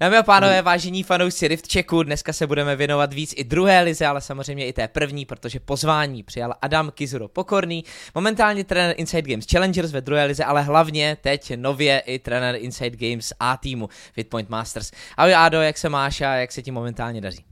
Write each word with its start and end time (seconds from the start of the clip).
Dámy 0.00 0.16
a 0.16 0.22
pánové, 0.22 0.62
vážení 0.62 1.02
fanoušci 1.02 1.48
Rift 1.48 1.72
Checku, 1.72 2.02
dneska 2.02 2.32
se 2.32 2.46
budeme 2.46 2.76
věnovat 2.76 3.12
víc 3.12 3.34
i 3.36 3.44
druhé 3.44 3.82
lize, 3.82 4.06
ale 4.06 4.20
samozřejmě 4.20 4.66
i 4.66 4.72
té 4.72 4.88
první, 4.88 5.26
protože 5.26 5.60
pozvání 5.60 6.22
přijal 6.22 6.54
Adam 6.62 6.90
Kizuro 6.90 7.28
Pokorný, 7.28 7.84
momentálně 8.14 8.64
trenér 8.64 8.94
Inside 8.98 9.30
Games 9.30 9.46
Challengers 9.52 9.92
ve 9.92 10.00
druhé 10.00 10.24
lize, 10.24 10.44
ale 10.44 10.62
hlavně 10.62 11.16
teď 11.20 11.56
nově 11.56 11.98
i 11.98 12.18
trenér 12.18 12.56
Inside 12.58 13.08
Games 13.08 13.32
A 13.40 13.56
týmu 13.56 13.88
Fitpoint 14.12 14.48
Masters. 14.48 14.92
Ahoj 15.16 15.34
Ado, 15.34 15.62
jak 15.62 15.78
se 15.78 15.88
máš 15.88 16.20
a 16.20 16.34
jak 16.34 16.52
se 16.52 16.62
ti 16.62 16.70
momentálně 16.70 17.20
daří? 17.20 17.44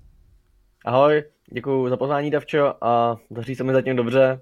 Ahoj, 0.85 1.25
děkuji 1.53 1.89
za 1.89 1.97
pozvání 1.97 2.31
Davčo 2.31 2.75
a 2.81 3.17
daří 3.31 3.55
se 3.55 3.65
mi 3.65 3.73
zatím 3.73 3.97
dobře. 3.97 4.41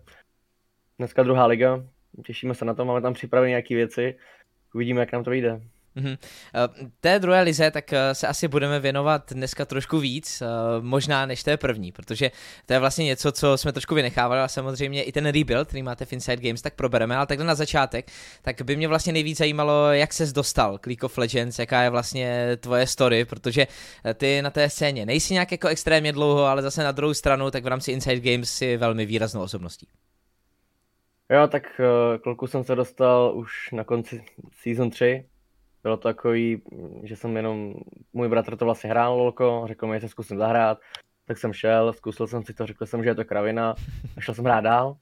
Dneska 0.99 1.23
druhá 1.23 1.47
liga, 1.47 1.85
těšíme 2.27 2.55
se 2.55 2.65
na 2.65 2.75
to, 2.75 2.85
máme 2.85 3.01
tam 3.01 3.15
připravené 3.15 3.49
nějaké 3.49 3.75
věci, 3.75 4.15
uvidíme, 4.75 5.01
jak 5.01 5.13
nám 5.13 5.25
to 5.25 5.31
vyjde. 5.31 5.61
Mm-hmm. 5.97 6.19
Té 7.01 7.19
druhé 7.19 7.43
lize 7.43 7.71
tak 7.71 7.93
eh, 7.93 8.15
se 8.15 8.27
asi 8.27 8.49
budeme 8.49 8.81
věnovat 8.81 9.33
dneska 9.33 9.65
trošku 9.65 9.99
víc, 9.99 10.43
eh, 10.43 10.47
možná 10.81 11.27
než 11.27 11.43
té 11.43 11.57
první, 11.57 11.93
protože 11.93 12.31
to 12.67 12.73
je 12.73 12.79
vlastně 12.79 13.05
něco, 13.05 13.33
co 13.33 13.59
jsme 13.59 13.73
trošku 13.73 13.95
vynechávali 13.95 14.41
a 14.41 14.49
samozřejmě 14.49 15.03
i 15.03 15.13
ten 15.13 15.27
rebuild, 15.27 15.69
který 15.69 15.83
máte 15.83 16.05
v 16.05 16.13
Inside 16.13 16.49
Games, 16.49 16.63
tak 16.63 16.75
probereme, 16.75 17.17
ale 17.17 17.27
takhle 17.27 17.47
na 17.47 17.55
začátek, 17.55 18.11
tak 18.43 18.63
by 18.63 18.77
mě 18.77 18.89
vlastně 18.89 19.13
nejvíc 19.13 19.39
zajímalo, 19.39 19.93
jak 19.93 20.13
ses 20.13 20.33
dostal 20.33 20.79
k 20.79 20.87
League 20.87 21.05
of 21.05 21.19
Legends, 21.19 21.59
jaká 21.59 21.83
je 21.83 21.91
vlastně 21.91 22.57
tvoje 22.61 22.87
story, 22.87 23.25
protože 23.25 23.67
ty 24.15 24.43
na 24.43 24.51
té 24.51 24.71
scéně 24.71 25.07
nejsi 25.07 25.33
nějak 25.33 25.53
jako 25.53 25.69
extrémně 25.69 26.13
dlouho, 26.13 26.45
ale 26.45 26.63
zase 26.63 26.85
na 26.85 26.93
druhou 26.93 27.15
stranu, 27.15 27.51
tak 27.51 27.65
v 27.65 27.67
rámci 27.67 27.93
Inside 27.93 28.33
Games 28.33 28.51
si 28.51 28.77
velmi 28.77 29.07
výraznou 29.07 29.43
osobností. 29.43 29.87
Jo, 31.31 31.49
tak 31.49 31.81
kluku 32.23 32.47
jsem 32.47 32.65
se 32.65 32.75
dostal 32.75 33.33
už 33.35 33.71
na 33.73 33.85
konci 33.85 34.25
season 34.63 34.91
3, 34.91 35.25
bylo 35.83 35.97
to 35.97 36.09
takový, 36.09 36.63
že 37.03 37.17
jsem 37.17 37.37
jenom, 37.37 37.75
můj 38.13 38.29
bratr 38.29 38.57
to 38.57 38.65
vlastně 38.65 38.91
hrál 38.91 39.19
lolko, 39.19 39.65
řekl 39.69 39.87
mi, 39.87 39.97
že 39.97 40.01
se 40.01 40.09
zkusím 40.09 40.39
zahrát, 40.39 40.79
tak 41.27 41.39
jsem 41.39 41.53
šel, 41.53 41.93
zkusil 41.93 42.27
jsem 42.27 42.45
si 42.45 42.55
to, 42.55 42.67
řekl 42.67 42.87
jsem, 42.87 43.03
že 43.03 43.11
je 43.11 43.15
to 43.15 43.25
kravina 43.25 43.75
a 44.17 44.21
šel 44.21 44.35
jsem 44.35 44.45
hrát 44.45 44.61
dál. 44.61 44.97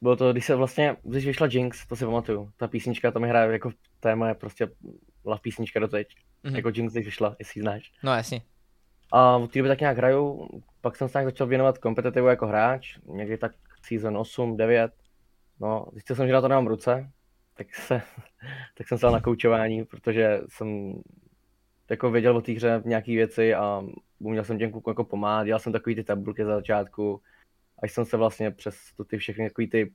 Bylo 0.00 0.16
to, 0.16 0.32
když 0.32 0.46
se 0.46 0.54
vlastně, 0.54 0.96
když 1.02 1.26
vyšla 1.26 1.48
Jinx, 1.50 1.86
to 1.86 1.96
si 1.96 2.04
pamatuju, 2.04 2.50
ta 2.56 2.68
písnička, 2.68 3.10
to 3.10 3.20
mi 3.20 3.28
hraje 3.28 3.52
jako 3.52 3.70
téma 4.00 4.28
je 4.28 4.34
prostě 4.34 4.68
love 5.24 5.40
písnička 5.40 5.80
doteď, 5.80 6.08
mm-hmm. 6.44 6.56
jako 6.56 6.70
Jinx, 6.74 6.92
když 6.92 7.06
vyšla, 7.06 7.36
jestli 7.38 7.58
ji 7.58 7.62
znáš. 7.62 7.92
No 8.02 8.14
jasně. 8.14 8.42
A 9.12 9.38
v 9.38 9.46
té 9.46 9.58
době 9.58 9.68
tak 9.68 9.80
nějak 9.80 9.96
hraju, 9.96 10.48
pak 10.80 10.96
jsem 10.96 11.08
se 11.08 11.18
nějak 11.18 11.32
začal 11.32 11.46
věnovat 11.46 11.78
kompetitivu 11.78 12.26
jako 12.26 12.46
hráč, 12.46 12.98
někdy 13.06 13.38
tak 13.38 13.52
season 13.82 14.16
8, 14.16 14.56
9, 14.56 14.92
no, 15.60 15.86
zjistil 15.92 16.16
jsem, 16.16 16.26
že 16.26 16.32
na 16.32 16.40
to 16.40 16.48
nemám 16.48 16.66
ruce, 16.66 17.10
tak, 17.60 17.74
se, 17.74 18.02
tak 18.74 18.88
jsem 18.88 18.98
se 18.98 19.06
na 19.06 19.20
koučování, 19.20 19.84
protože 19.84 20.40
jsem 20.48 21.00
jako 21.90 22.10
věděl 22.10 22.36
o 22.36 22.40
té 22.40 22.52
hře 22.52 22.82
nějaké 22.84 23.12
věci 23.12 23.54
a 23.54 23.82
uměl 24.18 24.44
jsem 24.44 24.58
těm 24.58 24.72
klukům 24.72 24.90
jako 24.90 25.04
pomáhat, 25.04 25.44
dělal 25.44 25.60
jsem 25.60 25.72
takový 25.72 25.94
ty 25.94 26.04
tabulky 26.04 26.44
za 26.44 26.54
začátku, 26.54 27.22
až 27.82 27.92
jsem 27.92 28.04
se 28.04 28.16
vlastně 28.16 28.50
přes 28.50 28.76
tu, 28.96 29.04
ty 29.04 29.18
všechny 29.18 29.48
takový 29.48 29.70
ty 29.70 29.92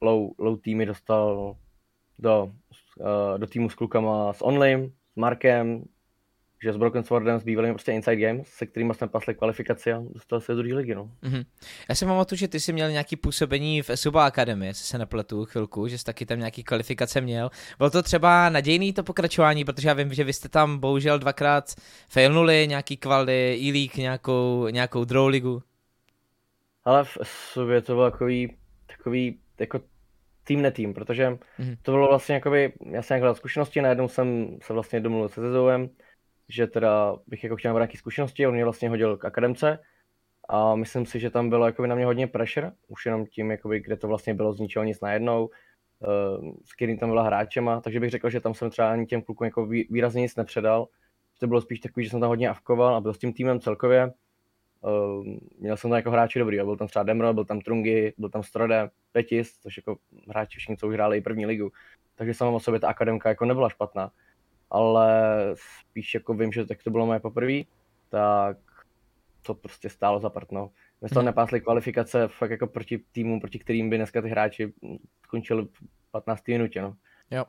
low, 0.00 0.30
low 0.38 0.60
týmy 0.60 0.86
dostal 0.86 1.56
do, 2.18 2.52
uh, 3.00 3.38
do 3.38 3.46
týmu 3.46 3.70
s 3.70 3.74
klukama 3.74 4.32
s 4.32 4.42
Onlim, 4.42 4.92
s 5.12 5.16
Markem, 5.16 5.84
že 6.62 6.72
s 6.72 6.76
Broken 6.76 7.04
Swordem, 7.04 7.40
s 7.40 7.44
bývalým 7.44 7.74
prostě 7.74 7.92
Inside 7.92 8.16
Games, 8.16 8.48
se 8.48 8.66
kterými 8.66 8.94
jsme 8.94 9.08
pasli 9.08 9.34
kvalifikaci 9.34 9.92
a 9.92 10.02
dostali 10.10 10.42
se 10.42 10.52
do 10.52 10.58
druhé 10.58 10.74
ligy. 10.74 10.94
No. 10.94 11.10
Mm-hmm. 11.22 11.44
Já 11.88 11.94
si 11.94 12.06
pamatuju, 12.06 12.38
že 12.38 12.48
ty 12.48 12.60
jsi 12.60 12.72
měl 12.72 12.90
nějaký 12.90 13.16
působení 13.16 13.82
v 13.82 13.96
Suba 13.96 14.26
Academy, 14.26 14.66
jestli 14.66 14.84
se 14.84 14.98
nepletu 14.98 15.44
chvilku, 15.44 15.88
že 15.88 15.98
jsi 15.98 16.04
taky 16.04 16.26
tam 16.26 16.38
nějaký 16.38 16.64
kvalifikace 16.64 17.20
měl. 17.20 17.50
Bylo 17.78 17.90
to 17.90 18.02
třeba 18.02 18.48
nadějný 18.48 18.92
to 18.92 19.02
pokračování, 19.02 19.64
protože 19.64 19.88
já 19.88 19.94
vím, 19.94 20.14
že 20.14 20.24
vy 20.24 20.32
jste 20.32 20.48
tam 20.48 20.78
bohužel 20.78 21.18
dvakrát 21.18 21.74
failnuli, 22.08 22.66
nějaký 22.68 22.96
kvali, 22.96 23.58
e-league, 23.60 23.96
nějakou, 23.96 24.68
nějakou 24.68 25.04
draw 25.04 25.26
ligu. 25.26 25.62
Ale 26.84 27.04
v 27.04 27.18
Subě 27.22 27.82
to 27.82 27.94
bylo 27.94 28.10
takový, 28.10 28.56
takový 28.86 29.38
jako 29.60 29.80
tým 30.44 30.62
netým, 30.62 30.94
protože 30.94 31.30
mm-hmm. 31.30 31.76
to 31.82 31.92
bylo 31.92 32.08
vlastně 32.08 32.34
jakoby, 32.34 32.72
já 32.90 33.02
jsem 33.02 33.20
nějak 33.20 33.36
zkušenosti, 33.36 33.82
najednou 33.82 34.08
jsem 34.08 34.58
se 34.62 34.72
vlastně 34.72 35.00
domluvil 35.00 35.28
se 35.28 35.40
Zezouem, 35.40 35.88
že 36.48 36.66
teda 36.66 37.16
bych 37.26 37.44
jako 37.44 37.56
chtěl 37.56 37.74
nějaké 37.74 37.98
zkušenosti, 37.98 38.46
on 38.46 38.54
mě 38.54 38.64
vlastně 38.64 38.88
hodil 38.88 39.16
k 39.16 39.24
akademce 39.24 39.78
a 40.48 40.74
myslím 40.74 41.06
si, 41.06 41.20
že 41.20 41.30
tam 41.30 41.50
bylo 41.50 41.66
jakoby 41.66 41.88
na 41.88 41.94
mě 41.94 42.06
hodně 42.06 42.26
pressure, 42.26 42.72
už 42.88 43.06
jenom 43.06 43.26
tím, 43.26 43.50
jakoby, 43.50 43.80
kde 43.80 43.96
to 43.96 44.08
vlastně 44.08 44.34
bylo 44.34 44.52
z 44.52 44.60
ničeho 44.60 44.84
nic 44.84 45.00
najednou, 45.00 45.46
uh, 45.46 46.52
s 46.64 46.72
kterým 46.72 46.98
tam 46.98 47.08
byla 47.08 47.22
hráčema, 47.22 47.80
takže 47.80 48.00
bych 48.00 48.10
řekl, 48.10 48.30
že 48.30 48.40
tam 48.40 48.54
jsem 48.54 48.70
třeba 48.70 48.90
ani 48.90 49.06
těm 49.06 49.22
klukům 49.22 49.44
jako 49.44 49.66
výrazně 49.66 50.22
nic 50.22 50.36
nepředal, 50.36 50.88
to 51.38 51.46
bylo 51.46 51.60
spíš 51.60 51.80
takový, 51.80 52.04
že 52.04 52.10
jsem 52.10 52.20
tam 52.20 52.28
hodně 52.28 52.48
avkoval 52.48 52.94
a 52.94 53.00
byl 53.00 53.14
s 53.14 53.18
tím 53.18 53.32
týmem 53.32 53.60
celkově, 53.60 54.12
uh, 54.80 55.26
měl 55.58 55.76
jsem 55.76 55.90
tam 55.90 55.96
jako 55.96 56.10
hráči 56.10 56.38
dobrý, 56.38 56.56
byl 56.56 56.76
tam 56.76 56.88
třeba 56.88 57.02
Demro, 57.02 57.34
byl 57.34 57.44
tam 57.44 57.60
Trungy, 57.60 58.12
byl 58.18 58.28
tam 58.28 58.42
Strode, 58.42 58.90
Petis, 59.12 59.58
což 59.58 59.76
jako 59.76 59.96
hráči 60.28 60.58
všichni, 60.58 60.76
co 60.76 60.88
už 60.88 60.94
hráli 60.94 61.18
i 61.18 61.20
první 61.20 61.46
ligu, 61.46 61.72
takže 62.14 62.34
sama 62.34 62.50
o 62.50 62.60
sobě 62.60 62.80
ta 62.80 62.88
akademka 62.88 63.28
jako 63.28 63.44
nebyla 63.44 63.68
špatná 63.68 64.10
ale 64.70 65.34
spíš 65.54 66.14
jako 66.14 66.34
vím, 66.34 66.52
že 66.52 66.66
tak 66.66 66.82
to 66.82 66.90
bylo 66.90 67.06
moje 67.06 67.20
poprvé, 67.20 67.62
tak 68.08 68.56
to 69.42 69.54
prostě 69.54 69.90
stálo 69.90 70.20
za 70.20 70.30
partnou. 70.30 70.70
My 71.02 71.08
jsme 71.08 71.18
hmm. 71.18 71.26
nepásli 71.26 71.60
kvalifikace 71.60 72.28
fakt 72.28 72.50
jako 72.50 72.66
proti 72.66 72.98
týmu, 72.98 73.40
proti 73.40 73.58
kterým 73.58 73.90
by 73.90 73.96
dneska 73.96 74.22
ty 74.22 74.28
hráči 74.28 74.72
skončili 75.24 75.64
v 75.64 76.10
15. 76.10 76.48
minutě. 76.48 76.82
No. 76.82 76.96
Jo. 77.30 77.44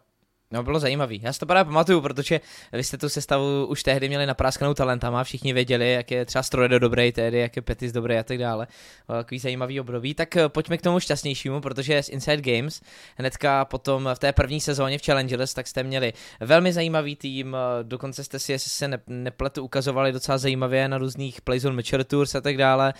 No, 0.51 0.63
bylo 0.63 0.79
zajímavý. 0.79 1.19
Já 1.23 1.33
si 1.33 1.39
to 1.39 1.45
právě 1.45 1.65
pamatuju, 1.65 2.01
protože 2.01 2.41
vy 2.73 2.83
jste 2.83 2.97
tu 2.97 3.09
sestavu 3.09 3.65
už 3.65 3.83
tehdy 3.83 4.07
měli 4.07 4.25
napráskanou 4.25 4.73
talentama, 4.73 5.23
všichni 5.23 5.53
věděli, 5.53 5.91
jak 5.91 6.11
je 6.11 6.25
třeba 6.25 6.43
Strojedo 6.43 6.79
dobrý 6.79 7.11
tehdy, 7.11 7.39
jak 7.39 7.55
je 7.55 7.61
Petis 7.61 7.91
dobrý 7.91 8.17
a 8.17 8.23
tak 8.23 8.37
dále. 8.37 8.67
Takový 9.07 9.39
zajímavý 9.39 9.79
období. 9.79 10.13
Tak 10.13 10.35
eh, 10.35 10.49
pojďme 10.49 10.77
k 10.77 10.81
tomu 10.81 10.99
šťastnějšímu, 10.99 11.61
protože 11.61 12.03
z 12.03 12.09
Inside 12.09 12.41
Games 12.41 12.81
hnedka 13.17 13.65
potom 13.65 14.09
v 14.13 14.19
té 14.19 14.33
první 14.33 14.61
sezóně 14.61 14.97
v 14.97 15.05
Challengers, 15.05 15.53
tak 15.53 15.67
jste 15.67 15.83
měli 15.83 16.13
velmi 16.39 16.73
zajímavý 16.73 17.15
tým, 17.15 17.55
eh, 17.55 17.83
dokonce 17.83 18.23
jste 18.23 18.39
si, 18.39 18.51
jestli 18.51 18.69
se 18.69 18.87
ne, 18.87 18.99
nepletu, 19.07 19.63
ukazovali 19.63 20.11
docela 20.11 20.37
zajímavě 20.37 20.87
na 20.87 20.97
různých 20.97 21.41
Playzone 21.41 21.75
Mature 21.75 22.03
Tours 22.03 22.35
a 22.35 22.41
tak 22.41 22.57
dále. 22.57 22.93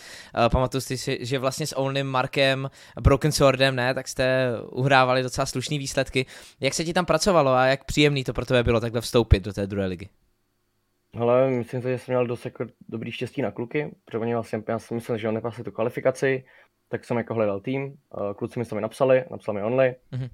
Eh, 0.45 0.49
pamatuju 0.49 0.81
si, 0.81 1.17
že 1.21 1.39
vlastně 1.39 1.67
s 1.67 1.77
Only 1.77 2.03
Markem, 2.03 2.69
Broken 3.01 3.31
Swordem, 3.31 3.75
ne, 3.75 3.93
tak 3.93 4.07
jste 4.07 4.49
uhrávali 4.71 5.23
docela 5.23 5.45
slušný 5.45 5.79
výsledky. 5.79 6.25
Jak 6.59 6.73
se 6.73 6.83
ti 6.83 6.93
tam 6.93 7.05
pracovalo? 7.05 7.38
Fungovalo 7.39 7.57
a 7.57 7.65
jak 7.65 7.83
příjemný 7.83 8.23
to 8.23 8.33
pro 8.33 8.45
tebe 8.45 8.63
bylo 8.63 8.79
takhle 8.79 9.01
vstoupit 9.01 9.43
do 9.43 9.53
té 9.53 9.67
druhé 9.67 9.87
ligy? 9.87 10.09
Ale 11.19 11.49
myslím 11.49 11.81
si, 11.81 11.87
že 11.87 11.97
jsem 11.97 12.13
měl 12.13 12.27
dost 12.27 12.45
jako 12.45 12.65
dobrý 12.89 13.11
štěstí 13.11 13.41
na 13.41 13.51
kluky, 13.51 13.95
protože 14.05 14.17
oni 14.17 14.33
vlastně, 14.33 14.63
já 14.67 14.79
jsem 14.79 14.95
myslel, 14.95 15.17
že 15.17 15.27
on 15.27 15.33
nepasli 15.33 15.63
tu 15.63 15.71
kvalifikaci, 15.71 16.45
tak 16.89 17.05
jsem 17.05 17.17
jako 17.17 17.33
hledal 17.33 17.59
tým, 17.59 17.95
kluci 18.35 18.59
mi 18.59 18.65
se 18.65 18.75
mi 18.75 18.81
napsali, 18.81 19.23
napsali 19.31 19.57
mi 19.57 19.63
only, 19.63 19.95
mm-hmm. 20.11 20.29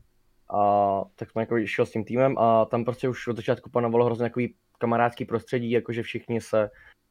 a 0.49 1.03
tak 1.15 1.31
jsem 1.31 1.39
jako 1.39 1.65
šel 1.65 1.85
s 1.85 1.91
tím 1.91 2.03
týmem 2.03 2.37
a 2.37 2.65
tam 2.65 2.85
prostě 2.85 3.09
už 3.09 3.27
od 3.27 3.35
začátku 3.35 3.69
panovalo 3.69 4.05
hrozně 4.05 4.25
takový 4.25 4.55
kamarádský 4.77 5.25
prostředí, 5.25 5.71
jakože 5.71 6.03
všichni 6.03 6.41
se 6.41 6.69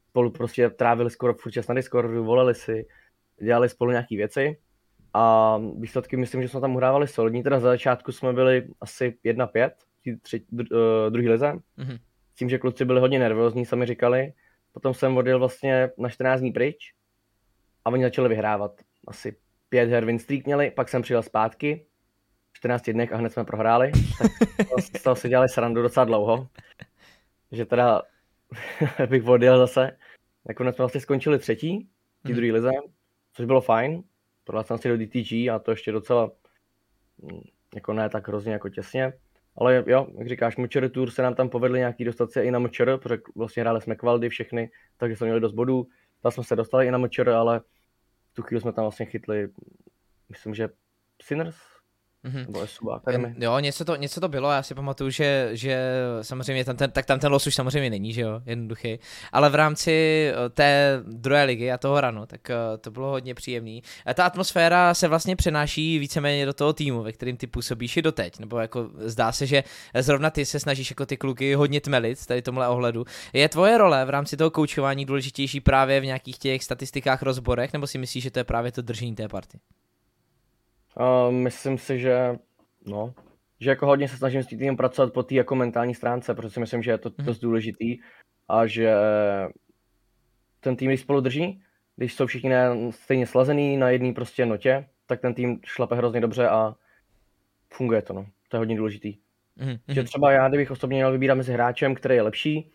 spolu 0.09 0.31
prostě 0.31 0.69
trávili 0.69 1.09
skoro 1.09 1.33
furt 1.33 1.51
čas 1.51 1.67
na 1.67 1.75
Discordu, 1.75 2.23
volali 2.23 2.55
si, 2.55 2.87
dělali 3.41 3.69
spolu 3.69 3.91
nějaké 3.91 4.15
věci 4.15 4.57
a 5.17 5.57
výsledky 5.79 6.17
myslím, 6.17 6.41
že 6.41 6.47
jsme 6.49 6.61
tam 6.61 6.75
uhrávali 6.75 7.07
solidní, 7.07 7.43
teda 7.43 7.59
za 7.59 7.69
začátku 7.69 8.11
jsme 8.11 8.33
byli 8.33 8.67
asi 8.81 9.17
1-5, 9.25 9.71
tři, 10.21 10.45
uh, 10.51 10.67
druhý 11.09 11.29
lize, 11.29 11.53
mm-hmm. 11.77 11.99
s 12.33 12.35
tím, 12.35 12.49
že 12.49 12.57
kluci 12.57 12.85
byli 12.85 12.99
hodně 12.99 13.19
nervózní, 13.19 13.65
sami 13.65 13.85
říkali, 13.85 14.33
potom 14.71 14.93
jsem 14.93 15.17
odjel 15.17 15.39
vlastně 15.39 15.89
na 15.97 16.09
14 16.09 16.39
dní 16.39 16.51
pryč 16.51 16.93
a 17.85 17.89
oni 17.89 18.03
začali 18.03 18.29
vyhrávat. 18.29 18.81
Asi 19.07 19.35
pět 19.69 19.89
her 19.89 20.05
win 20.05 20.19
streak 20.19 20.45
měli, 20.45 20.71
pak 20.71 20.89
jsem 20.89 21.01
přijel 21.01 21.23
zpátky, 21.23 21.85
14 22.53 22.89
dnech 22.89 23.13
a 23.13 23.17
hned 23.17 23.33
jsme 23.33 23.45
prohráli, 23.45 23.91
tak 24.57 24.97
z 24.97 25.03
toho 25.03 25.15
si 25.15 25.29
dělali 25.29 25.49
srandu 25.49 25.81
docela 25.81 26.05
dlouho, 26.05 26.47
že 27.51 27.65
teda 27.65 28.01
bych 29.09 29.27
odjel 29.27 29.57
zase. 29.57 29.97
Nakonec 30.47 30.75
jsme 30.75 30.83
vlastně 30.83 31.01
skončili 31.01 31.39
třetí, 31.39 31.89
v 32.23 32.29
mm. 32.29 32.35
druhé 32.35 32.51
lize, 32.51 32.71
což 33.33 33.45
bylo 33.45 33.61
fajn, 33.61 34.03
Jsem 34.61 34.77
si 34.77 34.89
do 34.89 34.97
DTG 34.97 35.49
a 35.49 35.59
to 35.59 35.71
ještě 35.71 35.91
docela 35.91 36.31
mm, 37.21 37.41
jako 37.75 37.93
ne 37.93 38.09
tak 38.09 38.27
hrozně 38.27 38.53
jako 38.53 38.69
těsně. 38.69 39.13
Ale 39.57 39.83
jo, 39.87 40.07
jak 40.17 40.27
říkáš, 40.27 40.57
Mučer 40.57 40.89
Tour 40.89 41.11
se 41.11 41.21
nám 41.21 41.35
tam 41.35 41.49
povedli 41.49 41.79
nějaký 41.79 42.03
dostat 42.03 42.31
se 42.31 42.43
i 42.43 42.51
na 42.51 42.59
Mučer, 42.59 42.97
protože 42.97 43.21
vlastně 43.35 43.63
hráli 43.63 43.81
jsme 43.81 43.95
kvaldy 43.95 44.29
všechny, 44.29 44.69
takže 44.97 45.15
jsme 45.15 45.25
měli 45.25 45.39
dost 45.39 45.53
bodů. 45.53 45.87
Tam 46.21 46.31
jsme 46.31 46.43
se 46.43 46.55
dostali 46.55 46.87
i 46.87 46.91
na 46.91 46.97
Mučer, 46.97 47.29
ale 47.29 47.61
tu 48.33 48.41
chvíli 48.41 48.61
jsme 48.61 48.73
tam 48.73 48.83
vlastně 48.83 49.05
chytli, 49.05 49.49
myslím, 50.29 50.55
že 50.55 50.69
Sinners, 51.21 51.55
Mm-hmm. 52.25 52.45
Nebo. 53.17 53.45
Jo, 53.45 53.59
něco 53.59 53.85
to, 53.85 53.95
něco 53.95 54.21
to 54.21 54.27
bylo, 54.27 54.51
já 54.51 54.63
si 54.63 54.75
pamatuju, 54.75 55.09
že, 55.09 55.49
že 55.51 55.79
samozřejmě 56.21 56.65
tam 56.65 56.75
ten, 56.75 56.91
tak 56.91 57.05
tam 57.05 57.19
ten 57.19 57.31
los 57.31 57.47
už 57.47 57.55
samozřejmě 57.55 57.89
není, 57.89 58.13
že 58.13 58.21
jo, 58.21 58.41
jednoduchý, 58.45 58.99
ale 59.31 59.49
v 59.49 59.55
rámci 59.55 59.91
eh, 60.29 60.49
té 60.49 61.01
druhé 61.07 61.43
ligy 61.43 61.71
a 61.71 61.77
toho 61.77 62.01
ranu, 62.01 62.25
tak 62.25 62.49
eh, 62.49 62.55
to 62.81 62.91
bylo 62.91 63.09
hodně 63.09 63.35
příjemný. 63.35 63.83
A 64.05 64.13
ta 64.13 64.25
atmosféra 64.25 64.93
se 64.93 65.07
vlastně 65.07 65.35
přenáší 65.35 65.99
víceméně 65.99 66.45
do 66.45 66.53
toho 66.53 66.73
týmu, 66.73 67.03
ve 67.03 67.11
kterým 67.11 67.37
ty 67.37 67.47
působíš 67.47 67.97
i 67.97 68.01
doteď, 68.01 68.39
nebo 68.39 68.59
jako 68.59 68.89
zdá 68.97 69.31
se, 69.31 69.45
že 69.45 69.63
zrovna 69.99 70.29
ty 70.29 70.45
se 70.45 70.59
snažíš 70.59 70.89
jako 70.89 71.05
ty 71.05 71.17
kluky 71.17 71.53
hodně 71.53 71.81
tmelit 71.81 72.25
tady 72.25 72.41
tomhle 72.41 72.67
ohledu. 72.67 73.05
Je 73.33 73.49
tvoje 73.49 73.77
role 73.77 74.05
v 74.05 74.09
rámci 74.09 74.37
toho 74.37 74.51
koučování 74.51 75.05
důležitější 75.05 75.59
právě 75.61 75.99
v 76.01 76.05
nějakých 76.05 76.37
těch 76.37 76.63
statistikách, 76.63 77.21
rozborech, 77.21 77.73
nebo 77.73 77.87
si 77.87 77.97
myslíš, 77.97 78.23
že 78.23 78.31
to 78.31 78.39
je 78.39 78.43
právě 78.43 78.71
to 78.71 78.81
držení 78.81 79.15
té 79.15 79.27
party? 79.27 79.57
Uh, 80.99 81.33
myslím 81.33 81.77
si, 81.77 81.99
že 81.99 82.35
no, 82.85 83.13
že 83.59 83.69
jako 83.69 83.85
hodně 83.85 84.07
se 84.07 84.17
snažím 84.17 84.43
s 84.43 84.47
tím 84.47 84.77
pracovat 84.77 85.13
po 85.13 85.23
té 85.23 85.35
jako 85.35 85.55
mentální 85.55 85.95
stránce, 85.95 86.33
protože 86.33 86.49
si 86.49 86.59
myslím, 86.59 86.83
že 86.83 86.91
je 86.91 86.97
to 86.97 87.09
mm. 87.17 87.25
dost 87.25 87.39
důležitý 87.39 87.97
a 88.47 88.67
že 88.67 88.93
ten 90.59 90.75
tým, 90.75 90.89
když 90.89 91.01
spolu 91.01 91.21
drží, 91.21 91.61
když 91.95 92.13
jsou 92.13 92.25
všichni 92.25 92.51
stejně 92.89 93.27
slazený 93.27 93.77
na 93.77 93.89
jedné 93.89 94.13
prostě 94.13 94.45
notě, 94.45 94.87
tak 95.05 95.21
ten 95.21 95.33
tým 95.33 95.59
šlape 95.65 95.95
hrozně 95.95 96.21
dobře 96.21 96.49
a 96.49 96.75
funguje 97.73 98.01
to, 98.01 98.13
no. 98.13 98.25
To 98.49 98.57
je 98.57 98.59
hodně 98.59 98.77
důležitý. 98.77 99.17
Mm-hmm. 99.57 99.79
Že 99.87 100.03
třeba 100.03 100.31
já, 100.31 100.49
kdybych 100.49 100.71
osobně 100.71 100.97
měl 100.97 101.11
vybírat 101.11 101.35
mezi 101.35 101.53
hráčem, 101.53 101.95
který 101.95 102.15
je 102.15 102.21
lepší, 102.21 102.71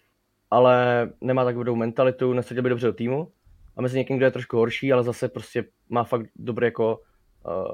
ale 0.51 1.09
nemá 1.21 1.45
tak 1.45 1.55
dobrou 1.55 1.77
mentalitu, 1.77 2.33
neseděl 2.33 2.63
by 2.63 2.69
dobře 2.69 2.87
do 2.87 2.93
týmu, 2.93 3.33
a 3.77 3.83
mezi 3.83 3.99
někým, 3.99 4.17
kdo 4.17 4.27
je 4.27 4.31
trošku 4.31 4.57
horší, 4.57 4.93
ale 4.93 5.03
zase 5.03 5.29
prostě 5.29 5.65
má 5.89 6.05
fakt 6.05 6.27
dobré 6.37 6.67
jako 6.67 7.01
uh, 7.47 7.67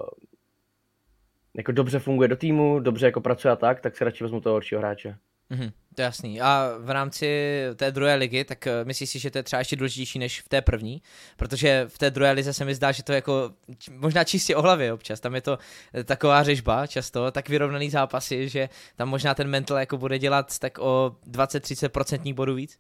jako 1.57 1.73
dobře 1.73 1.99
funguje 1.99 2.29
do 2.29 2.37
týmu, 2.37 2.81
dobře 2.81 3.07
jako 3.07 3.21
pracuje 3.21 3.53
a 3.53 3.57
tak, 3.57 3.81
tak 3.81 3.97
si 3.97 4.05
radši 4.05 4.25
vezmu 4.25 4.41
toho 4.41 4.55
horšího 4.55 4.81
hráče. 4.81 5.17
Mm-hmm, 5.51 5.73
to 5.95 6.03
je 6.03 6.05
jasný. 6.05 6.41
A 6.41 6.71
v 6.79 6.91
rámci 6.91 7.57
té 7.77 7.91
druhé 7.91 8.15
ligy, 8.15 8.45
tak 8.45 8.67
eh, 8.67 8.85
myslíš 8.85 9.11
si, 9.11 9.19
že 9.19 9.31
to 9.31 9.39
je 9.39 9.43
třeba 9.43 9.61
ještě 9.61 9.77
důležitější 9.77 10.19
než 10.19 10.41
v 10.41 10.49
té 10.49 10.63
první? 10.63 11.03
Protože 11.37 11.85
v 11.89 11.99
té 11.99 12.11
druhé 12.11 12.33
lize 12.33 12.53
se 12.53 12.65
mi 12.65 12.75
zdá, 12.75 12.93
že 12.93 13.03
to 13.03 13.13
je 13.13 13.17
jako 13.17 13.51
možná 13.91 14.25
čistě 14.25 14.57
o 14.57 14.63
hlavě 14.63 14.93
občas. 14.93 15.21
Tam 15.21 15.35
je 15.35 15.41
to 15.41 15.59
eh, 15.95 16.05
taková 16.05 16.43
řežba 16.43 16.87
často, 16.87 17.31
tak 17.31 17.49
vyrovnaný 17.49 17.91
zápasy, 17.91 18.49
že 18.49 18.69
tam 18.97 19.09
možná 19.09 19.35
ten 19.35 19.49
mental 19.49 19.79
jako 19.79 19.99
bude 19.99 20.19
dělat 20.19 20.59
tak 20.59 20.79
o 20.79 21.17
20-30% 21.31 22.35
bodů 22.35 22.55
víc? 22.55 22.79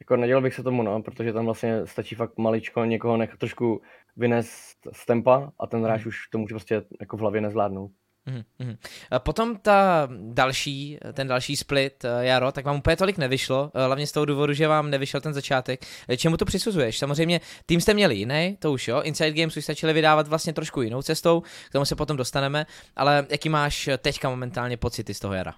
Jako 0.00 0.16
nedělal 0.16 0.42
bych 0.42 0.54
se 0.54 0.62
tomu, 0.62 0.82
no, 0.82 1.02
protože 1.02 1.32
tam 1.32 1.44
vlastně 1.44 1.86
stačí 1.86 2.14
fakt 2.14 2.38
maličko 2.38 2.84
někoho 2.84 3.16
nechat 3.16 3.38
trošku 3.38 3.82
vynést 4.16 4.78
z 4.92 5.06
tempa 5.06 5.52
a 5.60 5.66
ten 5.66 5.84
hráč 5.84 6.04
mm. 6.04 6.08
už 6.08 6.28
to 6.28 6.38
může 6.38 6.54
prostě 6.54 6.82
jako 7.00 7.16
v 7.16 7.20
hlavě 7.20 7.40
nezvládnout. 7.40 7.90
Mm-hmm. 8.26 8.76
Potom 9.18 9.56
ta 9.56 10.08
další, 10.10 10.98
ten 11.12 11.28
další 11.28 11.56
split, 11.56 12.04
eh, 12.04 12.26
Jaro, 12.26 12.52
tak 12.52 12.64
vám 12.64 12.76
úplně 12.76 12.96
tolik 12.96 13.18
nevyšlo, 13.18 13.70
eh, 13.74 13.84
hlavně 13.84 14.06
z 14.06 14.12
toho 14.12 14.26
důvodu, 14.26 14.52
že 14.52 14.68
vám 14.68 14.90
nevyšel 14.90 15.20
ten 15.20 15.34
začátek. 15.34 15.80
Eh, 16.08 16.16
čemu 16.16 16.36
to 16.36 16.44
přisuzuješ? 16.44 16.98
Samozřejmě 16.98 17.40
tým 17.66 17.80
jste 17.80 17.94
měli 17.94 18.14
jiný, 18.14 18.56
to 18.58 18.72
už 18.72 18.88
jo, 18.88 19.02
Inside 19.02 19.32
Games 19.32 19.56
už 19.56 19.64
stačili 19.64 19.92
vydávat 19.92 20.28
vlastně 20.28 20.52
trošku 20.52 20.82
jinou 20.82 21.02
cestou, 21.02 21.42
k 21.68 21.72
tomu 21.72 21.84
se 21.84 21.96
potom 21.96 22.16
dostaneme, 22.16 22.66
ale 22.96 23.26
jaký 23.30 23.48
máš 23.48 23.88
teďka 23.98 24.30
momentálně 24.30 24.76
pocity 24.76 25.14
z 25.14 25.20
toho 25.20 25.34
jara? 25.34 25.54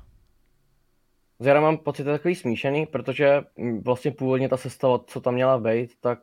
Z 1.38 1.46
jara 1.46 1.60
mám 1.60 1.78
pocit 1.78 2.04
takový 2.04 2.34
smíšený, 2.34 2.86
protože 2.86 3.40
mm, 3.56 3.82
vlastně 3.82 4.10
původně 4.10 4.48
ta 4.48 4.56
sestava, 4.56 4.98
co 5.06 5.20
tam 5.20 5.34
měla 5.34 5.58
být, 5.58 5.90
tak 6.00 6.18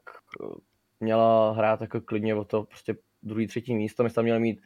měla 1.00 1.52
hrát 1.52 1.82
jako 1.82 2.02
klidně 2.02 2.36
o 2.36 2.44
to 2.44 2.64
prostě 2.64 2.96
druhý, 3.24 3.48
třetí 3.48 3.76
místo. 3.76 4.04
My 4.04 4.10
jsme 4.10 4.16
tam 4.16 4.24
měli 4.24 4.40
mít 4.40 4.62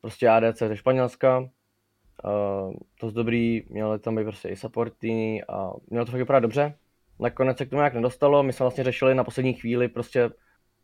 prostě 0.00 0.28
ADC 0.28 0.58
ze 0.58 0.76
Španělska, 0.76 1.38
uh, 1.38 2.74
to 3.00 3.10
z 3.10 3.12
dobrý, 3.12 3.62
měli 3.68 3.98
tam 3.98 4.16
být 4.16 4.24
prostě 4.24 4.48
i 4.48 4.56
supportiny 4.56 5.44
a 5.48 5.70
mělo 5.90 6.04
to 6.04 6.10
fakt 6.12 6.18
vypadat 6.18 6.40
dobře. 6.40 6.74
Nakonec 7.20 7.58
se 7.58 7.66
k 7.66 7.70
tomu 7.70 7.80
nějak 7.80 7.94
nedostalo, 7.94 8.42
my 8.42 8.52
jsme 8.52 8.64
vlastně 8.64 8.84
řešili 8.84 9.14
na 9.14 9.24
poslední 9.24 9.54
chvíli, 9.54 9.88
prostě 9.88 10.30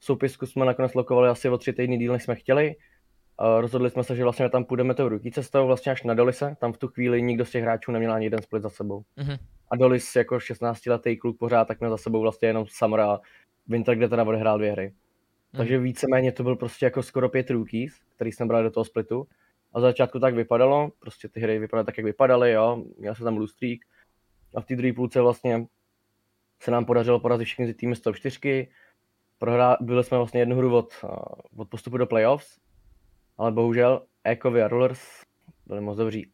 soupisku 0.00 0.46
jsme 0.46 0.64
nakonec 0.64 0.94
lokovali 0.94 1.28
asi 1.28 1.48
o 1.48 1.58
tři 1.58 1.72
týdny 1.72 1.98
díl, 1.98 2.12
než 2.12 2.22
jsme 2.22 2.34
chtěli. 2.34 2.76
Uh, 3.40 3.60
rozhodli 3.60 3.90
jsme 3.90 4.04
se, 4.04 4.16
že 4.16 4.22
vlastně 4.22 4.48
tam 4.48 4.64
půjdeme 4.64 4.94
tou 4.94 5.08
ruky 5.08 5.30
cestou, 5.30 5.66
vlastně 5.66 5.92
až 5.92 6.02
na 6.02 6.14
Dolise, 6.14 6.56
tam 6.60 6.72
v 6.72 6.78
tu 6.78 6.88
chvíli 6.88 7.22
nikdo 7.22 7.44
z 7.44 7.50
těch 7.50 7.62
hráčů 7.62 7.92
neměl 7.92 8.12
ani 8.12 8.26
jeden 8.26 8.42
split 8.42 8.62
za 8.62 8.70
sebou. 8.70 9.02
Mm-hmm. 9.18 9.38
A 9.70 9.76
Dolis 9.76 10.16
jako 10.16 10.40
16 10.40 10.86
letý 10.86 11.16
kluk 11.16 11.38
pořád, 11.38 11.64
tak 11.64 11.80
měl 11.80 11.90
za 11.90 11.96
sebou 11.96 12.20
vlastně 12.20 12.48
jenom 12.48 12.64
Samra 12.68 13.20
Winter, 13.68 13.96
kde 13.96 14.08
teda 14.08 14.24
odehrál 14.24 14.58
dvě 14.58 14.72
hry. 14.72 14.86
Hmm. 14.86 15.56
Takže 15.56 15.78
víceméně 15.78 16.32
to 16.32 16.42
byl 16.42 16.56
prostě 16.56 16.86
jako 16.86 17.02
skoro 17.02 17.28
pět 17.28 17.50
rookies, 17.50 18.00
který 18.16 18.32
jsme 18.32 18.46
brali 18.46 18.64
do 18.64 18.70
toho 18.70 18.84
splitu. 18.84 19.26
A 19.72 19.80
za 19.80 19.86
začátku 19.86 20.20
tak 20.20 20.34
vypadalo, 20.34 20.90
prostě 20.98 21.28
ty 21.28 21.40
hry 21.40 21.58
vypadaly 21.58 21.86
tak, 21.86 21.98
jak 21.98 22.04
vypadaly, 22.04 22.52
jo, 22.52 22.84
měl 22.98 23.14
se 23.14 23.24
tam 23.24 23.34
blue 23.34 23.48
A 24.54 24.60
v 24.60 24.64
té 24.64 24.76
druhé 24.76 24.92
půlce 24.92 25.20
vlastně 25.20 25.66
se 26.60 26.70
nám 26.70 26.84
podařilo 26.84 27.20
porazit 27.20 27.46
všechny 27.46 27.66
ty 27.66 27.74
týmy 27.74 27.96
z 27.96 28.00
top 28.00 28.16
4. 28.16 28.68
Prohrá, 29.38 29.76
byli 29.80 30.04
jsme 30.04 30.16
vlastně 30.16 30.40
jednu 30.40 30.56
hru 30.56 30.76
od, 30.76 30.94
od 31.56 31.68
postupu 31.68 31.96
do 31.96 32.06
playoffs, 32.06 32.58
ale 33.38 33.52
bohužel 33.52 34.06
Ekovi 34.24 34.62
a 34.62 34.68
Rulers 34.68 35.00
byli 35.66 35.80
moc 35.80 35.96
dobří. 35.96 36.32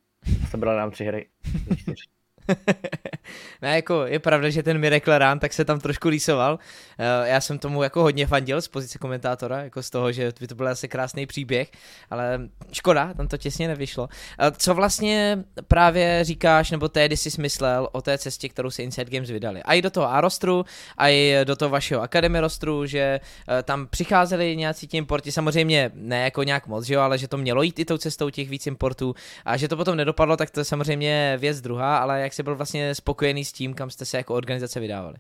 Sebrali 0.51 0.79
nám 0.79 0.91
tři 0.91 1.05
hry. 1.05 1.29
ne, 3.63 3.77
jako 3.77 4.07
je 4.07 4.19
pravda, 4.19 4.51
že 4.51 4.63
ten 4.63 4.79
Miracle 4.79 5.19
Run 5.19 5.39
tak 5.39 5.53
se 5.53 5.65
tam 5.65 5.81
trošku 5.81 6.09
lísoval. 6.09 6.59
Eh, 6.99 7.29
já 7.29 7.41
jsem 7.41 7.59
tomu 7.59 7.83
jako 7.83 8.03
hodně 8.03 8.27
fandil 8.27 8.63
z 8.63 8.69
pozice 8.69 8.99
komentátora, 8.99 9.63
jako 9.63 9.83
z 9.83 9.91
toho, 9.91 10.13
že 10.13 10.33
by 10.41 10.47
to 10.47 10.55
byl 10.55 10.69
asi 10.69 10.89
krásný 10.89 11.27
příběh, 11.27 11.71
ale 12.11 12.41
škoda, 12.73 13.15
tam 13.15 13.29
to 13.29 13.37
těsně 13.37 13.69
nevyšlo. 13.69 14.09
Eh, 14.39 14.51
co 14.57 14.75
vlastně 14.75 15.45
právě 15.69 16.25
říkáš, 16.25 16.71
nebo 16.71 16.89
tehdy 16.89 17.17
jsi 17.17 17.31
smyslel 17.31 17.89
o 17.93 18.03
té 18.03 18.19
cestě, 18.19 18.49
kterou 18.49 18.71
se 18.71 18.83
Inside 18.83 19.11
Games 19.11 19.31
vydali? 19.31 19.63
A 19.63 19.75
i 19.75 19.83
do 19.83 19.91
toho 19.91 20.11
A-rostru, 20.11 20.65
a 20.99 21.09
i 21.09 21.37
do 21.45 21.57
toho 21.57 21.69
vašeho 21.69 22.03
Academy 22.03 22.41
rostru, 22.41 22.87
že 22.87 23.21
eh, 23.49 23.63
tam 23.63 23.87
přicházeli 23.87 24.57
nějací 24.57 24.87
ti 24.87 24.97
importi, 24.97 25.33
samozřejmě 25.33 25.91
ne 25.95 26.21
jako 26.25 26.43
nějak 26.43 26.67
moc, 26.67 26.85
že 26.85 26.95
jo, 26.95 27.01
ale 27.01 27.19
že 27.19 27.29
to 27.29 27.37
mělo 27.37 27.63
jít 27.63 27.79
i 27.79 27.85
tou 27.85 27.99
cestou 27.99 28.31
těch 28.31 28.49
víc 28.49 28.67
importů 28.67 29.15
a 29.45 29.57
že 29.57 29.69
to 29.69 29.77
potom 29.77 29.97
nedopadlo, 29.97 30.37
tak 30.37 30.51
to 30.51 30.61
je 30.61 30.65
samozřejmě 30.65 31.37
věc 31.41 31.61
druhá, 31.61 31.99
ale 31.99 32.21
jak 32.21 32.33
jsi 32.33 32.43
byl 32.43 32.57
vlastně 32.57 32.95
spokojený 32.95 33.45
s 33.45 33.53
tím, 33.55 33.75
kam 33.75 33.91
jste 33.91 34.05
se 34.05 34.17
jako 34.17 34.35
organizace 34.35 34.81
vydávali? 34.81 35.17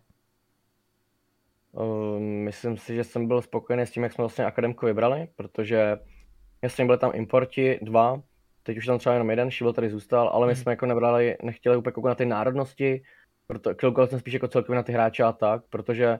Uh, 1.72 2.20
myslím 2.20 2.76
si, 2.76 2.94
že 2.94 3.04
jsem 3.04 3.28
byl 3.28 3.42
spokojený 3.42 3.82
s 3.82 3.90
tím, 3.90 4.02
jak 4.02 4.12
jsme 4.12 4.22
vlastně 4.22 4.44
akademku 4.44 4.86
vybrali, 4.86 5.28
protože 5.36 5.98
jasně 6.62 6.84
byli 6.84 6.98
tam 6.98 7.10
importi 7.14 7.78
dva, 7.82 8.22
teď 8.62 8.78
už 8.78 8.86
tam 8.86 8.98
třeba 8.98 9.12
jenom 9.12 9.30
jeden, 9.30 9.50
Šivel 9.50 9.72
tady 9.72 9.90
zůstal, 9.90 10.28
ale 10.28 10.46
my 10.46 10.52
hmm. 10.52 10.62
jsme 10.62 10.72
jako 10.72 10.86
nebrali, 10.86 11.36
nechtěli 11.42 11.76
úplně 11.76 11.92
koukat 11.92 12.10
na 12.10 12.14
ty 12.14 12.26
národnosti, 12.26 13.02
proto 13.46 13.74
koukal 13.74 14.06
jsem 14.06 14.20
spíš 14.20 14.34
jako 14.34 14.48
celkově 14.48 14.76
na 14.76 14.82
ty 14.82 14.92
hráče 14.92 15.22
a 15.22 15.32
tak, 15.32 15.62
protože 15.70 16.18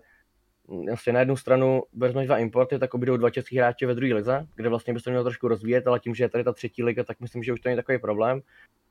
vlastně 0.87 1.13
na 1.13 1.21
jednu 1.21 1.37
stranu 1.37 1.83
vezmeš 1.93 2.27
dva 2.27 2.39
importy, 2.39 2.79
tak 2.79 2.95
obydou 2.95 3.17
dva 3.17 3.31
český 3.31 3.59
hráči 3.59 3.87
ve 3.87 3.95
druhé 3.95 4.15
lize, 4.15 4.47
kde 4.55 4.69
vlastně 4.69 4.93
by 4.95 5.01
se 5.01 5.11
měl 5.11 5.23
trošku 5.25 5.49
rozvíjet, 5.49 5.87
ale 5.87 6.01
tím, 6.01 6.15
že 6.15 6.25
je 6.25 6.29
tady 6.29 6.45
ta 6.45 6.53
třetí 6.53 6.83
liga, 6.83 7.05
tak 7.05 7.21
myslím, 7.21 7.43
že 7.43 7.53
už 7.53 7.61
to 7.61 7.69
není 7.69 7.77
takový 7.77 7.99
problém 7.99 8.43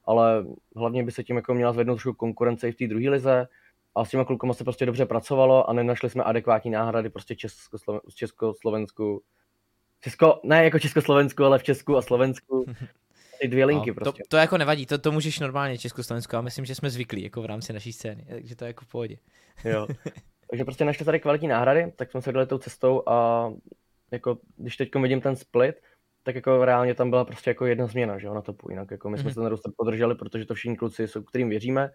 ale 0.06 0.46
hlavně 0.76 1.04
by 1.04 1.12
se 1.12 1.24
tím 1.24 1.36
jako 1.36 1.54
měla 1.54 1.74
zvednout 1.74 1.96
trošku 1.96 2.14
konkurence 2.14 2.70
i 2.70 2.72
v 2.72 2.76
té 2.76 2.88
druhé 2.88 3.10
lize 3.10 3.48
a 3.96 4.06
s 4.06 4.10
těma 4.10 4.26
klukama 4.26 4.54
se 4.54 4.64
prostě 4.64 4.86
dobře 4.86 5.06
pracovalo 5.06 5.70
a 5.70 5.74
nenašli 5.74 6.10
jsme 6.10 6.24
adekvátní 6.24 6.72
náhrady 6.72 7.10
prostě 7.10 7.36
Českosloven, 7.36 8.02
Československu, 8.16 9.24
Česko, 10.02 10.40
ne 10.44 10.64
jako 10.64 10.80
Československu, 10.80 11.44
ale 11.44 11.60
v 11.60 11.64
Česku 11.64 11.98
a 11.98 12.02
Slovensku. 12.02 12.66
Ty 13.42 13.48
dvě 13.48 13.66
linky 13.66 13.90
no, 13.90 13.96
prostě. 13.96 14.24
To, 14.24 14.28
to, 14.30 14.38
jako 14.38 14.58
nevadí, 14.58 14.86
to, 14.86 14.98
to 14.98 15.12
můžeš 15.12 15.40
normálně 15.40 15.78
Československu 15.78 16.36
a 16.36 16.42
myslím, 16.42 16.66
že 16.66 16.76
jsme 16.76 16.90
zvyklí 16.90 17.24
jako 17.24 17.42
v 17.42 17.46
rámci 17.46 17.74
naší 17.74 17.94
scény, 17.94 18.26
takže 18.30 18.56
to 18.56 18.66
je 18.66 18.68
jako 18.68 18.86
v 18.86 18.88
pohodě. 18.88 19.18
jo. 19.64 19.88
Takže 20.54 20.66
prostě 20.66 20.86
našli 20.86 21.06
tady 21.06 21.20
kvalitní 21.20 21.48
náhrady, 21.48 21.94
tak 21.96 22.12
jsme 22.12 22.22
se 22.22 22.32
dali 22.32 22.48
tou 22.48 22.58
cestou 22.58 23.04
a 23.08 23.50
jako 24.12 24.38
když 24.58 24.78
teď 24.78 24.96
vidím 24.96 25.22
ten 25.22 25.36
split, 25.36 25.76
tak 26.24 26.36
jako 26.36 26.66
reálně 26.66 26.96
tam 26.96 27.10
byla 27.10 27.26
prostě 27.26 27.50
jako 27.50 27.66
jedna 27.66 27.88
změna, 27.88 28.18
že 28.18 28.28
jo, 28.28 28.34
na 28.34 28.42
topu, 28.42 28.70
jinak 28.70 28.92
jako 28.92 29.10
my 29.10 29.18
jsme 29.18 29.30
mm-hmm. 29.30 29.34
se 29.34 29.40
ten 29.40 29.46
roster 29.46 29.72
podrželi, 29.78 30.16
protože 30.16 30.46
to 30.46 30.54
všichni 30.54 30.78
kluci 30.78 31.08
jsou, 31.08 31.24
kterým 31.24 31.50
věříme. 31.50 31.92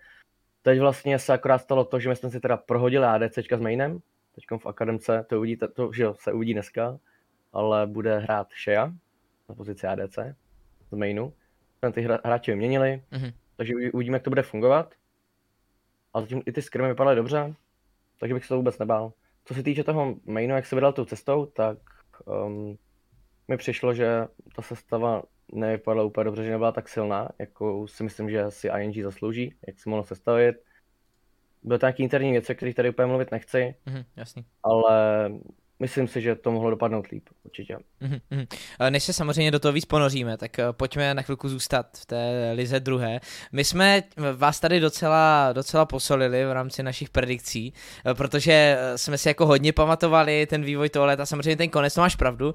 Teď 0.63 0.81
vlastně 0.81 1.19
se 1.19 1.33
akorát 1.33 1.59
stalo 1.59 1.85
to, 1.85 2.01
že 2.01 2.09
my 2.09 2.17
jsme 2.17 2.31
si 2.31 2.41
teda 2.41 2.57
prohodili 2.57 3.05
ADCčka 3.05 3.57
s 3.57 3.61
mainem, 3.61 3.99
teď 4.35 4.45
v 4.59 4.67
akademce, 4.67 5.27
to 5.29 5.39
uvidí, 5.39 5.57
to, 5.57 5.93
že 5.93 6.03
jo, 6.03 6.15
se 6.19 6.33
uvidí 6.33 6.53
dneska, 6.53 6.99
ale 7.53 7.87
bude 7.87 8.19
hrát 8.19 8.49
Shea 8.65 8.93
na 9.49 9.55
pozici 9.55 9.87
ADC 9.87 10.19
z 10.91 10.97
mainu. 10.97 11.33
Jsme 11.79 11.93
ty 11.93 12.09
hráči 12.25 12.51
vyměnili, 12.51 13.03
mm-hmm. 13.13 13.33
takže 13.57 13.75
uvidíme, 13.93 14.17
jak 14.17 14.23
to 14.23 14.31
bude 14.31 14.43
fungovat. 14.43 14.95
A 16.15 16.21
zatím 16.21 16.43
i 16.47 16.53
ty 16.53 16.63
skrimy 16.63 16.89
vypadaly 16.89 17.17
dobře, 17.17 17.55
takže 18.19 18.35
bych 18.35 18.45
se 18.45 18.49
to 18.49 18.57
vůbec 18.57 18.79
nebál. 18.79 19.13
Co 19.45 19.55
se 19.55 19.63
týče 19.63 19.85
toho 19.85 20.15
mainu, 20.27 20.55
jak 20.55 20.67
se 20.67 20.75
vydal 20.77 20.93
tou 20.93 21.05
cestou, 21.05 21.47
tak 21.47 21.79
um, 22.25 22.79
mi 23.49 23.57
přišlo, 23.57 23.95
že 23.95 24.27
ta 24.57 24.63
sestava 24.63 25.23
nevypadala 25.53 26.05
úplně 26.05 26.25
dobře, 26.25 26.45
že 26.45 26.51
nebyla 26.51 26.73
tak 26.73 26.89
silná, 26.89 27.29
jako 27.39 27.89
si 27.89 28.03
myslím, 28.03 28.31
že 28.31 28.51
si 28.51 28.69
ING 28.69 29.05
zaslouží, 29.05 29.55
jak 29.67 29.79
si 29.79 29.89
mohlo 29.89 30.05
sestavit. 30.05 30.57
Byly 31.63 31.79
to 31.79 31.87
nějaké 31.87 32.03
interní 32.03 32.33
věci, 32.33 32.53
o 32.53 32.57
kterých 32.57 32.75
tady 32.75 32.91
úplně 32.91 33.07
mluvit 33.07 33.31
nechci, 33.31 33.75
mm, 33.87 34.03
jasný. 34.17 34.45
ale 34.63 35.29
myslím 35.81 36.09
si, 36.09 36.21
že 36.21 36.35
to 36.35 36.51
mohlo 36.51 36.71
dopadnout 36.71 37.07
líp, 37.07 37.29
určitě. 37.45 37.77
Mm-hmm. 38.03 38.47
Než 38.91 39.05
se 39.05 39.13
samozřejmě 39.13 39.51
do 39.51 39.59
toho 39.59 39.73
víc 39.73 39.85
ponoříme, 39.85 40.37
tak 40.37 40.59
eh, 40.59 40.65
pojďme 40.73 41.15
na 41.15 41.23
chvilku 41.23 41.49
zůstat 41.49 41.87
v 41.99 42.07
té 42.07 42.53
lize 42.55 42.81
druhé. 42.81 43.21
My 43.53 43.65
jsme 43.65 44.03
vás 44.37 44.61
tady 44.61 44.81
docela, 44.81 45.53
docela 45.53 45.87
posolili 45.87 46.45
v 46.45 46.53
rámci 46.53 46.83
našich 46.83 47.11
predikcí, 47.11 47.73
eh, 48.07 48.15
protože 48.15 48.79
jsme 48.97 49.19
si 49.19 49.29
jako 49.29 49.47
hodně 49.47 49.73
pamatovali 49.73 50.47
ten 50.47 50.63
vývoj 50.63 50.89
tohle 50.89 51.17
a 51.17 51.27
samozřejmě 51.27 51.57
ten 51.57 51.69
konec, 51.69 51.95
to 51.95 52.01
máš 52.01 52.17
pravdu. 52.17 52.55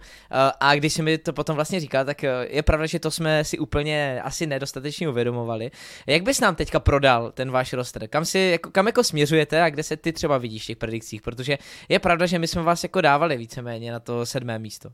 A 0.60 0.76
když 0.76 0.94
si 0.94 1.02
mi 1.02 1.18
to 1.18 1.34
potom 1.34 1.56
vlastně 1.56 1.80
říkal, 1.80 2.06
tak 2.06 2.24
je 2.48 2.64
pravda, 2.64 2.86
že 2.86 3.00
to 3.00 3.12
jsme 3.12 3.44
si 3.44 3.60
úplně 3.60 4.22
asi 4.24 4.48
nedostatečně 4.48 5.10
uvědomovali. 5.10 5.72
Jak 6.08 6.24
bys 6.24 6.40
nám 6.40 6.56
teďka 6.56 6.80
prodal 6.80 7.32
ten 7.32 7.52
váš 7.52 7.74
roster? 7.74 8.08
Kam, 8.08 8.26
si, 8.26 8.40
jako, 8.40 8.72
kam 8.72 8.88
jako 8.88 9.04
směřujete 9.04 9.62
a 9.62 9.70
kde 9.70 9.84
se 9.84 9.98
ty 9.98 10.14
třeba 10.14 10.38
vidíš 10.38 10.64
v 10.64 10.68
těch 10.68 10.78
predikcích? 10.78 11.22
Protože 11.22 11.58
je 11.90 12.00
pravda, 12.00 12.26
že 12.26 12.40
my 12.40 12.48
jsme 12.48 12.62
vás 12.62 12.84
jako 12.84 13.02
dávali 13.14 13.38
víceméně 13.38 13.92
na 13.92 14.00
to 14.00 14.26
sedmé 14.26 14.60
místo. 14.60 14.90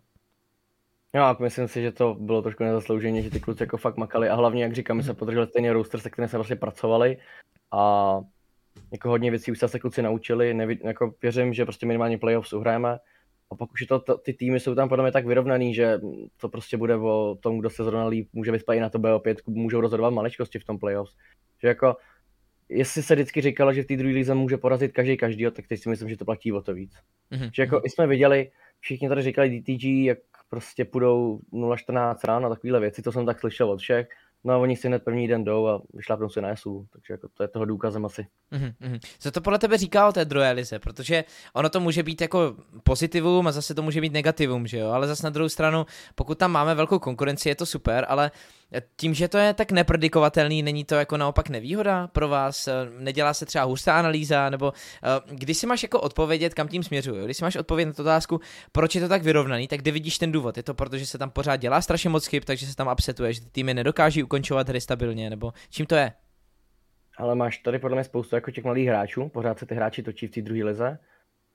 Jo, 1.13 1.23
a 1.23 1.37
myslím 1.39 1.67
si, 1.67 1.81
že 1.81 1.91
to 1.91 2.13
bylo 2.19 2.41
trošku 2.41 2.63
nezaslouženě, 2.63 3.21
že 3.21 3.29
ty 3.29 3.39
kluci 3.39 3.63
jako 3.63 3.77
fakt 3.77 3.97
makali 3.97 4.29
a 4.29 4.35
hlavně, 4.35 4.63
jak 4.63 4.73
říkám, 4.73 4.97
my 4.97 5.03
jsme 5.03 5.13
podrželi 5.13 5.47
stejný 5.47 5.69
roster, 5.69 5.99
se 5.99 6.09
kterým 6.09 6.29
jsme 6.29 6.37
vlastně 6.37 6.55
pracovali 6.55 7.17
a 7.71 8.21
jako 8.91 9.09
hodně 9.09 9.31
věcí 9.31 9.51
už 9.51 9.59
se 9.65 9.79
kluci 9.79 10.01
naučili, 10.01 10.53
Neví, 10.53 10.79
jako 10.83 11.13
věřím, 11.21 11.53
že 11.53 11.65
prostě 11.65 11.85
minimálně 11.85 12.17
playoffs 12.17 12.53
uhrajeme 12.53 12.99
a 13.51 13.55
pak 13.55 13.71
už 13.71 13.85
to, 13.85 13.99
to, 13.99 14.17
ty 14.17 14.33
týmy 14.33 14.59
jsou 14.59 14.75
tam 14.75 14.89
podle 14.89 15.03
mě 15.03 15.11
tak 15.11 15.25
vyrovnaný, 15.25 15.73
že 15.73 15.99
to 16.37 16.49
prostě 16.49 16.77
bude 16.77 16.95
o 16.95 17.37
tom, 17.39 17.59
kdo 17.59 17.69
se 17.69 17.83
zrovna 17.83 18.05
líp 18.07 18.29
může 18.33 18.51
vyspat 18.51 18.75
i 18.75 18.79
na 18.79 18.89
to 18.89 18.99
BO5, 18.99 19.35
můžou 19.47 19.81
rozhodovat 19.81 20.13
maličkosti 20.13 20.59
v 20.59 20.65
tom 20.65 20.79
playoffs. 20.79 21.15
Že 21.61 21.67
jako, 21.67 21.97
jestli 22.69 23.03
se 23.03 23.15
vždycky 23.15 23.41
říkalo, 23.41 23.73
že 23.73 23.83
v 23.83 23.85
té 23.85 23.97
druhé 23.97 24.13
lize 24.13 24.35
může 24.35 24.57
porazit 24.57 24.91
každý 24.91 25.17
každý, 25.17 25.45
tak 25.53 25.67
teď 25.67 25.81
si 25.81 25.89
myslím, 25.89 26.09
že 26.09 26.17
to 26.17 26.25
platí 26.25 26.51
o 26.51 26.61
to 26.61 26.73
víc. 26.73 26.93
Mm-hmm. 27.31 27.49
Že 27.53 27.61
jako 27.61 27.75
mhm. 27.75 27.83
jsme 27.85 28.07
viděli, 28.07 28.51
všichni 28.79 29.09
tady 29.09 29.21
říkali 29.21 29.59
DTG, 29.59 29.83
jak 29.83 30.17
prostě 30.49 30.85
půjdou 30.85 31.39
0-14 31.53 32.15
ráno 32.23 32.45
a 32.45 32.49
takovéhle 32.49 32.79
věci, 32.79 33.01
to 33.01 33.11
jsem 33.11 33.25
tak 33.25 33.39
slyšel 33.39 33.71
od 33.71 33.79
všech 33.79 34.07
No 34.43 34.53
a 34.53 34.57
oni 34.57 34.75
si 34.75 34.87
hned 34.87 35.03
první 35.03 35.27
den 35.27 35.43
jdou 35.43 35.67
a 35.67 35.81
vyšlápnou 35.93 36.29
si 36.29 36.41
na 36.41 36.55
SU, 36.55 36.87
takže 36.93 37.13
jako 37.13 37.27
to 37.33 37.43
je 37.43 37.47
toho 37.47 37.65
důkazem 37.65 38.05
asi. 38.05 38.27
Mm-hmm. 38.51 38.99
Co 39.19 39.31
to 39.31 39.41
podle 39.41 39.59
tebe 39.59 39.77
říká 39.77 40.07
o 40.07 40.11
té 40.11 40.25
druhé 40.25 40.51
lize? 40.51 40.79
Protože 40.79 41.23
ono 41.53 41.69
to 41.69 41.79
může 41.79 42.03
být 42.03 42.21
jako 42.21 42.55
pozitivum 42.83 43.47
a 43.47 43.51
zase 43.51 43.73
to 43.73 43.81
může 43.81 44.01
být 44.01 44.13
negativum, 44.13 44.67
že 44.67 44.77
jo? 44.77 44.89
Ale 44.89 45.07
zase 45.07 45.23
na 45.23 45.29
druhou 45.29 45.49
stranu, 45.49 45.85
pokud 46.15 46.37
tam 46.37 46.51
máme 46.51 46.75
velkou 46.75 46.99
konkurenci, 46.99 47.49
je 47.49 47.55
to 47.55 47.65
super, 47.65 48.05
ale 48.07 48.31
tím, 48.95 49.13
že 49.13 49.27
to 49.27 49.37
je 49.37 49.53
tak 49.53 49.71
nepredikovatelný, 49.71 50.63
není 50.63 50.85
to 50.85 50.95
jako 50.95 51.17
naopak 51.17 51.49
nevýhoda 51.49 52.07
pro 52.07 52.27
vás? 52.27 52.69
Nedělá 52.99 53.33
se 53.33 53.45
třeba 53.45 53.63
hustá 53.63 53.99
analýza, 53.99 54.49
nebo 54.49 54.73
eh, 55.03 55.35
když 55.35 55.57
si 55.57 55.67
máš 55.67 55.83
jako 55.83 56.01
odpovědět, 56.01 56.53
kam 56.53 56.67
tím 56.67 56.83
směřuju, 56.83 57.25
když 57.25 57.37
si 57.37 57.43
máš 57.43 57.55
odpovědět 57.55 57.89
na 57.89 57.93
tu 57.93 58.01
otázku, 58.01 58.39
proč 58.71 58.95
je 58.95 59.01
to 59.01 59.07
tak 59.07 59.23
vyrovnaný, 59.23 59.67
tak 59.67 59.79
kde 59.79 59.91
vidíš 59.91 60.17
ten 60.17 60.31
důvod? 60.31 60.57
Je 60.57 60.63
to 60.63 60.73
proto, 60.73 60.97
že 60.97 61.05
se 61.05 61.17
tam 61.17 61.29
pořád 61.29 61.55
dělá 61.55 61.81
strašně 61.81 62.09
moc 62.09 62.25
chyb, 62.25 62.43
takže 62.45 62.67
se 62.67 62.75
tam 62.75 62.89
upsetuje, 62.93 63.33
že 63.33 63.41
týmy 63.51 63.73
nedokáží 63.73 64.23
ukončovat 64.23 64.69
hry 64.69 64.81
stabilně, 64.81 65.29
nebo 65.29 65.53
čím 65.69 65.85
to 65.85 65.95
je? 65.95 66.11
Ale 67.17 67.35
máš 67.35 67.57
tady 67.57 67.79
podle 67.79 67.95
mě 67.95 68.03
spoustu 68.03 68.35
jako 68.35 68.51
těch 68.51 68.63
malých 68.63 68.87
hráčů, 68.87 69.29
pořád 69.29 69.59
se 69.59 69.65
ty 69.65 69.75
hráči 69.75 70.03
točí 70.03 70.27
v 70.27 70.31
té 70.31 70.41
druhé 70.41 70.63
lize, 70.63 70.99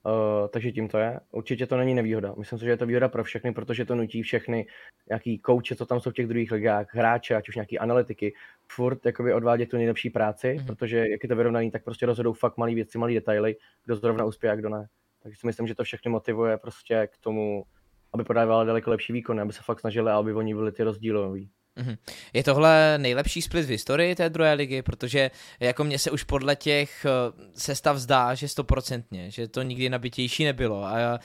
Uh, 0.05 0.47
takže 0.47 0.71
tím 0.71 0.87
to 0.87 0.97
je. 0.97 1.19
Určitě 1.31 1.65
to 1.65 1.77
není 1.77 1.93
nevýhoda. 1.93 2.33
Myslím 2.37 2.59
si, 2.59 2.65
že 2.65 2.71
je 2.71 2.77
to 2.77 2.85
výhoda 2.85 3.09
pro 3.09 3.23
všechny, 3.23 3.53
protože 3.53 3.85
to 3.85 3.95
nutí 3.95 4.21
všechny 4.21 4.67
nějaký 5.09 5.39
kouče, 5.39 5.75
co 5.75 5.85
tam 5.85 5.99
jsou 5.99 6.09
v 6.09 6.13
těch 6.13 6.27
druhých 6.27 6.51
ligách, 6.51 6.95
hráče, 6.95 7.35
ať 7.35 7.49
už 7.49 7.55
nějaký 7.55 7.79
analytiky, 7.79 8.33
furt 8.71 9.05
jakoby 9.05 9.33
odvádět 9.33 9.69
tu 9.69 9.77
nejlepší 9.77 10.09
práci, 10.09 10.57
mm-hmm. 10.59 10.65
protože 10.65 10.97
jak 10.97 11.23
je 11.23 11.29
to 11.29 11.35
vyrovnaný, 11.35 11.71
tak 11.71 11.83
prostě 11.83 12.05
rozhodou 12.05 12.33
fakt 12.33 12.57
malé 12.57 12.75
věci, 12.75 12.97
malé 12.97 13.13
detaily, 13.13 13.55
kdo 13.85 13.95
zrovna 13.95 14.25
uspěje 14.25 14.51
a 14.51 14.55
kdo 14.55 14.69
ne. 14.69 14.87
Takže 15.23 15.39
si 15.39 15.47
myslím, 15.47 15.67
že 15.67 15.75
to 15.75 15.83
všechny 15.83 16.11
motivuje 16.11 16.57
prostě 16.57 17.07
k 17.11 17.17
tomu, 17.17 17.63
aby 18.13 18.23
podávali 18.23 18.67
daleko 18.67 18.89
lepší 18.89 19.13
výkony, 19.13 19.41
aby 19.41 19.53
se 19.53 19.61
fakt 19.63 19.79
snažili 19.79 20.11
a 20.11 20.17
aby 20.17 20.33
oni 20.33 20.55
byli 20.55 20.71
ty 20.71 20.83
rozdíloví. 20.83 21.49
Mhm. 21.75 21.95
Je 22.33 22.43
tohle 22.43 22.97
nejlepší 22.97 23.41
split 23.41 23.65
v 23.65 23.69
historii 23.69 24.15
té 24.15 24.29
druhé 24.29 24.53
ligy, 24.53 24.81
protože 24.81 25.31
jako 25.59 25.83
mně 25.83 25.99
se 25.99 26.11
už 26.11 26.23
podle 26.23 26.55
těch 26.55 27.05
eh, 27.05 27.09
sestav 27.55 27.97
zdá, 27.97 28.33
že 28.33 28.47
stoprocentně, 28.47 29.31
že 29.31 29.47
to 29.47 29.61
nikdy 29.61 29.89
nabitější 29.89 30.43
nebylo 30.43 30.83
a 30.83 30.99
eh, 30.99 31.19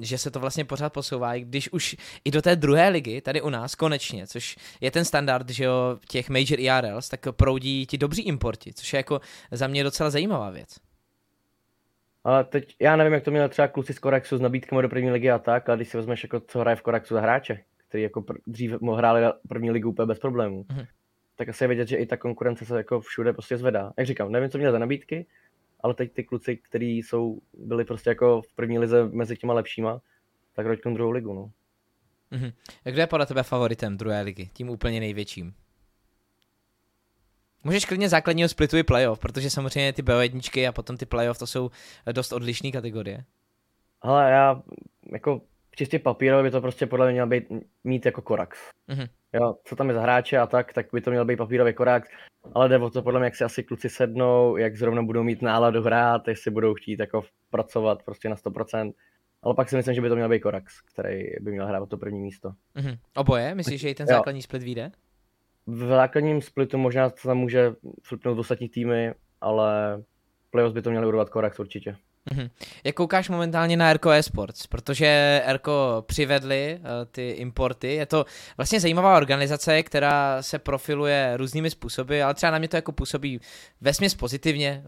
že 0.00 0.18
se 0.18 0.30
to 0.30 0.40
vlastně 0.40 0.64
pořád 0.64 0.92
posouvá, 0.92 1.34
i 1.34 1.40
když 1.40 1.72
už 1.72 1.96
i 2.24 2.30
do 2.30 2.42
té 2.42 2.56
druhé 2.56 2.88
ligy, 2.88 3.20
tady 3.20 3.42
u 3.42 3.50
nás 3.50 3.74
konečně, 3.74 4.26
což 4.26 4.56
je 4.80 4.90
ten 4.90 5.04
standard, 5.04 5.50
že 5.50 5.64
jo, 5.64 5.98
těch 6.08 6.30
major 6.30 6.60
IRLs, 6.60 7.08
tak 7.08 7.20
proudí 7.30 7.86
ti 7.86 7.98
dobří 7.98 8.22
importi, 8.22 8.72
což 8.72 8.92
je 8.92 8.96
jako 8.96 9.20
za 9.50 9.66
mě 9.66 9.84
docela 9.84 10.10
zajímavá 10.10 10.50
věc. 10.50 10.76
Ale 12.24 12.44
teď, 12.44 12.76
já 12.80 12.96
nevím, 12.96 13.12
jak 13.12 13.24
to 13.24 13.30
měl 13.30 13.48
třeba 13.48 13.68
kluci 13.68 13.94
z 13.94 13.98
Koraxu 13.98 14.36
s 14.36 14.40
nabídkami 14.40 14.82
do 14.82 14.88
první 14.88 15.10
ligy 15.10 15.30
a 15.30 15.38
tak, 15.38 15.68
ale 15.68 15.78
když 15.78 15.88
si 15.88 15.96
vezmeš, 15.96 16.22
jako 16.22 16.40
co 16.40 16.58
hraje 16.58 16.76
v 16.76 16.82
Koraxu 16.82 17.14
za 17.14 17.20
hráče, 17.20 17.60
který 17.90 18.02
jako 18.02 18.20
pr- 18.20 18.38
dřív 18.46 18.72
hráli 18.96 19.22
první 19.48 19.70
ligu 19.70 19.90
úplně 19.90 20.06
bez 20.06 20.18
problémů. 20.18 20.64
Mm-hmm. 20.64 20.86
Tak 21.36 21.48
asi 21.48 21.64
je 21.64 21.68
vidět, 21.68 21.88
že 21.88 21.96
i 21.96 22.06
ta 22.06 22.16
konkurence 22.16 22.64
se 22.64 22.76
jako 22.76 23.00
všude 23.00 23.32
prostě 23.32 23.56
zvedá. 23.56 23.92
Jak 23.98 24.06
říkám, 24.06 24.32
nevím, 24.32 24.50
co 24.50 24.58
měl 24.58 24.72
za 24.72 24.78
nabídky, 24.78 25.26
ale 25.80 25.94
teď 25.94 26.12
ty 26.12 26.24
kluci, 26.24 26.56
kteří 26.56 26.98
jsou, 26.98 27.40
byli 27.54 27.84
prostě 27.84 28.10
jako 28.10 28.42
v 28.42 28.54
první 28.54 28.78
lize 28.78 29.08
mezi 29.08 29.36
těma 29.36 29.54
lepšíma, 29.54 30.00
tak 30.52 30.66
roďkom 30.66 30.94
druhou 30.94 31.10
ligu, 31.10 31.34
no. 31.34 31.50
Mm-hmm. 32.32 32.52
Kdo 32.84 33.00
je 33.00 33.06
podle 33.06 33.26
tebe 33.26 33.42
favoritem 33.42 33.96
druhé 33.96 34.22
ligy? 34.22 34.50
Tím 34.52 34.68
úplně 34.68 35.00
největším? 35.00 35.54
Můžeš 37.64 37.84
klidně 37.84 38.08
základního 38.08 38.48
splitu 38.48 38.76
i 38.76 38.82
playoff, 38.82 39.18
protože 39.18 39.50
samozřejmě 39.50 39.92
ty 39.92 40.02
BO1 40.02 40.68
a 40.68 40.72
potom 40.72 40.96
ty 40.96 41.06
playoff 41.06 41.38
to 41.38 41.46
jsou 41.46 41.70
dost 42.12 42.32
odlišné 42.32 42.70
kategorie. 42.70 43.24
Ale 44.02 44.30
já 44.30 44.62
jako 45.12 45.40
čistě 45.80 45.98
papírově 45.98 46.42
by 46.42 46.50
to 46.50 46.60
prostě 46.60 46.86
podle 46.86 47.06
mě 47.06 47.12
měl 47.12 47.26
být, 47.26 47.44
mít 47.84 48.06
jako 48.06 48.22
Korax. 48.22 48.58
Mm-hmm. 48.88 49.08
Jo, 49.32 49.54
co 49.64 49.76
tam 49.76 49.88
je 49.88 49.94
za 49.94 50.00
hráče 50.00 50.38
a 50.38 50.46
tak, 50.46 50.72
tak 50.72 50.86
by 50.92 51.00
to 51.00 51.10
měl 51.10 51.24
být 51.24 51.36
papírově 51.36 51.72
Korax, 51.72 52.08
ale 52.54 52.68
jde 52.68 52.78
o 52.78 52.90
to 52.90 53.02
podle 53.02 53.20
mě, 53.20 53.24
jak 53.24 53.36
si 53.36 53.44
asi 53.44 53.62
kluci 53.62 53.88
sednou, 53.88 54.56
jak 54.56 54.76
zrovna 54.76 55.02
budou 55.02 55.22
mít 55.22 55.42
náladu 55.42 55.82
hrát, 55.82 56.28
jestli 56.28 56.50
budou 56.50 56.74
chtít 56.74 57.00
jako 57.00 57.22
pracovat 57.50 58.02
prostě 58.02 58.28
na 58.28 58.36
100%. 58.36 58.92
Ale 59.42 59.54
pak 59.54 59.68
si 59.68 59.76
myslím, 59.76 59.94
že 59.94 60.00
by 60.00 60.08
to 60.08 60.16
měl 60.16 60.28
být 60.28 60.40
Korax, 60.40 60.80
který 60.80 61.24
by 61.40 61.50
měl 61.50 61.66
hrát 61.66 61.88
to 61.88 61.96
první 61.96 62.20
místo. 62.20 62.52
Mm-hmm. 62.76 62.98
Oboje? 63.16 63.54
Myslíš, 63.54 63.80
že 63.80 63.90
i 63.90 63.94
ten 63.94 64.06
základní 64.06 64.38
jo. 64.38 64.42
split 64.42 64.62
vyjde? 64.62 64.90
V 65.66 65.86
základním 65.86 66.42
splitu 66.42 66.78
možná 66.78 67.10
se 67.10 67.28
tam 67.28 67.38
může 67.38 67.72
flipnout 68.02 68.38
ostatní 68.38 68.68
týmy, 68.68 69.14
ale 69.40 70.02
playoffs 70.50 70.74
by 70.74 70.82
to 70.82 70.90
měli 70.90 71.06
budovat 71.06 71.30
Korax 71.30 71.60
určitě. 71.60 71.96
Mm-hmm. 72.28 72.50
Jak 72.84 72.94
koukáš 72.94 73.28
momentálně 73.28 73.76
na 73.76 73.90
Erko 73.90 74.10
Esports? 74.10 74.66
Protože 74.66 75.42
Erko 75.44 76.04
přivedli 76.06 76.78
uh, 76.80 76.86
ty 77.10 77.30
importy. 77.30 77.94
Je 77.94 78.06
to 78.06 78.24
vlastně 78.56 78.80
zajímavá 78.80 79.16
organizace, 79.16 79.82
která 79.82 80.42
se 80.42 80.58
profiluje 80.58 81.32
různými 81.36 81.70
způsoby, 81.70 82.22
ale 82.22 82.34
třeba 82.34 82.52
na 82.52 82.58
mě 82.58 82.68
to 82.68 82.76
jako 82.76 82.92
působí 82.92 83.40
vesměs 83.80 84.14
pozitivně. 84.14 84.82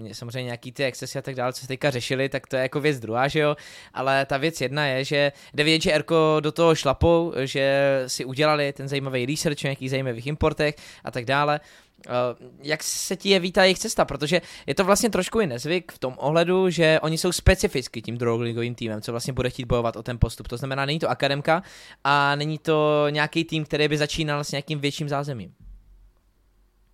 Uh, 0.00 0.08
samozřejmě 0.12 0.44
nějaký 0.44 0.72
ty 0.72 0.84
excesy 0.84 1.18
a 1.18 1.22
tak 1.22 1.34
dále, 1.34 1.52
co 1.52 1.60
se 1.60 1.68
teďka 1.68 1.90
řešili, 1.90 2.28
tak 2.28 2.46
to 2.46 2.56
je 2.56 2.62
jako 2.62 2.80
věc 2.80 3.00
druhá, 3.00 3.28
že 3.28 3.40
jo. 3.40 3.56
Ale 3.94 4.26
ta 4.26 4.36
věc 4.36 4.60
jedna 4.60 4.86
je, 4.86 5.04
že 5.04 5.32
jde 5.54 5.64
vidět, 5.64 5.82
že 5.82 5.92
Erko 5.92 6.36
do 6.40 6.52
toho 6.52 6.74
šlapou, 6.74 7.32
že 7.44 8.02
si 8.06 8.24
udělali 8.24 8.72
ten 8.72 8.88
zajímavý 8.88 9.26
research 9.26 9.58
o 9.64 9.66
nějakých 9.66 9.90
zajímavých 9.90 10.26
importech 10.26 10.74
a 11.04 11.10
tak 11.10 11.24
dále. 11.24 11.60
Uh, 12.06 12.46
jak 12.62 12.82
se 12.82 13.16
ti 13.16 13.28
je 13.28 13.40
vítá 13.40 13.62
jejich 13.62 13.78
cesta, 13.78 14.04
protože 14.04 14.40
je 14.66 14.74
to 14.74 14.84
vlastně 14.84 15.10
trošku 15.10 15.40
i 15.40 15.46
nezvyk 15.46 15.92
v 15.92 15.98
tom 15.98 16.14
ohledu, 16.18 16.70
že 16.70 17.00
oni 17.02 17.18
jsou 17.18 17.32
specificky 17.32 18.02
tím 18.02 18.18
druholigovým 18.18 18.74
týmem, 18.74 19.00
co 19.00 19.12
vlastně 19.12 19.32
bude 19.32 19.50
chtít 19.50 19.64
bojovat 19.64 19.96
o 19.96 20.02
ten 20.02 20.18
postup. 20.18 20.48
To 20.48 20.56
znamená, 20.56 20.86
není 20.86 20.98
to 20.98 21.10
akademka 21.10 21.62
a 22.04 22.36
není 22.36 22.58
to 22.58 23.06
nějaký 23.10 23.44
tým, 23.44 23.64
který 23.64 23.88
by 23.88 23.98
začínal 23.98 24.44
s 24.44 24.52
nějakým 24.52 24.80
větším 24.80 25.08
zázemím. 25.08 25.54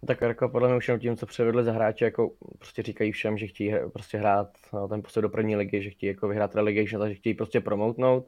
Tak 0.07 0.21
jako 0.21 0.49
podle 0.49 0.69
mě 0.69 0.77
už 0.77 0.91
tím, 1.01 1.17
co 1.17 1.27
převedli 1.27 1.65
za 1.65 1.73
hráče, 1.73 2.05
jako 2.05 2.31
prostě 2.59 2.83
říkají 2.83 3.13
všem, 3.13 3.39
že 3.39 3.47
chtějí 3.47 3.75
prostě 3.93 4.19
hrát 4.19 4.49
no, 4.73 4.89
ten 4.89 5.03
postup 5.03 5.23
do 5.23 5.29
první 5.29 5.57
ligy, 5.57 5.83
že 5.83 5.91
chtějí 5.91 6.09
jako 6.09 6.29
vyhrát 6.29 6.55
relegation, 6.55 7.01
takže 7.01 7.15
chtějí 7.15 7.35
prostě 7.35 7.61
promoutnout. 7.61 8.27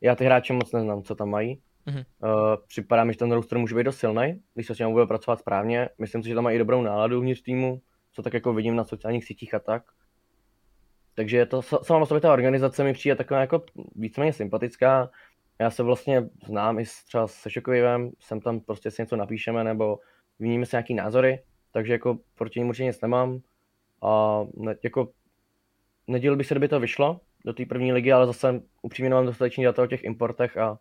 Já 0.00 0.14
ty 0.14 0.24
hráče 0.24 0.52
moc 0.52 0.72
neznám, 0.72 1.02
co 1.02 1.14
tam 1.14 1.30
mají, 1.30 1.60
Mm-hmm. 1.88 2.04
Uh, 2.22 2.56
připadá 2.66 3.04
mi, 3.04 3.12
že 3.12 3.18
ten 3.18 3.32
roster 3.32 3.58
může 3.58 3.74
být 3.74 3.84
dost 3.84 3.98
silný, 3.98 4.42
když 4.54 4.66
se 4.66 4.74
s 4.74 4.78
ním 4.78 4.92
bude 4.92 5.06
pracovat 5.06 5.38
správně. 5.38 5.88
Myslím 5.98 6.22
si, 6.22 6.28
že 6.28 6.34
tam 6.34 6.44
má 6.44 6.50
i 6.50 6.58
dobrou 6.58 6.82
náladu 6.82 7.18
uvnitř 7.18 7.42
týmu, 7.42 7.80
co 8.12 8.22
tak 8.22 8.34
jako 8.34 8.52
vidím 8.52 8.76
na 8.76 8.84
sociálních 8.84 9.24
sítích 9.24 9.54
a 9.54 9.58
tak. 9.58 9.82
Takže 11.14 11.46
to, 11.46 11.62
sama 11.62 12.06
sobě 12.06 12.20
ta 12.20 12.32
organizace 12.32 12.84
mi 12.84 12.92
přijde 12.92 13.16
taková 13.16 13.40
jako 13.40 13.62
víceméně 13.94 14.32
sympatická. 14.32 15.10
Já 15.58 15.70
se 15.70 15.82
vlastně 15.82 16.28
znám 16.46 16.78
i 16.78 16.84
třeba 17.06 17.26
se 17.26 17.50
Šokovivem, 17.50 18.10
sem 18.20 18.40
tam 18.40 18.60
prostě 18.60 18.90
si 18.90 19.02
něco 19.02 19.16
napíšeme 19.16 19.64
nebo 19.64 19.98
vyníme 20.38 20.66
si 20.66 20.76
nějaký 20.76 20.94
názory, 20.94 21.42
takže 21.72 21.92
jako 21.92 22.18
proti 22.34 22.60
ním 22.60 22.68
určitě 22.68 22.84
nic 22.84 23.00
nemám. 23.00 23.40
A 24.02 24.42
ne, 24.56 24.76
jako 24.82 25.08
nedělil 26.06 26.36
bych 26.36 26.46
se, 26.46 26.54
kdyby 26.54 26.68
to 26.68 26.80
vyšlo 26.80 27.20
do 27.44 27.52
té 27.52 27.66
první 27.66 27.92
ligy, 27.92 28.12
ale 28.12 28.26
zase 28.26 28.62
upřímně 28.82 29.10
mám 29.10 29.26
dostatečný 29.26 29.64
data 29.64 29.82
o 29.82 29.86
těch 29.86 30.04
importech 30.04 30.56
a 30.56 30.78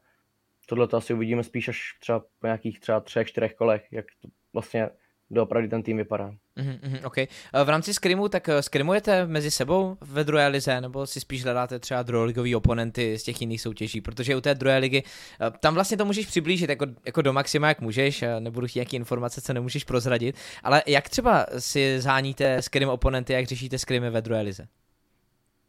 tohle 0.69 0.87
to 0.87 0.97
asi 0.97 1.13
uvidíme 1.13 1.43
spíš 1.43 1.67
až 1.67 1.97
třeba 1.99 2.19
po 2.19 2.47
nějakých 2.47 2.79
třeba 2.79 2.99
třech, 2.99 3.27
čtyřech 3.27 3.55
kolech, 3.55 3.87
jak 3.91 4.05
to 4.21 4.27
vlastně 4.53 4.89
doopravdy 5.29 5.67
ten 5.69 5.83
tým 5.83 5.97
vypadá. 5.97 6.31
Mm-hmm, 6.57 6.99
okay. 7.05 7.27
V 7.63 7.69
rámci 7.69 7.93
skrimu, 7.93 8.29
tak 8.29 8.49
skrimujete 8.61 9.27
mezi 9.27 9.51
sebou 9.51 9.97
ve 10.01 10.23
druhé 10.23 10.47
lize, 10.47 10.81
nebo 10.81 11.07
si 11.07 11.19
spíš 11.19 11.43
hledáte 11.43 11.79
třeba 11.79 12.03
druholigový 12.03 12.55
oponenty 12.55 13.19
z 13.19 13.23
těch 13.23 13.41
jiných 13.41 13.61
soutěží, 13.61 14.01
protože 14.01 14.35
u 14.35 14.41
té 14.41 14.55
druhé 14.55 14.77
ligy, 14.77 15.03
tam 15.59 15.73
vlastně 15.73 15.97
to 15.97 16.05
můžeš 16.05 16.25
přiblížit 16.25 16.69
jako, 16.69 16.85
jako 17.05 17.21
do 17.21 17.33
maxima, 17.33 17.67
jak 17.67 17.81
můžeš, 17.81 18.23
nebudu 18.39 18.67
chtít 18.67 18.79
nějaké 18.79 18.95
informace, 18.95 19.41
co 19.41 19.53
nemůžeš 19.53 19.83
prozradit, 19.83 20.35
ale 20.63 20.83
jak 20.87 21.09
třeba 21.09 21.45
si 21.59 22.01
zháníte 22.01 22.61
skrim 22.61 22.89
oponenty, 22.89 23.33
jak 23.33 23.45
řešíte 23.45 23.79
skrimy 23.79 24.09
ve 24.09 24.21
druhé 24.21 24.41
lize? 24.41 24.67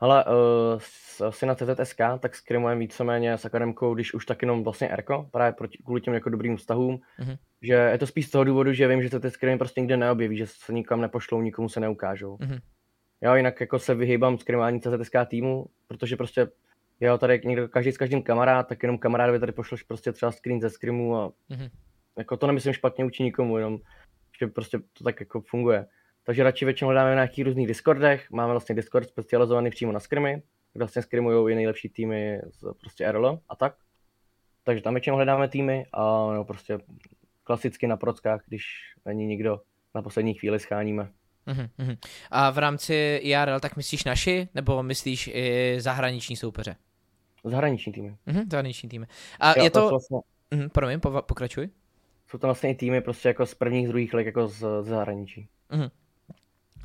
Ale 0.00 0.24
uh, 0.24 1.26
asi 1.26 1.46
na 1.46 1.54
TZSK, 1.54 2.00
tak 2.18 2.36
skrimujeme 2.36 2.80
víceméně 2.80 3.32
s 3.32 3.44
akademkou, 3.44 3.94
když 3.94 4.14
už 4.14 4.26
tak 4.26 4.42
jenom 4.42 4.64
vlastně 4.64 4.88
Erko, 4.88 5.28
právě 5.32 5.52
proti, 5.52 5.78
kvůli 5.78 6.00
těm 6.00 6.14
jako 6.14 6.30
dobrým 6.30 6.56
vztahům, 6.56 7.00
mm-hmm. 7.20 7.38
že 7.62 7.72
je 7.74 7.98
to 7.98 8.06
spíš 8.06 8.26
z 8.26 8.30
toho 8.30 8.44
důvodu, 8.44 8.72
že 8.72 8.88
vím, 8.88 9.02
že 9.02 9.20
ty 9.20 9.30
skrimy 9.30 9.58
prostě 9.58 9.80
nikde 9.80 9.96
neobjeví, 9.96 10.36
že 10.36 10.46
se 10.46 10.72
nikam 10.72 11.00
nepošlou, 11.00 11.42
nikomu 11.42 11.68
se 11.68 11.80
neukážou. 11.80 12.36
Mm-hmm. 12.36 12.60
Jo, 13.20 13.34
jinak 13.34 13.60
jako 13.60 13.78
se 13.78 13.94
vyhýbám 13.94 14.38
skrimování 14.38 14.80
CZSK 14.80 15.14
týmu, 15.28 15.66
protože 15.88 16.16
prostě 16.16 16.48
jo, 17.00 17.18
tady 17.18 17.40
někdo, 17.44 17.68
každý 17.68 17.92
s 17.92 17.98
každým 17.98 18.22
kamarád, 18.22 18.68
tak 18.68 18.82
jenom 18.82 18.98
kamarádovi 18.98 19.40
tady 19.40 19.52
pošleš 19.52 19.82
prostě 19.82 20.12
třeba 20.12 20.32
screen 20.32 20.60
ze 20.60 20.70
skrimu 20.70 21.16
a 21.16 21.28
mm-hmm. 21.28 21.70
jako 22.18 22.36
to 22.36 22.46
nemyslím 22.46 22.72
špatně 22.72 23.04
učí 23.04 23.22
nikomu, 23.22 23.58
jenom 23.58 23.78
že 24.40 24.46
prostě 24.46 24.78
to 24.78 25.04
tak 25.04 25.20
jako 25.20 25.40
funguje. 25.40 25.86
Takže 26.28 26.42
radši 26.42 26.64
většinou 26.64 26.88
hledáme 26.88 27.10
na 27.10 27.14
nějakých 27.14 27.44
různých 27.44 27.66
Discordech, 27.66 28.30
máme 28.30 28.52
vlastně 28.52 28.74
Discord 28.74 29.08
specializovaný 29.08 29.70
přímo 29.70 29.92
na 29.92 30.00
skrimy, 30.00 30.42
kde 30.72 30.84
vlastně 30.84 31.02
skrimují 31.02 31.52
i 31.52 31.54
nejlepší 31.54 31.88
týmy 31.88 32.40
z 32.50 32.74
prostě 32.80 33.12
RL 33.12 33.40
a 33.48 33.56
tak. 33.56 33.74
Takže 34.64 34.82
tam 34.82 34.94
většinou 34.94 35.16
hledáme 35.16 35.48
týmy 35.48 35.86
a 35.92 36.32
no, 36.34 36.44
prostě 36.44 36.78
klasicky 37.44 37.86
na 37.86 37.96
prockách, 37.96 38.42
když 38.46 38.64
není 39.04 39.26
nikdo, 39.26 39.60
na 39.94 40.02
poslední 40.02 40.34
chvíli 40.34 40.60
scháníme. 40.60 41.08
Uh-huh, 41.46 41.98
A 42.30 42.50
v 42.50 42.58
rámci 42.58 43.20
IRL 43.22 43.60
tak 43.60 43.76
myslíš 43.76 44.04
naši, 44.04 44.48
nebo 44.54 44.82
myslíš 44.82 45.30
i 45.34 45.76
zahraniční 45.80 46.36
soupeře? 46.36 46.76
Zahraniční 47.44 47.92
týmy. 47.92 48.16
Uh-huh, 48.26 48.46
zahraniční 48.50 48.88
týmy. 48.88 49.06
A 49.40 49.58
jo, 49.58 49.64
je 49.64 49.70
to... 49.70 49.88
Vlastně... 49.88 50.18
Uh-huh, 50.52 50.68
promiň, 50.68 51.00
pokračuj. 51.20 51.68
Jsou 52.26 52.38
to 52.38 52.46
vlastně 52.46 52.70
i 52.70 52.74
týmy 52.74 53.00
prostě 53.00 53.28
jako 53.28 53.46
z 53.46 53.54
prvních, 53.54 53.86
z 53.86 53.90
druhých 53.90 54.14
leg 54.14 54.26
jako 54.26 54.48
z, 54.48 54.58
z 54.58 54.88
zahraničí. 54.88 55.48
Uh-huh. 55.70 55.90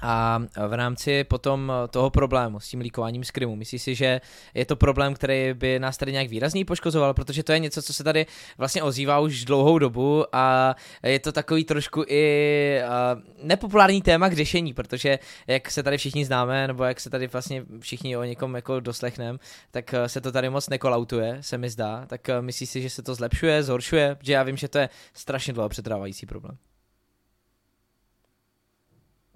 A 0.01 0.39
v 0.67 0.73
rámci 0.73 1.23
potom 1.23 1.71
toho 1.89 2.09
problému 2.09 2.59
s 2.59 2.69
tím 2.69 2.79
líkováním 2.79 3.23
skrimu, 3.23 3.55
myslíš 3.55 3.81
si, 3.81 3.95
že 3.95 4.21
je 4.53 4.65
to 4.65 4.75
problém, 4.75 5.13
který 5.13 5.53
by 5.53 5.79
nás 5.79 5.97
tady 5.97 6.12
nějak 6.12 6.29
výrazněji 6.29 6.65
poškozoval, 6.65 7.13
protože 7.13 7.43
to 7.43 7.51
je 7.51 7.59
něco, 7.59 7.81
co 7.81 7.93
se 7.93 8.03
tady 8.03 8.25
vlastně 8.57 8.83
ozývá 8.83 9.19
už 9.19 9.45
dlouhou 9.45 9.79
dobu 9.79 10.25
a 10.31 10.75
je 11.03 11.19
to 11.19 11.31
takový 11.31 11.63
trošku 11.63 12.03
i 12.07 12.79
nepopulární 13.43 14.01
téma 14.01 14.29
k 14.29 14.33
řešení, 14.33 14.73
protože 14.73 15.19
jak 15.47 15.71
se 15.71 15.83
tady 15.83 15.97
všichni 15.97 16.25
známe, 16.25 16.67
nebo 16.67 16.83
jak 16.83 17.00
se 17.00 17.09
tady 17.09 17.27
vlastně 17.27 17.63
všichni 17.79 18.17
o 18.17 18.23
někom 18.23 18.55
jako 18.55 18.79
doslechneme, 18.79 19.39
tak 19.71 19.95
se 20.07 20.21
to 20.21 20.31
tady 20.31 20.50
moc 20.50 20.69
nekolautuje, 20.69 21.38
se 21.41 21.57
mi 21.57 21.69
zdá. 21.69 22.05
Tak 22.07 22.29
myslíš 22.41 22.69
si, 22.69 22.81
že 22.81 22.89
se 22.89 23.03
to 23.03 23.15
zlepšuje, 23.15 23.63
zhoršuje, 23.63 24.15
protože 24.15 24.33
já 24.33 24.43
vím, 24.43 24.57
že 24.57 24.67
to 24.67 24.77
je 24.77 24.89
strašně 25.13 25.53
dlouho 25.53 25.69
přetrávající 25.69 26.25
problém. 26.25 26.57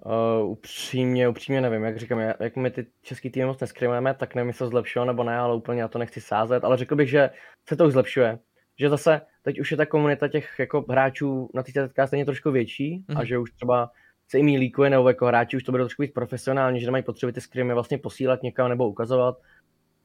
Uh, 0.04 0.50
upřímně, 0.50 1.28
upřímně 1.28 1.60
nevím, 1.60 1.84
jak 1.84 1.98
říkám, 1.98 2.18
jak 2.18 2.56
my 2.56 2.70
ty 2.70 2.86
český 3.02 3.30
týmy 3.30 3.46
moc 3.46 3.60
neskrimujeme, 3.60 4.14
tak 4.14 4.34
nevím, 4.34 4.48
jestli 4.48 4.64
to 4.64 4.68
zlepšilo 4.68 5.04
nebo 5.04 5.24
ne, 5.24 5.38
ale 5.38 5.54
úplně 5.54 5.82
na 5.82 5.88
to 5.88 5.98
nechci 5.98 6.20
sázet, 6.20 6.64
ale 6.64 6.76
řekl 6.76 6.96
bych, 6.96 7.10
že 7.10 7.30
se 7.68 7.76
to 7.76 7.86
už 7.86 7.92
zlepšuje. 7.92 8.38
Že 8.78 8.88
zase 8.88 9.20
teď 9.42 9.60
už 9.60 9.70
je 9.70 9.76
ta 9.76 9.86
komunita 9.86 10.28
těch 10.28 10.58
jako 10.58 10.84
hráčů 10.88 11.50
na 11.54 11.62
té 11.62 11.72
TTK 11.72 11.98
stejně 12.06 12.24
trošku 12.24 12.50
větší 12.50 12.98
mm-hmm. 12.98 13.16
a 13.16 13.18
mhm. 13.18 13.26
že 13.26 13.38
už 13.38 13.52
třeba 13.52 13.90
se 14.28 14.38
jim 14.38 14.46
líkuje 14.46 14.90
nebo 14.90 15.08
jako 15.08 15.26
hráči 15.26 15.56
už 15.56 15.62
to 15.62 15.72
bude 15.72 15.82
trošku 15.82 16.02
víc 16.02 16.12
profesionální, 16.12 16.80
že 16.80 16.86
nemají 16.86 17.04
potřeby 17.04 17.32
ty 17.32 17.40
skrimy 17.40 17.74
vlastně 17.74 17.98
posílat 17.98 18.42
někam 18.42 18.68
nebo 18.68 18.88
ukazovat, 18.88 19.38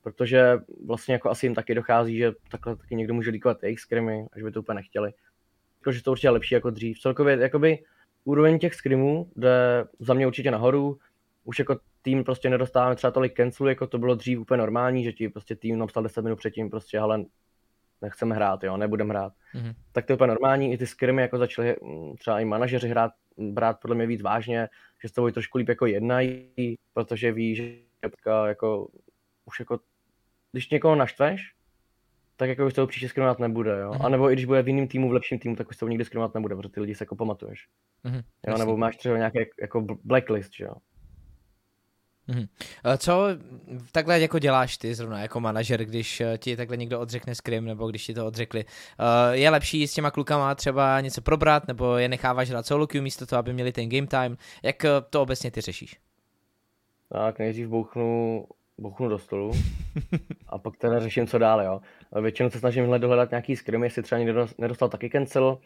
protože 0.03 0.57
vlastně 0.85 1.13
jako 1.13 1.29
asi 1.29 1.45
jim 1.45 1.55
taky 1.55 1.75
dochází, 1.75 2.17
že 2.17 2.31
takhle 2.51 2.75
taky 2.75 2.95
někdo 2.95 3.13
může 3.13 3.31
líkovat 3.31 3.63
jejich 3.63 3.79
skrimy, 3.79 4.25
až 4.33 4.41
by 4.41 4.51
to 4.51 4.59
úplně 4.59 4.75
nechtěli. 4.75 5.11
Takže 5.83 6.03
to 6.03 6.11
určitě 6.11 6.29
lepší 6.29 6.53
jako 6.53 6.69
dřív. 6.69 6.99
Celkově 6.99 7.37
jakoby 7.37 7.79
úroveň 8.23 8.59
těch 8.59 8.73
scrimů 8.73 9.31
jde 9.35 9.85
za 9.99 10.13
mě 10.13 10.27
určitě 10.27 10.51
nahoru. 10.51 10.97
Už 11.43 11.59
jako 11.59 11.79
tým 12.01 12.23
prostě 12.23 12.49
nedostáváme 12.49 12.95
třeba 12.95 13.11
tolik 13.11 13.33
cancelů, 13.33 13.69
jako 13.69 13.87
to 13.87 13.97
bylo 13.97 14.15
dřív 14.15 14.39
úplně 14.39 14.57
normální, 14.57 15.03
že 15.03 15.13
ti 15.13 15.29
prostě 15.29 15.55
tým 15.55 15.79
napsal 15.79 16.03
10 16.03 16.21
minut 16.21 16.35
předtím 16.35 16.69
prostě, 16.69 16.99
ale 16.99 17.25
nechceme 18.01 18.35
hrát, 18.35 18.63
jo, 18.63 18.77
nebudeme 18.77 19.09
hrát. 19.09 19.33
Mm-hmm. 19.55 19.73
Tak 19.91 20.05
to 20.05 20.11
je 20.11 20.15
úplně 20.15 20.27
normální, 20.27 20.73
i 20.73 20.77
ty 20.77 20.87
skrimy 20.87 21.21
jako 21.21 21.37
začaly 21.37 21.75
mm, 21.81 22.15
třeba 22.15 22.39
i 22.39 22.45
manažeři 22.45 22.89
hrát, 22.89 23.11
brát 23.37 23.79
podle 23.81 23.95
mě 23.95 24.05
víc 24.05 24.21
vážně, 24.21 24.69
že 25.01 25.09
s 25.09 25.11
tebou 25.11 25.31
trošku 25.31 25.57
líp 25.57 25.69
jako 25.69 25.85
jednají, 25.85 26.77
protože 26.93 27.31
ví, 27.31 27.55
že 27.55 27.73
jako, 28.47 28.87
už 29.45 29.59
jako, 29.59 29.79
když 30.51 30.69
někoho 30.69 30.95
naštveš, 30.95 31.53
tak 32.35 32.49
jako 32.49 32.65
už 32.65 32.73
to 32.73 32.87
příště 32.87 33.09
skrinovat 33.09 33.39
nebude, 33.39 33.79
jo. 33.79 33.91
Mm-hmm. 33.91 34.05
A 34.05 34.09
nebo 34.09 34.31
i 34.31 34.33
když 34.33 34.45
bude 34.45 34.61
v 34.61 34.67
jiném 34.67 34.87
týmu, 34.87 35.09
v 35.09 35.13
lepším 35.13 35.39
týmu, 35.39 35.55
tak 35.55 35.69
už 35.69 35.77
to 35.77 35.87
nikdy 35.87 36.05
skrinovat 36.05 36.33
nebude, 36.33 36.55
protože 36.55 36.69
ty 36.69 36.79
lidi 36.79 36.95
se 36.95 37.03
jako 37.03 37.15
pamatuješ. 37.15 37.67
Mm-hmm. 38.05 38.23
Jo, 38.47 38.57
nebo 38.57 38.77
máš 38.77 38.97
třeba 38.97 39.17
nějaký 39.17 39.39
jako 39.61 39.85
blacklist, 40.03 40.51
jo. 40.59 40.73
Mm-hmm. 42.29 42.47
Co 42.97 43.27
takhle 43.91 44.19
jako 44.19 44.39
děláš 44.39 44.77
ty 44.77 44.95
zrovna 44.95 45.21
jako 45.21 45.39
manažer, 45.39 45.85
když 45.85 46.21
eh, 46.21 46.37
ti 46.37 46.57
takhle 46.57 46.77
někdo 46.77 46.99
odřekne 46.99 47.35
scrim, 47.35 47.65
nebo 47.65 47.89
když 47.89 48.05
ti 48.05 48.13
to 48.13 48.25
odřekli? 48.25 48.65
Eh, 48.65 49.37
je 49.37 49.49
lepší 49.49 49.87
s 49.87 49.93
těma 49.93 50.11
klukama 50.11 50.55
třeba 50.55 51.01
něco 51.01 51.21
probrat, 51.21 51.67
nebo 51.67 51.97
je 51.97 52.09
necháváš 52.09 52.49
hrát 52.49 52.65
solo 52.65 52.87
queue 52.87 53.03
místo 53.03 53.25
toho, 53.25 53.39
aby 53.39 53.53
měli 53.53 53.71
ten 53.71 53.89
game 53.89 54.07
time? 54.07 54.37
Jak 54.63 54.85
to 55.09 55.21
obecně 55.21 55.51
ty 55.51 55.61
řešíš? 55.61 55.99
Tak 57.09 57.39
nejdřív 57.39 57.67
bouchnu 57.67 58.45
bouchnu 58.77 59.09
do 59.09 59.19
stolu 59.19 59.51
a 60.47 60.57
pak 60.57 60.77
teda 60.77 60.99
řeším, 60.99 61.27
co 61.27 61.37
dál, 61.37 61.61
jo. 61.61 61.81
Většinou 62.21 62.49
se 62.49 62.59
snažím 62.59 62.99
dohledat 62.99 63.31
nějaký 63.31 63.55
scrim, 63.55 63.83
jestli 63.83 64.03
třeba 64.03 64.19
někdo 64.19 64.47
nedostal 64.57 64.89
taky 64.89 65.09
cancel. 65.09 65.59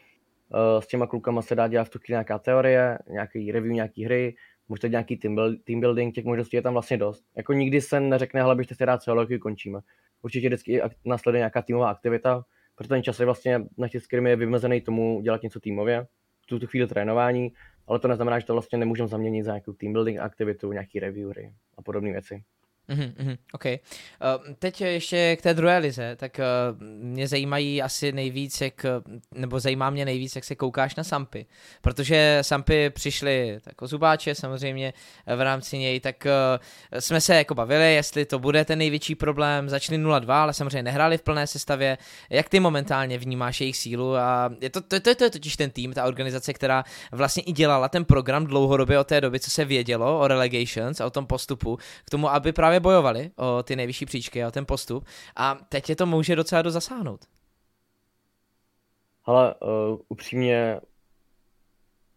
Eh, 0.54 0.82
s 0.82 0.86
těma 0.86 1.06
klukama 1.06 1.42
se 1.42 1.54
dá 1.54 1.68
dělat 1.68 1.84
v 1.84 1.90
tu 1.90 1.98
nějaká 2.08 2.38
teorie, 2.38 2.98
nějaký 3.10 3.52
review 3.52 3.72
nějaký 3.72 4.04
hry, 4.04 4.34
můžete 4.68 4.88
nějaký 4.88 5.16
team, 5.16 5.34
build, 5.34 5.64
team 5.64 5.80
building, 5.80 6.14
těch 6.14 6.24
možností 6.24 6.56
je 6.56 6.62
tam 6.62 6.72
vlastně 6.72 6.96
dost. 6.96 7.24
Jako 7.36 7.52
nikdy 7.52 7.80
se 7.80 8.00
neřekne, 8.00 8.40
hele, 8.40 8.54
byste 8.54 8.74
si 8.74 8.84
rád 8.84 9.02
celou 9.02 9.26
končíme. 9.40 9.80
Určitě 10.22 10.48
vždycky 10.48 10.82
následuje 11.04 11.40
nějaká 11.40 11.62
týmová 11.62 11.90
aktivita, 11.90 12.44
protože 12.74 12.88
ten 12.88 13.02
čas 13.02 13.20
je 13.20 13.26
vlastně 13.26 13.60
na 13.78 13.88
těch 13.88 14.02
scrim 14.02 14.26
je 14.26 14.36
vymezený 14.36 14.80
tomu 14.80 15.20
dělat 15.20 15.42
něco 15.42 15.60
týmově, 15.60 16.06
v 16.40 16.46
tuto 16.46 16.66
chvíli 16.66 16.86
trénování, 16.86 17.52
ale 17.86 17.98
to 17.98 18.08
neznamená, 18.08 18.38
že 18.38 18.46
to 18.46 18.52
vlastně 18.52 18.78
nemůžeme 18.78 19.08
zaměnit 19.08 19.44
za 19.44 19.52
nějakou 19.52 19.72
team 19.72 19.92
building 19.92 20.18
aktivitu, 20.18 20.72
nějaký 20.72 21.00
review 21.00 21.28
hry 21.28 21.52
a 21.78 21.82
podobné 21.82 22.12
věci. 22.12 22.42
Mm-hmm, 22.88 23.38
OK. 23.52 23.64
Uh, 23.64 24.54
teď 24.58 24.80
ještě 24.80 25.36
k 25.36 25.42
té 25.42 25.54
druhé 25.54 25.78
lize, 25.78 26.16
tak 26.16 26.40
uh, 26.40 26.82
mě 26.82 27.28
zajímají 27.28 27.82
asi 27.82 28.12
nejvíc, 28.12 28.60
jak, 28.60 28.86
nebo 29.34 29.60
zajímá 29.60 29.90
mě 29.90 30.04
nejvíc, 30.04 30.36
jak 30.36 30.44
se 30.44 30.54
koukáš 30.54 30.94
na 30.96 31.04
Sampy, 31.04 31.46
protože 31.80 32.38
Sampy 32.42 32.90
přišly 32.90 33.60
jako 33.66 33.86
zubáče 33.86 34.34
samozřejmě 34.34 34.92
v 35.36 35.40
rámci 35.40 35.78
něj, 35.78 36.00
tak 36.00 36.26
uh, 36.26 37.00
jsme 37.00 37.20
se 37.20 37.36
jako 37.36 37.54
bavili, 37.54 37.94
jestli 37.94 38.24
to 38.24 38.38
bude 38.38 38.64
ten 38.64 38.78
největší 38.78 39.14
problém, 39.14 39.68
začali 39.68 39.98
0-2, 39.98 40.32
ale 40.32 40.54
samozřejmě 40.54 40.82
nehráli 40.82 41.18
v 41.18 41.22
plné 41.22 41.46
sestavě, 41.46 41.98
jak 42.30 42.48
ty 42.48 42.60
momentálně 42.60 43.18
vnímáš 43.18 43.60
jejich 43.60 43.76
sílu? 43.76 44.16
A 44.16 44.50
je 44.60 44.70
to, 44.70 44.80
to, 44.80 45.00
to, 45.00 45.14
to 45.14 45.24
je 45.24 45.30
totiž 45.30 45.56
ten 45.56 45.70
tým, 45.70 45.92
ta 45.92 46.04
organizace, 46.04 46.52
která 46.52 46.84
vlastně 47.12 47.42
i 47.42 47.52
dělala 47.52 47.88
ten 47.88 48.04
program 48.04 48.46
dlouhodobě 48.46 48.98
od 48.98 49.06
té 49.06 49.20
doby, 49.20 49.40
co 49.40 49.50
se 49.50 49.64
vědělo 49.64 50.20
o 50.20 50.28
relegations 50.28 51.00
a 51.00 51.06
o 51.06 51.10
tom 51.10 51.26
postupu, 51.26 51.78
k 52.04 52.10
tomu, 52.10 52.30
aby 52.30 52.52
právě 52.52 52.77
právě 52.78 52.80
bojovali 52.80 53.30
o 53.36 53.62
ty 53.62 53.76
nejvyšší 53.76 54.06
příčky 54.06 54.44
a 54.44 54.48
o 54.48 54.50
ten 54.50 54.66
postup 54.66 55.04
a 55.36 55.54
teď 55.68 55.90
je 55.90 55.96
to 55.96 56.06
může 56.06 56.36
docela 56.36 56.62
do 56.62 56.70
zasáhnout. 56.70 57.20
Ale 59.24 59.54
uh, 59.54 59.98
upřímně 60.08 60.80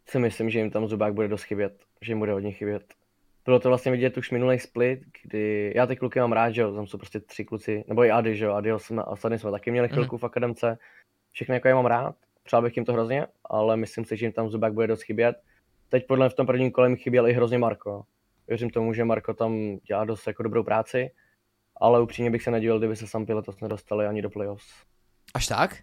si 0.07 0.19
myslím, 0.19 0.49
že 0.49 0.59
jim 0.59 0.71
tam 0.71 0.87
Zubák 0.87 1.13
bude 1.13 1.27
dost 1.27 1.43
chybět, 1.43 1.73
že 2.01 2.11
jim 2.11 2.19
bude 2.19 2.33
hodně 2.33 2.51
chybět. 2.51 2.93
Bylo 3.45 3.59
to 3.59 3.69
vlastně 3.69 3.91
vidět 3.91 4.17
už 4.17 4.31
minulý 4.31 4.59
split, 4.59 4.99
kdy 5.23 5.73
já 5.75 5.85
ty 5.85 5.95
kluky 5.95 6.19
mám 6.19 6.31
rád, 6.31 6.51
že 6.51 6.61
jo, 6.61 6.73
tam 6.73 6.87
jsou 6.87 6.97
prostě 6.97 7.19
tři 7.19 7.45
kluci, 7.45 7.83
nebo 7.87 8.03
i 8.03 8.11
Ady, 8.11 8.35
že 8.35 8.45
jo, 8.45 8.53
Ady 8.53 8.71
jsme, 8.77 9.03
a 9.03 9.15
Sady 9.15 9.39
jsme 9.39 9.51
taky 9.51 9.71
měli 9.71 9.89
chvilku 9.89 10.15
mm. 10.15 10.19
v 10.19 10.23
akademce, 10.23 10.77
všechny 11.31 11.55
jako 11.55 11.67
je 11.67 11.73
mám 11.73 11.85
rád, 11.85 12.15
přál 12.43 12.61
bych 12.61 12.77
jim 12.77 12.85
to 12.85 12.93
hrozně, 12.93 13.27
ale 13.45 13.77
myslím 13.77 14.05
si, 14.05 14.17
že 14.17 14.25
jim 14.25 14.33
tam 14.33 14.49
Zubák 14.49 14.73
bude 14.73 14.87
dost 14.87 15.01
chybět. 15.01 15.35
Teď 15.89 16.07
podle 16.07 16.25
mě 16.25 16.29
v 16.29 16.33
tom 16.33 16.45
prvním 16.45 16.71
kole 16.71 16.89
mi 16.89 16.97
chyběl 16.97 17.27
i 17.27 17.33
hrozně 17.33 17.57
Marko 17.57 18.03
věřím 18.51 18.69
tomu, 18.69 18.93
že 18.93 19.05
Marko 19.05 19.33
tam 19.33 19.77
dělá 19.87 20.05
dost 20.05 20.27
jako 20.27 20.43
dobrou 20.43 20.63
práci, 20.63 21.11
ale 21.81 22.01
upřímně 22.01 22.31
bych 22.31 22.43
se 22.43 22.51
nedivil, 22.51 22.79
kdyby 22.79 22.95
se 22.95 23.07
Sampy 23.07 23.33
letos 23.33 23.59
nedostali 23.61 24.07
ani 24.07 24.21
do 24.21 24.29
playoffs. 24.29 24.67
Až 25.33 25.47
tak? 25.47 25.77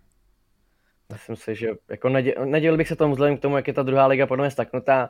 Myslím 1.13 1.37
si, 1.37 1.55
že 1.55 1.69
jako 1.91 2.09
nedě, 2.09 2.35
nedivil 2.45 2.77
bych 2.77 2.89
se 2.89 2.97
tomu 2.97 3.13
vzhledem 3.13 3.37
k 3.37 3.41
tomu, 3.41 3.57
jak 3.57 3.69
je 3.69 3.75
ta 3.75 3.83
druhá 3.83 4.07
liga 4.07 4.27
podle 4.27 4.45
mě 4.45 4.51
staknutá, 4.51 5.09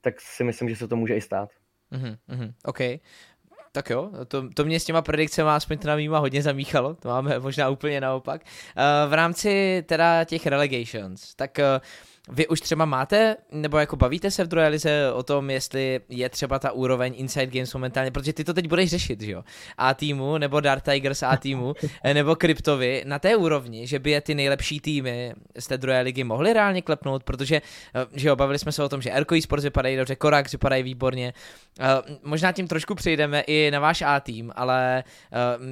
tak 0.00 0.20
si 0.20 0.44
myslím, 0.44 0.68
že 0.68 0.76
se 0.76 0.88
to 0.88 0.96
může 0.96 1.16
i 1.16 1.20
stát. 1.20 1.50
Mhm, 1.90 2.16
mhm, 2.28 2.52
OK. 2.64 2.80
Tak 3.72 3.90
jo, 3.90 4.10
to, 4.28 4.48
to 4.54 4.64
mě 4.64 4.80
s 4.80 4.84
těma 4.84 5.02
predikcemi 5.02 5.50
aspoň 5.50 5.78
teda 5.78 5.96
mýma 5.96 6.18
hodně 6.18 6.42
zamíchalo, 6.42 6.94
to 6.94 7.08
máme 7.08 7.38
možná 7.38 7.68
úplně 7.68 8.00
naopak. 8.00 8.42
Uh, 8.42 9.10
v 9.10 9.12
rámci 9.12 9.82
teda 9.86 10.24
těch 10.24 10.46
relegations, 10.46 11.34
tak 11.34 11.58
uh, 11.58 11.64
vy 12.30 12.48
už 12.48 12.60
třeba 12.60 12.84
máte, 12.84 13.36
nebo 13.52 13.78
jako 13.78 13.96
bavíte 13.96 14.30
se 14.30 14.44
v 14.44 14.48
druhé 14.48 14.68
lize 14.68 15.12
o 15.12 15.22
tom, 15.22 15.50
jestli 15.50 16.00
je 16.08 16.28
třeba 16.28 16.58
ta 16.58 16.72
úroveň 16.72 17.14
Inside 17.16 17.46
Games 17.46 17.74
momentálně, 17.74 18.10
protože 18.10 18.32
ty 18.32 18.44
to 18.44 18.54
teď 18.54 18.68
budeš 18.68 18.90
řešit, 18.90 19.20
že 19.20 19.32
jo? 19.32 19.44
A 19.78 19.94
týmu, 19.94 20.38
nebo 20.38 20.60
Dark 20.60 20.84
Tigers 20.84 21.22
A 21.22 21.36
týmu, 21.36 21.74
nebo 22.12 22.36
Kryptovi, 22.36 23.02
na 23.06 23.18
té 23.18 23.36
úrovni, 23.36 23.86
že 23.86 23.98
by 23.98 24.10
je 24.10 24.20
ty 24.20 24.34
nejlepší 24.34 24.80
týmy 24.80 25.32
z 25.58 25.66
té 25.66 25.78
druhé 25.78 26.00
ligy 26.00 26.24
mohly 26.24 26.52
reálně 26.52 26.82
klepnout, 26.82 27.24
protože, 27.24 27.62
že 28.14 28.28
jo, 28.28 28.36
bavili 28.36 28.58
jsme 28.58 28.72
se 28.72 28.84
o 28.84 28.88
tom, 28.88 29.02
že 29.02 29.10
Erko 29.10 29.34
Sports 29.42 29.64
vypadají 29.64 29.96
dobře, 29.96 30.16
Korax 30.16 30.52
vypadají 30.52 30.82
výborně. 30.82 31.32
Možná 32.22 32.52
tím 32.52 32.68
trošku 32.68 32.94
přejdeme 32.94 33.40
i 33.40 33.70
na 33.70 33.80
váš 33.80 34.02
A 34.02 34.20
tým, 34.20 34.52
ale 34.56 35.04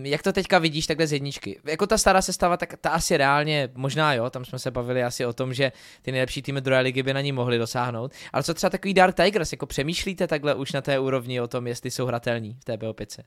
jak 0.03 0.23
to 0.23 0.33
teďka 0.33 0.59
vidíš 0.59 0.87
takhle 0.87 1.07
z 1.07 1.13
jedničky? 1.13 1.61
Jako 1.65 1.87
ta 1.87 1.99
stará 1.99 2.23
sestava, 2.23 2.57
tak 2.57 2.75
ta 2.81 2.91
asi 2.91 3.17
reálně, 3.17 3.69
možná 3.75 4.15
jo, 4.15 4.31
tam 4.31 4.45
jsme 4.45 4.59
se 4.59 4.71
bavili 4.71 5.05
asi 5.05 5.27
o 5.27 5.33
tom, 5.33 5.55
že 5.55 5.73
ty 6.03 6.13
nejlepší 6.13 6.43
týmy 6.49 6.61
druhé 6.61 6.81
ligy 6.81 7.03
by 7.03 7.15
na 7.15 7.21
ní 7.21 7.33
mohli 7.33 7.59
dosáhnout. 7.59 8.13
Ale 8.33 8.43
co 8.43 8.55
třeba 8.55 8.71
takový 8.71 8.95
Dark 8.95 9.17
Tigers, 9.17 9.53
jako 9.53 9.67
přemýšlíte 9.67 10.27
takhle 10.27 10.55
už 10.55 10.73
na 10.73 10.81
té 10.81 10.99
úrovni 10.99 11.41
o 11.41 11.49
tom, 11.49 11.67
jestli 11.67 11.91
jsou 11.91 12.07
hratelní 12.07 12.57
v 12.61 12.65
té 12.65 12.77
BO5? 12.77 13.25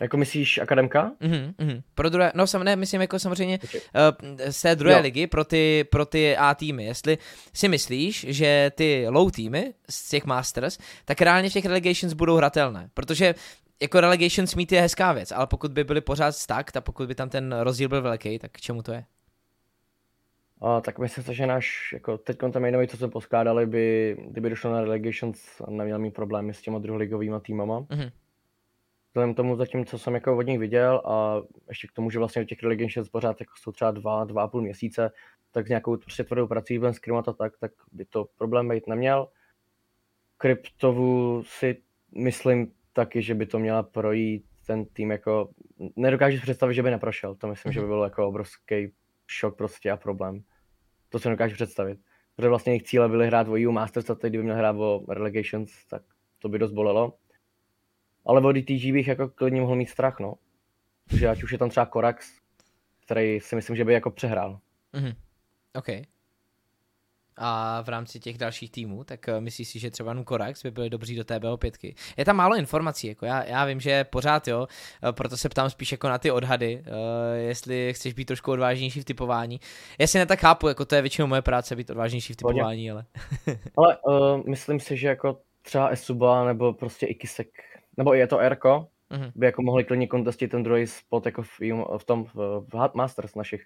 Jako 0.00 0.16
myslíš 0.16 0.58
akademka? 0.58 1.12
Mm-hmm, 1.20 1.54
mm-hmm. 1.54 1.82
Pro 1.94 2.08
druhé, 2.08 2.32
no 2.34 2.46
sam, 2.46 2.64
ne, 2.64 2.76
myslím 2.76 3.00
jako 3.00 3.18
samozřejmě 3.18 3.58
okay. 3.64 3.80
uh, 3.80 4.38
z 4.50 4.62
té 4.62 4.76
druhé 4.76 4.96
jo. 4.96 5.02
ligy 5.02 5.26
pro 5.26 5.44
ty, 5.44 5.84
pro 5.90 6.06
ty 6.06 6.36
A 6.36 6.54
týmy. 6.54 6.84
Jestli 6.84 7.18
si 7.54 7.68
myslíš, 7.68 8.26
že 8.28 8.70
ty 8.74 9.06
low 9.08 9.30
týmy 9.30 9.74
z 9.90 10.08
těch 10.08 10.24
Masters, 10.24 10.78
tak 11.04 11.22
reálně 11.22 11.50
v 11.50 11.52
těch 11.52 11.64
relegations 11.64 12.12
budou 12.12 12.36
hratelné. 12.36 12.90
Protože 12.94 13.34
jako 13.82 14.00
relegation 14.00 14.46
smít 14.46 14.72
je 14.72 14.80
hezká 14.80 15.12
věc, 15.12 15.32
ale 15.32 15.46
pokud 15.46 15.72
by 15.72 15.84
byly 15.84 16.00
pořád 16.00 16.32
stack, 16.32 16.76
a 16.76 16.80
pokud 16.80 17.08
by 17.08 17.14
tam 17.14 17.28
ten 17.28 17.54
rozdíl 17.60 17.88
byl 17.88 18.02
velký, 18.02 18.38
tak 18.38 18.50
k 18.52 18.60
čemu 18.60 18.82
to 18.82 18.92
je? 18.92 19.04
A, 20.60 20.80
tak 20.80 20.98
myslím 20.98 21.24
si, 21.24 21.34
že 21.34 21.46
náš, 21.46 21.92
jako 21.92 22.18
teď 22.18 22.38
ten 22.38 22.60
mainový, 22.60 22.88
co 22.88 22.96
jsme 22.96 23.08
poskládali, 23.08 23.66
by, 23.66 24.16
kdyby 24.28 24.50
došlo 24.50 24.72
na 24.72 24.80
relegations, 24.80 25.62
neměl 25.68 25.98
mít 25.98 26.14
problémy 26.14 26.54
s 26.54 26.62
těma 26.62 26.78
druholigovými 26.78 27.36
týmama. 27.42 27.80
Mm-hmm. 27.80 28.10
Vzhledem 29.08 29.34
tomu 29.34 29.56
zatím, 29.56 29.84
co 29.84 29.98
jsem 29.98 30.14
jako 30.14 30.36
od 30.36 30.42
nich 30.42 30.58
viděl 30.58 31.02
a 31.04 31.42
ještě 31.68 31.88
k 31.88 31.92
tomu, 31.92 32.10
že 32.10 32.18
vlastně 32.18 32.44
těch 32.44 32.62
relegations 32.62 33.08
pořád 33.08 33.40
jako 33.40 33.52
jsou 33.56 33.72
třeba 33.72 33.90
dva, 33.90 34.24
dva 34.24 34.42
a 34.42 34.48
půl 34.48 34.62
měsíce, 34.62 35.10
tak 35.52 35.66
s 35.66 35.68
nějakou 35.68 35.96
prostě 35.96 36.24
tvrdou 36.24 36.46
prací 36.46 36.78
ven 36.78 36.94
skrimata 36.94 37.32
tak, 37.32 37.52
tak 37.58 37.72
by 37.92 38.04
to 38.04 38.26
problém 38.38 38.68
být 38.68 38.86
neměl. 38.86 39.28
Kryptovu 40.36 41.42
si 41.46 41.82
myslím 42.14 42.72
taky, 42.92 43.22
že 43.22 43.34
by 43.34 43.46
to 43.46 43.58
měla 43.58 43.82
projít 43.82 44.44
ten 44.66 44.84
tým 44.84 45.10
jako, 45.10 45.50
nedokážu 45.96 46.40
představit, 46.40 46.74
že 46.74 46.82
by 46.82 46.90
neprošel, 46.90 47.34
to 47.34 47.46
myslím, 47.46 47.72
že 47.72 47.80
by 47.80 47.84
mhm. 47.84 47.90
bylo 47.90 48.04
jako 48.04 48.28
obrovský 48.28 48.92
šok 49.30 49.56
prostě 49.56 49.90
a 49.90 49.96
problém. 49.96 50.42
To 51.08 51.18
se 51.18 51.28
nedokážu 51.28 51.54
představit. 51.54 52.00
Protože 52.36 52.48
vlastně 52.48 52.72
jejich 52.72 52.82
cíle 52.82 53.08
byly 53.08 53.26
hrát 53.26 53.48
o 53.48 53.52
EU 53.52 53.72
Masters 53.72 54.10
a 54.10 54.14
teď 54.14 54.30
kdyby 54.30 54.44
měl 54.44 54.56
hrát 54.56 54.76
o 54.76 55.04
Relegations, 55.08 55.86
tak 55.86 56.02
to 56.38 56.48
by 56.48 56.58
dost 56.58 56.72
bolelo. 56.72 57.18
Ale 58.26 58.40
o 58.40 58.52
DTG 58.52 58.92
bych 58.92 59.08
jako 59.08 59.28
klidně 59.28 59.60
mohl 59.60 59.76
mít 59.76 59.88
strach, 59.88 60.20
no. 60.20 60.34
Protože 61.08 61.28
ať 61.28 61.42
už 61.42 61.52
je 61.52 61.58
tam 61.58 61.70
třeba 61.70 61.86
Korax, 61.86 62.38
který 63.04 63.40
si 63.40 63.56
myslím, 63.56 63.76
že 63.76 63.84
by 63.84 63.92
jako 63.92 64.10
přehrál. 64.10 64.60
Mhm. 64.92 65.12
OK 65.74 66.17
a 67.38 67.82
v 67.82 67.88
rámci 67.88 68.20
těch 68.20 68.38
dalších 68.38 68.70
týmů, 68.70 69.04
tak 69.04 69.20
uh, 69.28 69.40
myslíš 69.40 69.68
si, 69.68 69.78
že 69.78 69.90
třeba 69.90 70.14
Nukorax 70.14 70.62
by 70.62 70.70
byly 70.70 70.90
dobří 70.90 71.16
do 71.16 71.24
té 71.24 71.38
BO5? 71.38 71.94
Je 72.16 72.24
tam 72.24 72.36
málo 72.36 72.56
informací, 72.56 73.06
jako 73.06 73.26
já, 73.26 73.44
já 73.44 73.64
vím, 73.64 73.80
že 73.80 74.04
pořád 74.04 74.48
jo, 74.48 74.60
uh, 74.60 75.12
proto 75.12 75.36
se 75.36 75.48
ptám 75.48 75.70
spíš 75.70 75.92
jako 75.92 76.08
na 76.08 76.18
ty 76.18 76.30
odhady, 76.30 76.82
uh, 76.86 76.94
jestli 77.36 77.92
chceš 77.94 78.12
být 78.12 78.24
trošku 78.24 78.52
odvážnější 78.52 79.00
v 79.00 79.04
typování. 79.04 79.60
Já 79.98 80.06
si 80.06 80.18
netak 80.18 80.40
chápu, 80.40 80.68
jako 80.68 80.84
to 80.84 80.94
je 80.94 81.02
většinou 81.02 81.26
moje 81.26 81.42
práce 81.42 81.76
být 81.76 81.90
odvážnější 81.90 82.32
v 82.32 82.36
typování, 82.36 82.90
ale... 82.90 83.04
ale 83.76 83.96
uh, 84.06 84.46
myslím 84.46 84.80
si, 84.80 84.96
že 84.96 85.08
jako 85.08 85.38
třeba 85.62 85.88
Esuba 85.88 86.44
nebo 86.44 86.72
prostě 86.72 87.06
Ikisek, 87.06 87.48
nebo 87.96 88.14
je 88.14 88.26
to 88.26 88.38
Erko, 88.38 88.86
uh-huh. 89.10 89.32
by 89.34 89.46
jako 89.46 89.62
mohli 89.62 89.84
klidně 89.84 90.06
kontestit 90.06 90.50
ten 90.50 90.62
druhý 90.62 90.86
spot 90.86 91.26
jako 91.26 91.42
v, 91.42 91.60
v 91.98 92.04
tom 92.04 92.24
v, 92.24 92.34
v 92.72 92.90
Masters 92.94 93.34
našich. 93.34 93.62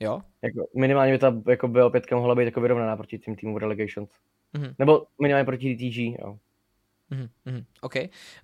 Jo? 0.00 0.20
Jako 0.42 0.66
minimálně 0.76 1.12
by 1.12 1.18
ta 1.18 1.34
jako 1.48 1.68
BO5 1.68 2.16
mohla 2.16 2.34
být 2.34 2.44
jako 2.44 2.60
vyrovnaná 2.60 2.96
proti 2.96 3.18
tím 3.18 3.36
týmu 3.36 3.58
Relegations. 3.58 4.10
Mm-hmm. 4.54 4.74
Nebo 4.78 5.06
minimálně 5.22 5.44
proti 5.44 5.74
DTG, 5.74 6.20
jo. 6.20 6.38
Mm-hmm, 7.12 7.64
OK, 7.80 7.94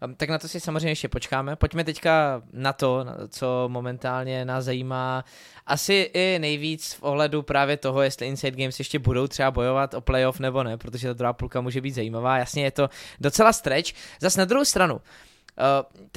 um, 0.05 0.15
tak 0.15 0.29
na 0.29 0.39
to 0.39 0.49
si 0.49 0.61
samozřejmě 0.61 0.89
ještě 0.89 1.09
počkáme. 1.09 1.57
Pojďme 1.57 1.85
teďka 1.85 2.43
na 2.53 2.73
to, 2.73 3.07
co 3.29 3.65
momentálně 3.69 4.45
nás 4.45 4.65
zajímá. 4.65 5.25
Asi 5.67 6.11
i 6.15 6.39
nejvíc 6.39 6.93
v 6.93 7.03
ohledu 7.03 7.43
právě 7.43 7.77
toho, 7.77 8.03
jestli 8.03 8.27
Inside 8.27 8.63
Games 8.63 8.79
ještě 8.79 8.99
budou 8.99 9.27
třeba 9.27 9.51
bojovat 9.51 9.95
o 9.95 10.01
playoff 10.01 10.41
nebo 10.41 10.63
ne, 10.63 10.77
protože 10.77 11.09
ta 11.09 11.13
druhá 11.13 11.33
půlka 11.33 11.61
může 11.61 11.81
být 11.81 11.91
zajímavá. 11.91 12.39
Jasně 12.39 12.65
je 12.65 12.71
to 12.71 12.89
docela 13.21 13.53
stretch. 13.53 13.91
Zas 14.21 14.37
na 14.37 14.45
druhou 14.45 14.65
stranu, 14.65 14.95
Uh, 14.95 15.01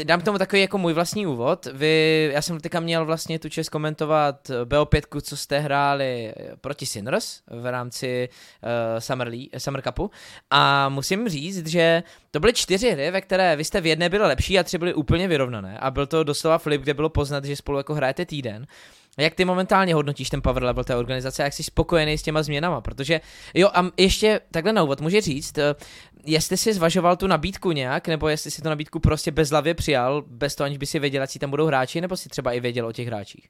dám 0.04 0.22
k 0.22 0.24
tomu 0.24 0.38
takový 0.38 0.62
jako 0.62 0.78
můj 0.78 0.94
vlastní 0.94 1.28
úvod. 1.28 1.68
Vy, 1.74 2.30
já 2.34 2.42
jsem 2.42 2.60
teďka 2.60 2.80
měl 2.80 3.06
vlastně 3.06 3.40
tu 3.40 3.50
čest 3.50 3.70
komentovat 3.70 4.50
eh, 4.50 4.66
BO5, 4.66 5.22
co 5.22 5.38
jste 5.38 5.60
hráli 5.60 6.34
eh, 6.38 6.56
proti 6.62 6.86
Sinners 6.86 7.42
v 7.48 7.72
rámci 7.72 8.30
uh, 8.64 9.00
Summer, 9.00 9.28
League, 9.28 9.50
Summer 9.58 9.82
Cupu 9.82 10.12
a 10.50 10.90
musím 10.90 11.30
říct, 11.30 11.68
že 11.68 12.04
to 12.32 12.40
byly 12.40 12.54
čtyři 12.54 12.92
hry, 12.92 13.12
ve 13.12 13.22
které 13.22 13.56
vy 13.56 13.64
jste 13.64 13.82
v 13.82 13.86
jedné 13.86 14.10
byli 14.10 14.28
lepší 14.28 14.60
a 14.60 14.64
tři 14.64 14.78
byly 14.78 14.94
úplně 14.94 15.28
vyrovnané 15.28 15.78
a 15.80 15.92
byl 15.92 16.08
to 16.08 16.24
doslova 16.24 16.58
flip, 16.58 16.82
kde 16.82 16.94
bylo 16.94 17.10
poznat, 17.10 17.46
že 17.46 17.56
spolu 17.56 17.78
jako 17.78 17.94
hrajete 17.94 18.26
týden. 18.26 18.66
Jak 19.18 19.36
ty 19.36 19.46
momentálně 19.46 19.94
hodnotíš 19.94 20.30
ten 20.30 20.42
power 20.42 20.64
level 20.64 20.84
té 20.84 20.96
organizace 20.96 21.44
a 21.44 21.46
jak 21.46 21.54
jsi 21.54 21.64
spokojený 21.64 22.18
s 22.18 22.24
těma 22.24 22.44
změnama? 22.44 22.82
Protože, 22.82 23.22
jo, 23.54 23.70
a 23.74 23.84
ještě 23.98 24.42
takhle 24.52 24.74
na 24.74 24.84
úvod 24.84 25.02
může 25.02 25.22
říct, 25.22 25.58
eh, 25.58 25.76
jestli 26.26 26.58
jsi 26.58 26.74
zvažoval 26.74 27.16
tu 27.18 27.28
nabídku 27.28 27.72
nějak, 27.72 28.08
nebo 28.08 28.28
jestli 28.28 28.52
si 28.52 28.62
tu 28.62 28.70
nabídku 28.70 29.00
prostě 29.00 29.32
bezlavě 29.32 29.74
přijal, 29.74 30.24
bez 30.28 30.56
toho, 30.56 30.66
aniž 30.66 30.78
by 30.78 30.86
si 30.86 31.00
věděl, 31.00 31.22
jak 31.22 31.30
tam 31.40 31.50
budou 31.50 31.66
hráči, 31.66 32.02
nebo 32.02 32.18
si 32.18 32.30
třeba 32.30 32.52
i 32.52 32.60
věděl 32.60 32.88
o 32.88 32.92
těch 32.92 33.08
hráčích? 33.08 33.50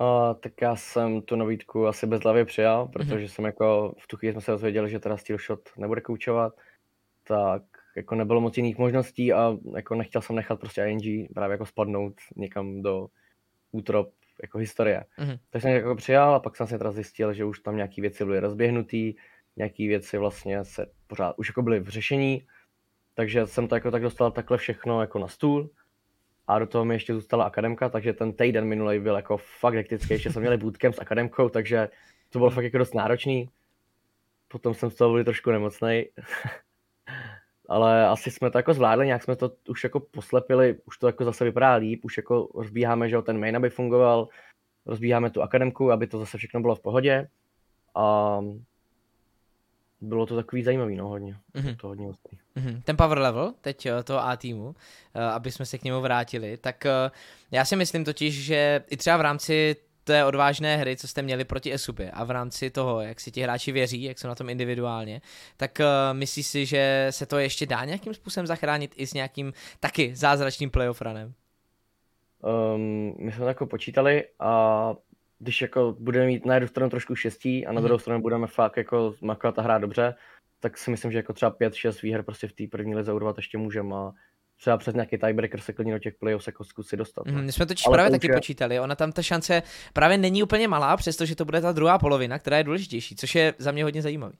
Uh, 0.00 0.34
tak 0.40 0.52
já 0.62 0.76
jsem 0.76 1.22
tu 1.22 1.36
nabídku 1.36 1.86
asi 1.86 2.06
bezlavě 2.06 2.44
přijal, 2.44 2.82
mhm. 2.82 2.92
protože 2.92 3.24
mm-hmm. 3.24 3.28
jsem 3.28 3.44
jako 3.44 3.94
v 3.98 4.06
tu 4.06 4.16
chvíli 4.16 4.32
jsme 4.32 4.40
se 4.40 4.50
dozvěděli, 4.50 4.90
že 4.90 4.98
teda 4.98 5.16
Steel 5.16 5.38
Shot 5.38 5.60
nebude 5.76 6.00
koučovat, 6.00 6.52
tak 7.28 7.62
jako 7.96 8.14
nebylo 8.14 8.40
moc 8.40 8.56
jiných 8.56 8.78
možností 8.78 9.32
a 9.32 9.56
jako 9.76 9.94
nechtěl 9.94 10.22
jsem 10.22 10.36
nechat 10.36 10.60
prostě 10.60 10.82
ING 10.82 11.32
právě 11.34 11.54
jako 11.54 11.66
spadnout 11.66 12.14
někam 12.36 12.82
do 12.82 13.06
útrop 13.72 14.08
jako 14.42 14.58
historie. 14.58 15.04
Mm-hmm. 15.18 15.38
Tak 15.50 15.62
jsem 15.62 15.70
jako 15.70 15.94
přijal 15.94 16.34
a 16.34 16.40
pak 16.40 16.56
jsem 16.56 16.66
se 16.66 16.78
teda 16.78 16.92
zjistil, 16.92 17.32
že 17.32 17.44
už 17.44 17.60
tam 17.60 17.76
nějaký 17.76 18.00
věci 18.00 18.24
byly 18.24 18.40
rozběhnutý, 18.40 19.14
nějaký 19.56 19.88
věci 19.88 20.18
vlastně 20.18 20.64
se 20.64 20.86
pořád 21.06 21.38
už 21.38 21.48
jako 21.48 21.62
byly 21.62 21.80
v 21.80 21.88
řešení, 21.88 22.46
takže 23.14 23.46
jsem 23.46 23.68
to 23.68 23.74
jako 23.74 23.90
tak 23.90 24.02
dostal 24.02 24.30
takhle 24.30 24.58
všechno 24.58 25.00
jako 25.00 25.18
na 25.18 25.28
stůl 25.28 25.70
a 26.46 26.58
do 26.58 26.66
toho 26.66 26.84
mi 26.84 26.94
ještě 26.94 27.14
zůstala 27.14 27.44
akademka, 27.44 27.88
takže 27.88 28.12
ten 28.12 28.32
týden 28.32 28.64
minulý 28.64 28.98
byl 28.98 29.16
jako 29.16 29.36
fakt 29.36 29.74
hektický, 29.74 30.14
ještě 30.14 30.32
jsme 30.32 30.40
měli 30.40 30.56
bootcamp 30.56 30.94
s 30.94 30.98
akademkou, 30.98 31.48
takže 31.48 31.88
to 32.28 32.38
bylo 32.38 32.50
fakt 32.50 32.64
jako 32.64 32.78
dost 32.78 32.94
náročný. 32.94 33.48
Potom 34.48 34.74
jsem 34.74 34.90
z 34.90 34.94
toho 34.94 35.12
byl 35.12 35.24
trošku 35.24 35.50
nemocný. 35.50 36.04
ale 37.70 38.06
asi 38.06 38.30
jsme 38.30 38.50
to 38.50 38.58
jako 38.58 38.74
zvládli, 38.74 39.06
nějak 39.06 39.22
jsme 39.22 39.36
to 39.36 39.52
už 39.68 39.84
jako 39.84 40.00
poslepili, 40.00 40.78
už 40.84 40.98
to 40.98 41.06
jako 41.06 41.24
zase 41.24 41.44
vypadá 41.44 41.74
líp, 41.74 42.04
už 42.04 42.16
jako 42.16 42.48
rozbíháme, 42.54 43.08
že 43.08 43.22
ten 43.22 43.40
main, 43.40 43.56
aby 43.56 43.70
fungoval, 43.70 44.28
rozbíháme 44.86 45.30
tu 45.30 45.42
akademku, 45.42 45.92
aby 45.92 46.06
to 46.06 46.18
zase 46.18 46.38
všechno 46.38 46.60
bylo 46.60 46.74
v 46.74 46.80
pohodě 46.80 47.28
a 47.94 48.38
bylo 50.00 50.26
to 50.26 50.36
takový 50.36 50.62
zajímavý, 50.62 50.96
no 50.96 51.08
hodně. 51.08 51.36
Mm-hmm. 51.54 51.76
To 51.76 51.88
hodně 51.88 52.08
mm-hmm. 52.56 52.82
Ten 52.84 52.96
power 52.96 53.18
level 53.18 53.54
teď 53.60 53.86
eh, 53.86 54.02
toho 54.02 54.18
A 54.20 54.36
týmu, 54.36 54.74
eh, 55.14 55.24
aby 55.24 55.52
jsme 55.52 55.66
se 55.66 55.78
k 55.78 55.84
němu 55.84 56.00
vrátili, 56.00 56.56
tak 56.56 56.86
eh, 56.86 57.10
já 57.50 57.64
si 57.64 57.76
myslím 57.76 58.04
totiž, 58.04 58.44
že 58.44 58.84
i 58.90 58.96
třeba 58.96 59.16
v 59.16 59.20
rámci 59.20 59.76
té 60.10 60.24
odvážné 60.24 60.76
hry, 60.76 60.96
co 60.96 61.08
jste 61.08 61.22
měli 61.22 61.44
proti 61.44 61.74
Esupy 61.74 62.10
a 62.12 62.24
v 62.24 62.30
rámci 62.30 62.70
toho, 62.70 63.00
jak 63.00 63.20
si 63.20 63.30
ti 63.30 63.42
hráči 63.42 63.72
věří, 63.72 64.02
jak 64.02 64.18
jsou 64.18 64.28
na 64.28 64.34
tom 64.34 64.48
individuálně, 64.48 65.20
tak 65.56 65.78
uh, 65.80 66.18
myslíš 66.18 66.46
si, 66.46 66.66
že 66.66 67.06
se 67.10 67.26
to 67.26 67.38
ještě 67.38 67.66
dá 67.66 67.84
nějakým 67.84 68.14
způsobem 68.14 68.46
zachránit 68.46 68.94
i 68.96 69.06
s 69.06 69.14
nějakým 69.14 69.52
taky 69.80 70.16
zázračným 70.16 70.70
playoff 70.70 71.00
runem? 71.00 71.32
Um, 72.74 73.14
my 73.18 73.32
jsme 73.32 73.40
to 73.40 73.48
jako 73.48 73.66
počítali 73.66 74.24
a 74.40 74.94
když 75.38 75.62
jako 75.62 75.96
budeme 75.98 76.26
mít 76.26 76.46
na 76.46 76.54
jednu 76.54 76.68
stranu 76.68 76.90
trošku 76.90 77.14
štěstí 77.14 77.66
a 77.66 77.72
na 77.72 77.80
mm. 77.80 77.84
druhou 77.84 77.98
stranu 77.98 78.22
budeme 78.22 78.46
fakt 78.46 78.76
jako 78.76 79.14
makovat 79.20 79.58
a 79.58 79.62
hrát 79.62 79.78
dobře, 79.78 80.14
tak 80.60 80.78
si 80.78 80.90
myslím, 80.90 81.12
že 81.12 81.18
jako 81.18 81.32
třeba 81.32 81.50
5-6 81.50 82.02
výher 82.02 82.22
prostě 82.22 82.48
v 82.48 82.52
té 82.52 82.64
první 82.70 82.94
lize 82.94 83.12
urvat 83.12 83.36
ještě 83.36 83.58
můžeme 83.58 83.94
a 83.94 84.12
třeba 84.60 84.76
přes 84.76 84.94
nějaký 84.94 85.18
tiebreaker 85.18 85.60
se 85.60 85.72
klidně 85.72 85.92
do 85.92 85.98
těch 85.98 86.14
playoffs 86.14 86.46
jako 86.46 86.64
zkusit 86.64 86.96
dostat. 86.96 87.26
Mm, 87.26 87.44
my 87.44 87.52
jsme 87.52 87.66
totiž 87.66 87.86
Ale 87.86 87.94
právě 87.94 88.10
taky 88.10 88.26
je... 88.30 88.34
počítali, 88.34 88.80
ona 88.80 88.94
tam 88.94 89.12
ta 89.12 89.22
šance 89.22 89.62
právě 89.92 90.18
není 90.18 90.42
úplně 90.42 90.68
malá, 90.68 90.96
přestože 90.96 91.36
to 91.36 91.44
bude 91.44 91.60
ta 91.60 91.72
druhá 91.72 91.98
polovina, 91.98 92.38
která 92.38 92.58
je 92.58 92.64
důležitější, 92.64 93.16
což 93.16 93.34
je 93.34 93.54
za 93.58 93.72
mě 93.72 93.84
hodně 93.84 94.02
zajímavý. 94.02 94.34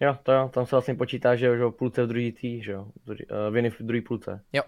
Jo, 0.00 0.18
to 0.22 0.32
jo, 0.32 0.50
tam 0.54 0.66
se 0.66 0.76
vlastně 0.76 0.94
počítá, 0.94 1.36
že 1.36 1.46
jo, 1.46 1.70
půlce 1.70 2.04
v 2.04 2.06
druhý 2.06 2.32
tý, 2.32 2.62
že 2.62 2.72
jo, 2.72 2.86
uh, 3.08 3.14
viny 3.54 3.70
v 3.70 3.80
druhý 3.80 4.00
půlce. 4.00 4.40
Jo. 4.52 4.62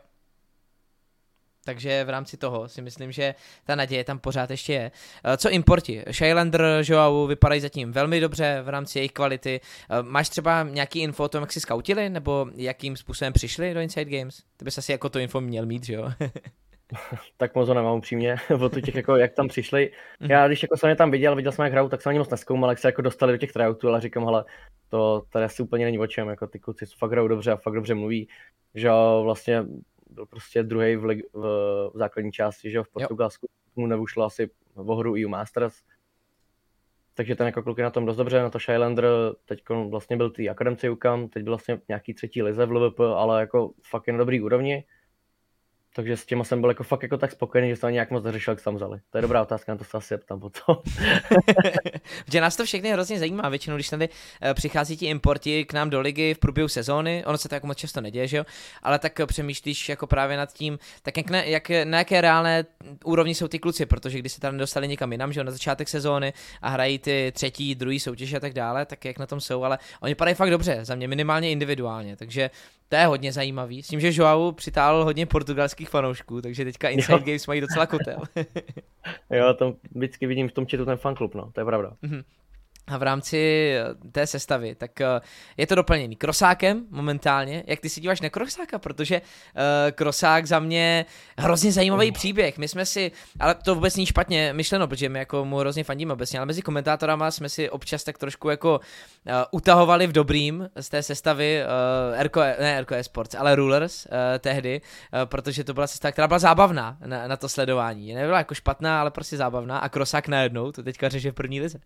Takže 1.64 2.04
v 2.04 2.08
rámci 2.10 2.36
toho 2.36 2.68
si 2.68 2.82
myslím, 2.82 3.12
že 3.12 3.34
ta 3.64 3.74
naděje 3.74 4.04
tam 4.04 4.18
pořád 4.18 4.50
ještě 4.50 4.72
je. 4.72 4.90
Eh, 5.24 5.36
co 5.36 5.50
importi? 5.50 6.04
Shylander, 6.12 6.62
Joao 6.82 7.26
vypadají 7.26 7.60
zatím 7.60 7.92
velmi 7.92 8.20
dobře 8.20 8.60
v 8.62 8.68
rámci 8.68 8.98
jejich 8.98 9.12
kvality. 9.12 9.60
Eh, 9.90 10.02
máš 10.02 10.28
třeba 10.28 10.62
nějaký 10.62 11.00
info 11.00 11.24
o 11.24 11.28
tom, 11.28 11.40
jak 11.40 11.52
si 11.52 11.60
skautili, 11.60 12.10
nebo 12.10 12.46
jakým 12.54 12.96
způsobem 12.96 13.32
přišli 13.32 13.74
do 13.74 13.80
Inside 13.80 14.18
Games? 14.18 14.42
Ty 14.56 14.64
bys 14.64 14.78
asi 14.78 14.92
jako 14.92 15.08
to 15.08 15.18
info 15.18 15.40
měl 15.40 15.66
mít, 15.66 15.84
že 15.84 15.94
jo? 15.94 16.10
tak 17.36 17.54
moc 17.54 17.68
ho 17.68 17.74
nemám 17.74 17.98
upřímně, 17.98 18.36
o 18.60 18.68
to 18.68 18.80
těch, 18.80 18.94
jako, 18.94 19.16
jak 19.16 19.32
tam 19.32 19.48
přišli. 19.48 19.90
Mhm. 20.20 20.30
Já 20.30 20.46
když 20.46 20.62
jako 20.62 20.76
jsem 20.76 20.90
je 20.90 20.96
tam 20.96 21.10
viděl, 21.10 21.36
viděl 21.36 21.52
jsem 21.52 21.64
jak 21.64 21.72
hrajou, 21.72 21.88
tak 21.88 22.02
jsem 22.02 22.10
ani 22.10 22.18
moc 22.18 22.30
neskoumal, 22.30 22.70
jak 22.70 22.78
se 22.78 22.88
jako 22.88 23.02
dostali 23.02 23.32
do 23.32 23.38
těch 23.38 23.52
tryoutů, 23.52 23.88
ale 23.88 24.00
říkám, 24.00 24.24
hele, 24.24 24.44
to 24.88 25.22
tady 25.30 25.44
asi 25.44 25.62
úplně 25.62 25.84
není 25.84 25.98
o 25.98 26.06
čem, 26.06 26.28
jako 26.28 26.46
ty 26.46 26.58
kluci 26.58 26.86
fakt 26.98 27.10
hrajou 27.10 27.28
dobře 27.28 27.52
a 27.52 27.56
fakt 27.56 27.74
dobře 27.74 27.94
mluví, 27.94 28.28
že 28.74 28.88
vlastně 29.22 29.64
byl 30.10 30.26
prostě 30.26 30.62
druhý 30.62 30.96
v, 30.96 31.04
lig, 31.04 31.24
v, 31.32 31.40
v 31.94 31.98
základní 31.98 32.32
části, 32.32 32.70
že 32.70 32.82
v 32.82 32.88
Portugalsku 32.88 33.48
mu 33.76 33.86
nevušlo 33.86 34.24
asi 34.24 34.50
v 34.74 34.96
hru 34.96 35.14
EU 35.14 35.28
Masters. 35.28 35.74
Takže 37.14 37.36
ten 37.36 37.46
jako 37.46 37.62
kluk 37.62 37.78
je 37.78 37.84
na 37.84 37.90
tom 37.90 38.06
dost 38.06 38.16
dobře, 38.16 38.42
na 38.42 38.50
to 38.50 38.58
Shylander 38.58 39.04
teď 39.44 39.62
vlastně 39.90 40.16
byl 40.16 40.30
tý 40.30 40.50
akademci 40.50 40.90
UKAM, 40.90 41.28
teď 41.28 41.42
byl 41.42 41.52
vlastně 41.52 41.80
nějaký 41.88 42.14
třetí 42.14 42.42
lize 42.42 42.66
v 42.66 42.72
LVP, 42.72 43.00
ale 43.00 43.40
jako 43.40 43.72
fakt 43.90 44.06
je 44.06 44.12
na 44.12 44.18
dobrý 44.18 44.40
úrovni. 44.40 44.84
Takže 45.94 46.16
s 46.16 46.26
těma 46.26 46.44
jsem 46.44 46.60
byl 46.60 46.70
jako 46.70 46.84
fakt 46.84 47.02
jako 47.02 47.16
tak 47.16 47.32
spokojený, 47.32 47.68
že 47.68 47.76
jsem 47.76 47.92
nějak 47.92 48.10
moc 48.10 48.24
neřešil, 48.24 48.52
jak 48.52 48.62
tam 48.62 48.74
vzali. 48.74 49.00
To 49.10 49.18
je 49.18 49.22
dobrá 49.22 49.42
otázka, 49.42 49.72
na 49.72 49.78
to 49.78 49.84
se 49.84 49.96
asi 49.96 50.18
ptám 50.18 50.40
potom. 50.40 50.76
Protože 52.24 52.40
nás 52.40 52.56
to 52.56 52.64
všechny 52.64 52.90
hrozně 52.90 53.18
zajímá, 53.18 53.48
většinou, 53.48 53.76
když 53.76 53.88
tady 53.88 54.08
uh, 54.08 54.54
přichází 54.54 54.96
ti 54.96 55.06
importi 55.06 55.64
k 55.64 55.72
nám 55.72 55.90
do 55.90 56.00
ligy 56.00 56.34
v 56.34 56.38
průběhu 56.38 56.68
sezóny, 56.68 57.24
ono 57.26 57.38
se 57.38 57.48
to 57.48 57.54
jako 57.54 57.66
moc 57.66 57.78
často 57.78 58.00
neděje, 58.00 58.28
že 58.28 58.36
jo? 58.36 58.44
Ale 58.82 58.98
tak 58.98 59.18
uh, 59.18 59.26
přemýšlíš 59.26 59.88
jako 59.88 60.06
právě 60.06 60.36
nad 60.36 60.52
tím, 60.52 60.78
tak 61.02 61.16
jak, 61.16 61.30
ne, 61.30 61.50
jak 61.50 61.70
na 61.84 61.98
jaké 61.98 62.20
reálné 62.20 62.64
úrovni 63.04 63.34
jsou 63.34 63.48
ty 63.48 63.58
kluci, 63.58 63.86
protože 63.86 64.18
když 64.18 64.32
se 64.32 64.40
tam 64.40 64.52
nedostali 64.52 64.88
někam 64.88 65.12
jinam, 65.12 65.32
že 65.32 65.40
jo, 65.40 65.44
na 65.44 65.52
začátek 65.52 65.88
sezóny 65.88 66.32
a 66.62 66.68
hrají 66.68 66.98
ty 66.98 67.32
třetí, 67.34 67.74
druhý 67.74 68.00
soutěže 68.00 68.36
a 68.36 68.40
tak 68.40 68.52
dále, 68.52 68.86
tak 68.86 69.04
jak 69.04 69.18
na 69.18 69.26
tom 69.26 69.40
jsou, 69.40 69.64
ale 69.64 69.78
oni 70.00 70.14
padají 70.14 70.34
fakt 70.34 70.50
dobře, 70.50 70.78
za 70.82 70.94
mě 70.94 71.08
minimálně 71.08 71.50
individuálně, 71.50 72.16
takže 72.16 72.50
to 72.90 72.96
je 72.96 73.06
hodně 73.06 73.32
zajímavý. 73.32 73.82
S 73.82 73.88
tím, 73.88 74.00
že 74.00 74.10
Joao 74.14 74.52
přitáhl 74.52 75.04
hodně 75.04 75.26
portugalských 75.26 75.88
fanoušků, 75.88 76.42
takže 76.42 76.64
teďka 76.64 76.88
Inside 76.88 77.12
jo. 77.12 77.24
Games 77.26 77.46
mají 77.46 77.60
docela 77.60 77.86
kotel. 77.86 78.20
jo, 79.30 79.54
to 79.54 79.76
vždycky 79.94 80.26
vidím 80.26 80.48
v 80.48 80.52
tom 80.52 80.66
četu 80.66 80.84
ten 80.84 80.96
fanklub, 80.96 81.34
no, 81.34 81.50
to 81.52 81.60
je 81.60 81.64
pravda. 81.64 81.92
Mm-hmm 82.02 82.22
a 82.86 82.98
v 82.98 83.02
rámci 83.02 83.72
eh, 83.74 84.10
té 84.12 84.26
sestavy, 84.26 84.74
tak 84.74 85.00
eh, 85.00 85.20
je 85.56 85.66
to 85.66 85.74
doplněný 85.74 86.16
krosákem 86.16 86.86
momentálně. 86.90 87.64
Jak 87.66 87.80
ty 87.80 87.88
si 87.88 88.00
díváš 88.00 88.20
na 88.20 88.30
krosáka, 88.30 88.78
protože 88.78 89.20
uh, 89.20 89.60
krosák 89.92 90.46
za 90.46 90.60
mě 90.60 91.06
hrozně 91.38 91.72
zajímavý 91.72 92.08
uh. 92.08 92.14
příběh. 92.14 92.58
My 92.58 92.68
jsme 92.68 92.86
si, 92.86 93.12
ale 93.40 93.54
to 93.54 93.74
vůbec 93.74 93.96
není 93.96 94.06
špatně 94.06 94.52
myšleno, 94.52 94.88
protože 94.88 95.08
my 95.08 95.18
jako 95.18 95.44
mu 95.44 95.58
hrozně 95.58 95.84
fandíme 95.84 96.12
obecně, 96.12 96.38
ale 96.38 96.46
mezi 96.46 96.62
komentátorama 96.62 97.30
jsme 97.30 97.48
si 97.48 97.70
občas 97.70 98.04
tak 98.04 98.18
trošku 98.18 98.50
jako 98.50 98.78
uh, 98.78 99.32
utahovali 99.50 100.06
v 100.06 100.12
dobrým 100.12 100.68
z 100.76 100.88
té 100.88 101.02
sestavy 101.02 101.62
uh, 101.62 102.22
RKO, 102.22 102.40
ne 102.40 102.80
RKO 102.80 102.94
Sports, 103.02 103.34
ale 103.34 103.54
Rulers 103.56 104.06
uh, 104.06 104.12
tehdy, 104.38 104.80
uh, 104.80 105.20
protože 105.24 105.64
to 105.64 105.74
byla 105.74 105.86
sestava, 105.86 106.12
která 106.12 106.28
byla 106.28 106.38
zábavná 106.38 106.98
na, 107.06 107.28
na 107.28 107.36
to 107.36 107.48
sledování. 107.48 108.14
Nebyla 108.14 108.38
jako 108.38 108.54
špatná, 108.54 109.00
ale 109.00 109.10
prostě 109.10 109.36
zábavná 109.36 109.78
a 109.78 109.88
krosák 109.88 110.28
najednou, 110.28 110.72
to 110.72 110.82
teďka 110.82 111.08
řeže 111.08 111.30
v 111.30 111.34
první 111.34 111.60
lize 111.60 111.80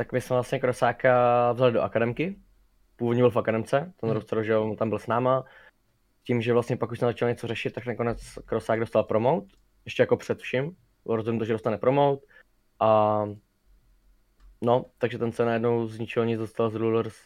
tak 0.00 0.12
my 0.12 0.20
jsme 0.20 0.34
vlastně 0.34 0.60
Krosáka 0.60 1.52
vzali 1.52 1.72
do 1.72 1.82
akademky. 1.82 2.36
Původně 2.96 3.22
byl 3.22 3.30
v 3.30 3.36
akademce, 3.36 3.92
ten 3.96 4.08
hmm. 4.08 4.10
roster, 4.10 4.42
že 4.42 4.56
on 4.56 4.76
tam 4.76 4.88
byl 4.88 4.98
s 4.98 5.06
náma. 5.06 5.44
Tím, 6.22 6.42
že 6.42 6.52
vlastně 6.52 6.76
pak 6.76 6.90
už 6.90 6.98
jsme 6.98 7.08
začali 7.08 7.32
něco 7.32 7.46
řešit, 7.46 7.74
tak 7.74 7.86
nakonec 7.86 8.20
Krosák 8.44 8.80
dostal 8.80 9.04
promote, 9.04 9.46
ještě 9.84 10.02
jako 10.02 10.16
před 10.16 10.38
vším. 10.38 10.76
Bylo 11.04 11.16
rozhodnuto, 11.16 11.44
že 11.44 11.52
dostane 11.52 11.78
promote. 11.78 12.26
A 12.80 13.22
no, 14.60 14.84
takže 14.98 15.18
ten 15.18 15.32
se 15.32 15.44
najednou 15.44 15.86
z 15.86 15.98
ničeho 15.98 16.24
nic 16.24 16.38
dostal 16.38 16.70
z 16.70 16.74
Rulers 16.74 17.16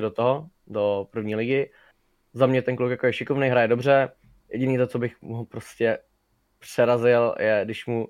do 0.00 0.10
toho, 0.10 0.48
do 0.66 1.08
první 1.10 1.36
ligy. 1.36 1.70
Za 2.32 2.46
mě 2.46 2.62
ten 2.62 2.76
kluk 2.76 2.90
jako 2.90 3.06
je 3.06 3.12
šikovný, 3.12 3.48
hraje 3.48 3.68
dobře. 3.68 4.12
Jediný 4.48 4.78
to, 4.78 4.86
co 4.86 4.98
bych 4.98 5.22
mohl 5.22 5.44
prostě 5.44 5.98
přerazil, 6.64 7.34
je, 7.38 7.60
když 7.64 7.86
mu 7.86 8.08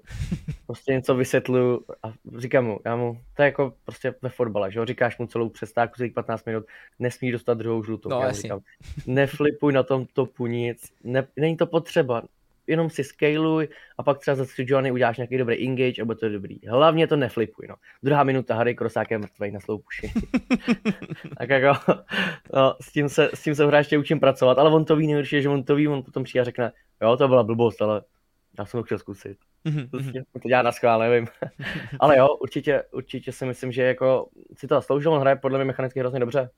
prostě 0.67 0.93
něco 0.93 1.15
vysvětluju 1.15 1.85
a 2.03 2.13
říkám 2.39 2.65
mu, 2.65 2.81
já 2.85 2.97
mu, 2.97 3.21
to 3.37 3.43
je 3.43 3.47
jako 3.47 3.75
prostě 3.85 4.15
ve 4.23 4.29
fotbale, 4.29 4.73
že 4.73 4.79
jo, 4.79 4.85
říkáš 4.85 5.19
mu 5.19 5.27
celou 5.27 5.49
přestávku, 5.49 5.97
celých 5.97 6.13
15 6.13 6.47
minut, 6.47 6.65
nesmíš 6.99 7.33
dostat 7.33 7.59
druhou 7.59 7.85
žlutou. 7.85 8.09
No, 8.09 8.21
já 8.21 8.33
říkám, 8.33 8.61
neflipuj 9.07 9.73
na 9.73 9.83
tom 9.83 10.07
topu 10.13 10.47
nic, 10.47 10.93
ne, 11.05 11.27
není 11.37 11.57
to 11.57 11.67
potřeba, 11.67 12.23
jenom 12.67 12.91
si 12.91 13.05
scaluj 13.05 13.69
a 13.99 14.03
pak 14.03 14.19
třeba 14.19 14.35
za 14.35 14.45
Johnny 14.59 14.91
uděláš 14.91 15.17
nějaký 15.17 15.39
dobrý 15.39 15.69
engage 15.69 16.03
a 16.03 16.05
bude 16.05 16.19
to 16.19 16.29
dobrý. 16.29 16.59
Hlavně 16.69 17.07
to 17.07 17.17
neflipuj, 17.17 17.67
no. 17.69 17.75
Druhá 18.03 18.25
minuta, 18.25 18.55
Harry 18.55 18.75
Krosák 18.75 19.11
je 19.11 19.19
mrtvej 19.19 19.53
na 19.53 19.61
sloupuši. 19.61 20.13
tak 21.39 21.51
jako, 21.51 21.93
no, 22.55 22.77
s 22.81 22.93
tím 22.93 23.09
se, 23.09 23.31
s 23.35 23.43
tím 23.43 23.55
se 23.55 23.67
hráště 23.67 23.99
učím 23.99 24.21
pracovat, 24.21 24.59
ale 24.59 24.71
on 24.71 24.85
to 24.85 24.97
ví 24.97 25.07
nejhorší, 25.07 25.43
že 25.43 25.49
on 25.49 25.65
to 25.65 25.75
ví, 25.75 25.89
on 25.89 26.03
potom 26.03 26.25
přijde 26.25 26.41
a 26.41 26.45
řekne, 26.45 26.73
jo, 27.03 27.17
to 27.17 27.29
byla 27.29 27.43
blbost, 27.43 27.83
ale 27.83 28.03
já 28.59 28.67
jsem 28.67 28.81
to 28.81 28.85
chtěl 28.85 28.99
zkusit. 28.99 29.39
Mm-hmm. 29.67 30.25
To 30.43 30.49
dělá 30.49 30.63
na 30.63 30.73
schvál, 30.73 31.01
nevím. 31.01 31.27
Ale 32.01 32.19
jo, 32.19 32.29
určitě, 32.29 32.83
určitě 32.93 33.33
si 33.33 33.47
myslím, 33.47 33.73
že 33.73 33.83
jako 33.83 34.29
si 34.55 34.67
to 34.67 34.75
zasloužil, 34.75 35.13
on 35.13 35.21
hraje 35.21 35.37
podle 35.37 35.59
mě 35.59 35.65
mechanicky 35.65 36.01
hrozně 36.01 36.21
dobře. 36.21 36.51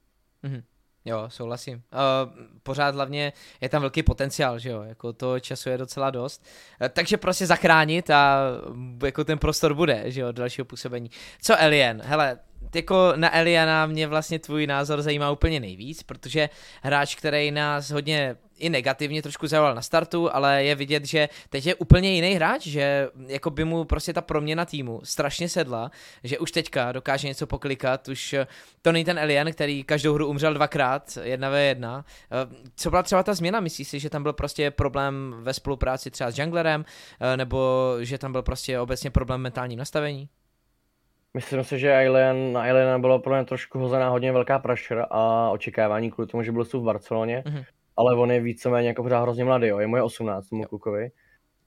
Mm-hmm. 0.45 0.63
Jo, 1.05 1.25
souhlasím. 1.29 1.77
Uh, 1.77 2.33
pořád 2.63 2.95
hlavně 2.95 3.33
je 3.61 3.69
tam 3.69 3.81
velký 3.81 4.03
potenciál, 4.03 4.59
že 4.59 4.71
jo, 4.71 4.83
jako 4.83 5.13
to 5.13 5.41
času 5.41 5.69
je 5.69 5.79
docela 5.79 6.11
dost. 6.11 6.47
Uh, 6.81 6.89
takže 6.89 7.17
prostě 7.17 7.47
zachránit 7.47 8.11
a 8.11 8.41
jako 9.05 9.25
ten 9.25 9.39
prostor 9.39 9.75
bude, 9.75 10.03
že 10.11 10.21
jo, 10.21 10.33
dalšího 10.33 10.65
působení. 10.65 11.11
Co 11.43 11.61
Alien? 11.61 12.03
Hele, 12.05 12.39
jako 12.75 13.13
na 13.17 13.37
Eliana 13.37 13.87
mě 13.87 14.07
vlastně 14.07 14.39
tvůj 14.39 14.67
názor 14.67 15.03
zajímá 15.03 15.31
úplně 15.31 15.61
nejvíc, 15.61 16.03
protože 16.03 16.49
hráč, 16.83 17.15
který 17.15 17.51
nás 17.51 17.91
hodně 17.91 18.37
i 18.59 18.71
negativně 18.71 19.23
trošku 19.23 19.47
zaujal 19.47 19.75
na 19.75 19.83
startu, 19.83 20.35
ale 20.35 20.65
je 20.65 20.75
vidět, 20.75 21.05
že 21.05 21.29
teď 21.49 21.67
je 21.67 21.75
úplně 21.75 22.15
jiný 22.15 22.35
hráč, 22.35 22.67
že 22.67 23.09
jako 23.27 23.51
by 23.51 23.65
mu 23.65 23.85
prostě 23.85 24.13
ta 24.13 24.21
proměna 24.21 24.65
týmu 24.65 25.01
strašně 25.05 25.49
sedla, 25.49 25.91
že 26.25 26.39
už 26.39 26.53
teďka 26.53 26.93
dokáže 26.93 27.29
něco 27.29 27.47
poklikat, 27.47 28.09
už 28.09 28.35
to 28.83 28.93
není 28.93 29.05
ten 29.05 29.19
Alien, 29.19 29.53
který 29.53 29.85
každou 29.85 30.15
hru 30.15 30.27
umřel 30.27 30.55
dvakrát, 30.55 31.19
jedna 31.23 31.51
ve 31.51 31.63
jedna. 31.63 32.05
Co 32.77 32.91
byla 32.91 33.03
třeba 33.03 33.23
ta 33.23 33.35
změna? 33.35 33.61
Myslíš 33.61 33.89
si, 33.89 34.01
že 34.01 34.11
tam 34.11 34.23
byl 34.23 34.33
prostě 34.33 34.71
problém 34.71 35.35
ve 35.41 35.55
spolupráci 35.55 36.11
třeba 36.11 36.31
s 36.31 36.39
junglerem, 36.39 36.85
nebo 37.37 37.93
že 38.01 38.19
tam 38.19 38.33
byl 38.33 38.43
prostě 38.43 38.81
obecně 38.81 39.11
problém 39.11 39.41
mentálním 39.41 39.79
nastavení? 39.79 40.29
Myslím 41.37 41.65
si, 41.65 41.79
že 41.79 41.93
Alien, 41.93 42.53
na 42.53 42.61
Aliena 42.61 42.99
bylo 42.99 43.19
pro 43.19 43.35
mě 43.35 43.45
trošku 43.45 43.79
hozená 43.79 44.09
hodně 44.09 44.33
velká 44.33 44.59
pressure 44.59 45.05
a 45.11 45.51
očekávání 45.51 46.11
kvůli 46.11 46.29
tomu, 46.29 46.43
že 46.43 46.53
byl 46.53 46.65
v 46.65 46.83
Barceloně, 46.83 47.43
mm-hmm. 47.47 47.65
ale 47.97 48.15
on 48.15 48.31
je 48.31 48.41
víceméně 48.41 48.89
jako 48.89 49.03
pořád 49.03 49.23
hrozně 49.23 49.45
mladý, 49.45 49.67
jo. 49.67 49.79
je 49.79 49.87
moje 49.87 50.03
18 50.03 50.49
tomu 50.49 50.65
klukovi 50.65 51.11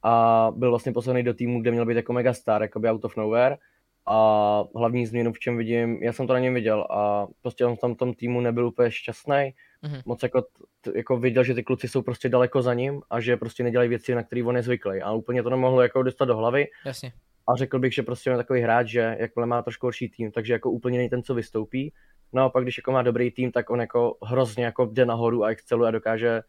a 0.04 0.48
byl 0.56 0.70
vlastně 0.70 0.92
posledný 0.92 1.24
do 1.24 1.34
týmu, 1.34 1.62
kde 1.62 1.72
měl 1.72 1.86
být 1.86 1.96
jako 1.96 2.14
mega 2.14 2.34
star, 2.34 2.62
jako 2.62 2.80
by 2.80 2.90
out 2.90 3.06
of 3.06 3.18
nowhere 3.18 3.58
a 4.06 4.64
hlavní 4.76 5.06
změnu 5.06 5.34
v 5.34 5.40
čem 5.40 5.58
vidím, 5.58 6.04
já 6.04 6.14
jsem 6.14 6.28
to 6.28 6.34
na 6.34 6.40
něm 6.40 6.54
viděl 6.54 6.88
a 6.90 7.28
prostě 7.42 7.66
on 7.66 7.78
tam 7.78 7.96
v 7.96 7.98
tom 7.98 8.14
týmu 8.14 8.42
nebyl 8.42 8.68
úplně 8.68 8.92
šťastný, 8.92 9.54
mm-hmm. 9.84 10.02
moc 10.06 10.24
jako, 10.24 10.46
jako 10.96 11.18
viděl, 11.18 11.44
že 11.44 11.54
ty 11.54 11.64
kluci 11.64 11.88
jsou 11.88 12.02
prostě 12.02 12.30
daleko 12.30 12.62
za 12.62 12.74
ním 12.74 13.02
a 13.10 13.20
že 13.20 13.38
prostě 13.38 13.64
nedělají 13.64 13.90
věci, 13.90 14.16
na 14.16 14.24
které 14.24 14.44
on 14.44 14.56
je 14.56 14.64
zvyklý 14.64 15.02
a 15.02 15.12
úplně 15.12 15.44
to 15.44 15.50
nemohlo 15.50 15.82
jako 15.82 16.04
dostat 16.04 16.26
do 16.26 16.38
hlavy. 16.38 16.68
Jasně 16.86 17.12
a 17.50 17.56
řekl 17.56 17.80
bych, 17.80 17.94
že 17.94 18.04
prostě 18.04 18.30
je 18.30 18.38
takový 18.38 18.62
hráč, 18.62 18.88
že 18.88 19.16
jakmile 19.20 19.48
má 19.48 19.62
trošku 19.62 19.88
horší 19.88 20.10
tým, 20.10 20.32
takže 20.32 20.54
jako 20.54 20.72
úplně 20.72 20.98
není 20.98 21.10
ten, 21.10 21.24
co 21.24 21.36
vystoupí. 21.36 21.94
No 22.34 22.44
a 22.44 22.50
pak, 22.50 22.64
když 22.64 22.78
jako 22.78 22.92
má 22.92 23.02
dobrý 23.02 23.32
tým, 23.32 23.52
tak 23.52 23.70
on 23.70 23.80
jako 23.80 24.18
hrozně 24.24 24.66
jako 24.66 24.86
jde 24.86 25.06
nahoru 25.06 25.44
a 25.44 25.50
exceluje 25.50 25.88
a 25.88 25.92
dokáže, 25.92 26.42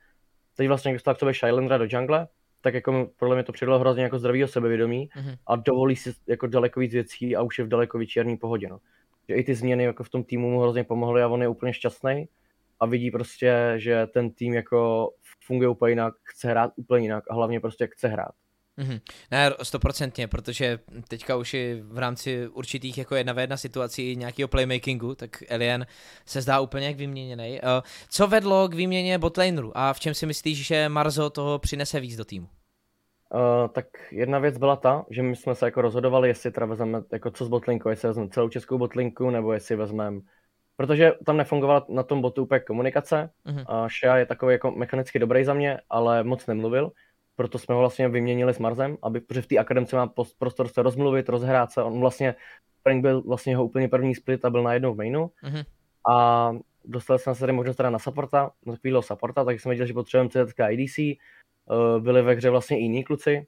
teď 0.56 0.68
vlastně 0.68 0.92
dostal 0.92 1.14
k 1.14 1.18
sobě 1.18 1.34
Shylandra 1.34 1.78
do 1.78 1.86
jungle, 1.88 2.28
tak 2.60 2.74
jako 2.74 3.10
podle 3.16 3.36
mě 3.36 3.42
to 3.42 3.52
přidalo 3.52 3.78
hrozně 3.78 4.02
jako 4.02 4.18
zdravýho 4.18 4.48
sebevědomí 4.48 5.08
mm-hmm. 5.16 5.36
a 5.46 5.56
dovolí 5.56 5.96
si 5.96 6.12
jako 6.26 6.46
daleko 6.46 6.80
víc 6.80 6.92
věcí 6.92 7.36
a 7.36 7.42
už 7.42 7.58
je 7.58 7.64
v 7.64 7.68
daleko 7.68 8.04
černý 8.04 8.36
pohodě. 8.36 8.68
No. 8.68 8.78
Že 9.28 9.34
i 9.34 9.44
ty 9.44 9.54
změny 9.54 9.84
jako 9.84 10.04
v 10.04 10.08
tom 10.08 10.24
týmu 10.24 10.50
mu 10.50 10.60
hrozně 10.60 10.84
pomohly 10.84 11.22
a 11.22 11.28
on 11.28 11.42
je 11.42 11.48
úplně 11.48 11.72
šťastný 11.72 12.28
a 12.80 12.86
vidí 12.86 13.10
prostě, 13.10 13.72
že 13.76 14.06
ten 14.06 14.30
tým 14.30 14.54
jako 14.54 15.10
funguje 15.46 15.68
úplně 15.68 15.92
jinak, 15.92 16.14
chce 16.22 16.48
hrát 16.48 16.72
úplně 16.76 17.04
jinak 17.04 17.24
a 17.30 17.34
hlavně 17.34 17.60
prostě 17.60 17.86
chce 17.86 18.08
hrát. 18.08 18.32
Mm-hmm. 18.80 19.00
Ne, 19.30 19.50
stoprocentně, 19.62 20.28
protože 20.28 20.78
teďka 21.08 21.36
už 21.36 21.54
i 21.54 21.82
v 21.84 21.98
rámci 21.98 22.48
určitých 22.48 22.98
jako 22.98 23.14
jedna 23.16 23.32
ve 23.32 23.42
jedna 23.42 23.56
situací 23.56 24.16
nějakého 24.16 24.48
playmakingu, 24.48 25.14
tak 25.14 25.42
Alien 25.50 25.86
se 26.26 26.42
zdá 26.42 26.60
úplně 26.60 26.86
jak 26.86 26.96
vyměněný. 26.96 27.60
Uh, 27.62 27.68
co 28.08 28.26
vedlo 28.26 28.68
k 28.68 28.74
výměně 28.74 29.18
botlaneru 29.18 29.72
a 29.74 29.92
v 29.92 30.00
čem 30.00 30.14
si 30.14 30.26
myslíš, 30.26 30.66
že 30.66 30.88
Marzo 30.88 31.30
toho 31.30 31.58
přinese 31.58 32.00
víc 32.00 32.16
do 32.16 32.24
týmu? 32.24 32.46
Uh, 33.34 33.68
tak 33.68 33.86
jedna 34.10 34.38
věc 34.38 34.58
byla 34.58 34.76
ta, 34.76 35.04
že 35.10 35.22
my 35.22 35.36
jsme 35.36 35.54
se 35.54 35.64
jako 35.64 35.82
rozhodovali, 35.82 36.28
jestli 36.28 36.50
teda 36.50 36.66
vezmeme 36.66 37.02
jako 37.12 37.30
co 37.30 37.44
s 37.44 37.48
botlinkou, 37.48 37.88
jestli 37.88 38.08
vezmeme 38.08 38.30
celou 38.30 38.48
českou 38.48 38.78
botlinku, 38.78 39.30
nebo 39.30 39.52
jestli 39.52 39.76
vezmeme 39.76 40.20
protože 40.76 41.12
tam 41.26 41.36
nefungovala 41.36 41.86
na 41.88 42.02
tom 42.02 42.20
botu 42.20 42.42
úplně 42.42 42.60
komunikace. 42.60 43.30
Uh-huh. 43.46 43.64
A 43.66 43.88
Shea 43.88 44.16
je 44.16 44.26
takový 44.26 44.52
jako 44.52 44.70
mechanicky 44.70 45.18
dobrý 45.18 45.44
za 45.44 45.54
mě, 45.54 45.78
ale 45.90 46.24
moc 46.24 46.46
nemluvil 46.46 46.92
proto 47.40 47.58
jsme 47.58 47.74
ho 47.74 47.80
vlastně 47.80 48.08
vyměnili 48.08 48.54
s 48.54 48.58
Marzem, 48.58 48.96
aby, 49.02 49.20
protože 49.20 49.42
v 49.42 49.46
té 49.46 49.58
akademce 49.58 49.96
má 49.96 50.12
prostor 50.38 50.68
se 50.68 50.82
rozmluvit, 50.82 51.28
rozhrát 51.28 51.72
se, 51.72 51.82
on 51.82 52.00
vlastně, 52.00 52.34
Frank 52.82 53.02
byl 53.02 53.22
vlastně 53.22 53.52
jeho 53.52 53.64
úplně 53.64 53.88
první 53.88 54.14
split 54.14 54.44
a 54.44 54.50
byl 54.50 54.62
najednou 54.62 54.94
v 54.94 54.96
mainu. 54.96 55.30
Mm-hmm. 55.42 55.64
a 56.12 56.52
dostali 56.84 57.18
jsme 57.18 57.34
se 57.34 57.40
tady 57.40 57.52
možnost 57.52 57.76
teda 57.76 57.90
na 57.90 57.98
supporta, 57.98 58.50
na 58.66 58.72
takového 58.72 59.02
supporta, 59.02 59.44
takže 59.44 59.62
jsme 59.62 59.70
viděli, 59.70 59.88
že 59.88 59.94
potřebujeme 59.94 60.30
CZK 60.30 60.58
IDC, 60.70 60.98
uh, 60.98 62.02
byli 62.02 62.22
ve 62.22 62.34
hře 62.34 62.50
vlastně 62.50 62.78
i 62.78 62.82
jiní 62.82 63.04
kluci, 63.04 63.46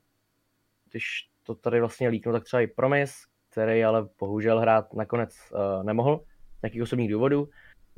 když 0.91 1.05
to 1.43 1.55
tady 1.55 1.81
vlastně 1.81 2.09
líknu, 2.09 2.33
tak 2.33 2.45
třeba 2.45 2.61
i 2.61 2.67
Promise, 2.67 3.15
který 3.51 3.85
ale 3.85 4.09
bohužel 4.19 4.61
hrát 4.61 4.95
nakonec 4.95 5.37
uh, 5.53 5.85
nemohl, 5.85 6.21
z 6.59 6.63
nějakých 6.63 6.83
osobních 6.83 7.11
důvodů. 7.11 7.49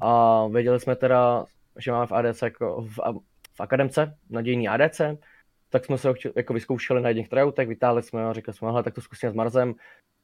A 0.02 0.46
věděli 0.46 0.80
jsme 0.80 0.96
teda, 0.96 1.44
že 1.78 1.92
máme 1.92 2.06
v 2.06 2.12
ADC 2.12 2.42
jako 2.42 2.82
v, 2.82 2.98
v 3.54 3.60
akademce, 3.60 4.16
nadějný 4.30 4.68
ADC, 4.68 5.00
tak 5.74 5.84
jsme 5.84 5.98
se 5.98 6.08
ho 6.08 6.14
jako 6.36 6.54
vyzkoušeli 6.54 7.02
na 7.02 7.08
jedných 7.08 7.28
tryoutech, 7.28 7.68
vytáhli 7.68 8.02
jsme 8.02 8.24
ho 8.24 8.30
a 8.30 8.32
řekli 8.32 8.52
jsme, 8.52 8.68
hele, 8.68 8.82
tak 8.82 8.94
to 8.94 9.00
zkusíme 9.00 9.32
s 9.32 9.34
Marzem. 9.34 9.74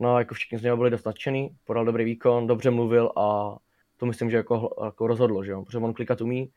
No 0.00 0.18
jako 0.18 0.34
všichni 0.34 0.58
z 0.58 0.62
něho 0.62 0.76
byli 0.76 0.90
dost 0.90 1.06
nadšený, 1.06 1.50
podal 1.64 1.84
dobrý 1.84 2.04
výkon, 2.04 2.46
dobře 2.46 2.70
mluvil 2.70 3.12
a 3.16 3.56
to 3.96 4.06
myslím, 4.06 4.30
že 4.30 4.36
jako, 4.36 4.76
jako 4.84 5.06
rozhodlo, 5.06 5.44
že 5.44 5.50
jo, 5.50 5.62
protože 5.64 5.78
on 5.78 5.94
klikat 5.94 6.20
umí, 6.20 6.52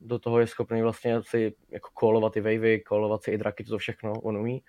do 0.00 0.18
toho 0.18 0.40
je 0.40 0.46
schopný 0.46 0.82
vlastně 0.82 1.22
si 1.22 1.54
jako 1.70 1.90
kolovat 1.94 2.36
i 2.36 2.40
wavy, 2.40 2.80
kolovat 2.80 3.22
si 3.22 3.30
i 3.30 3.38
draky, 3.38 3.64
to 3.64 3.78
všechno 3.78 4.12
on 4.12 4.36
umí. 4.36 4.62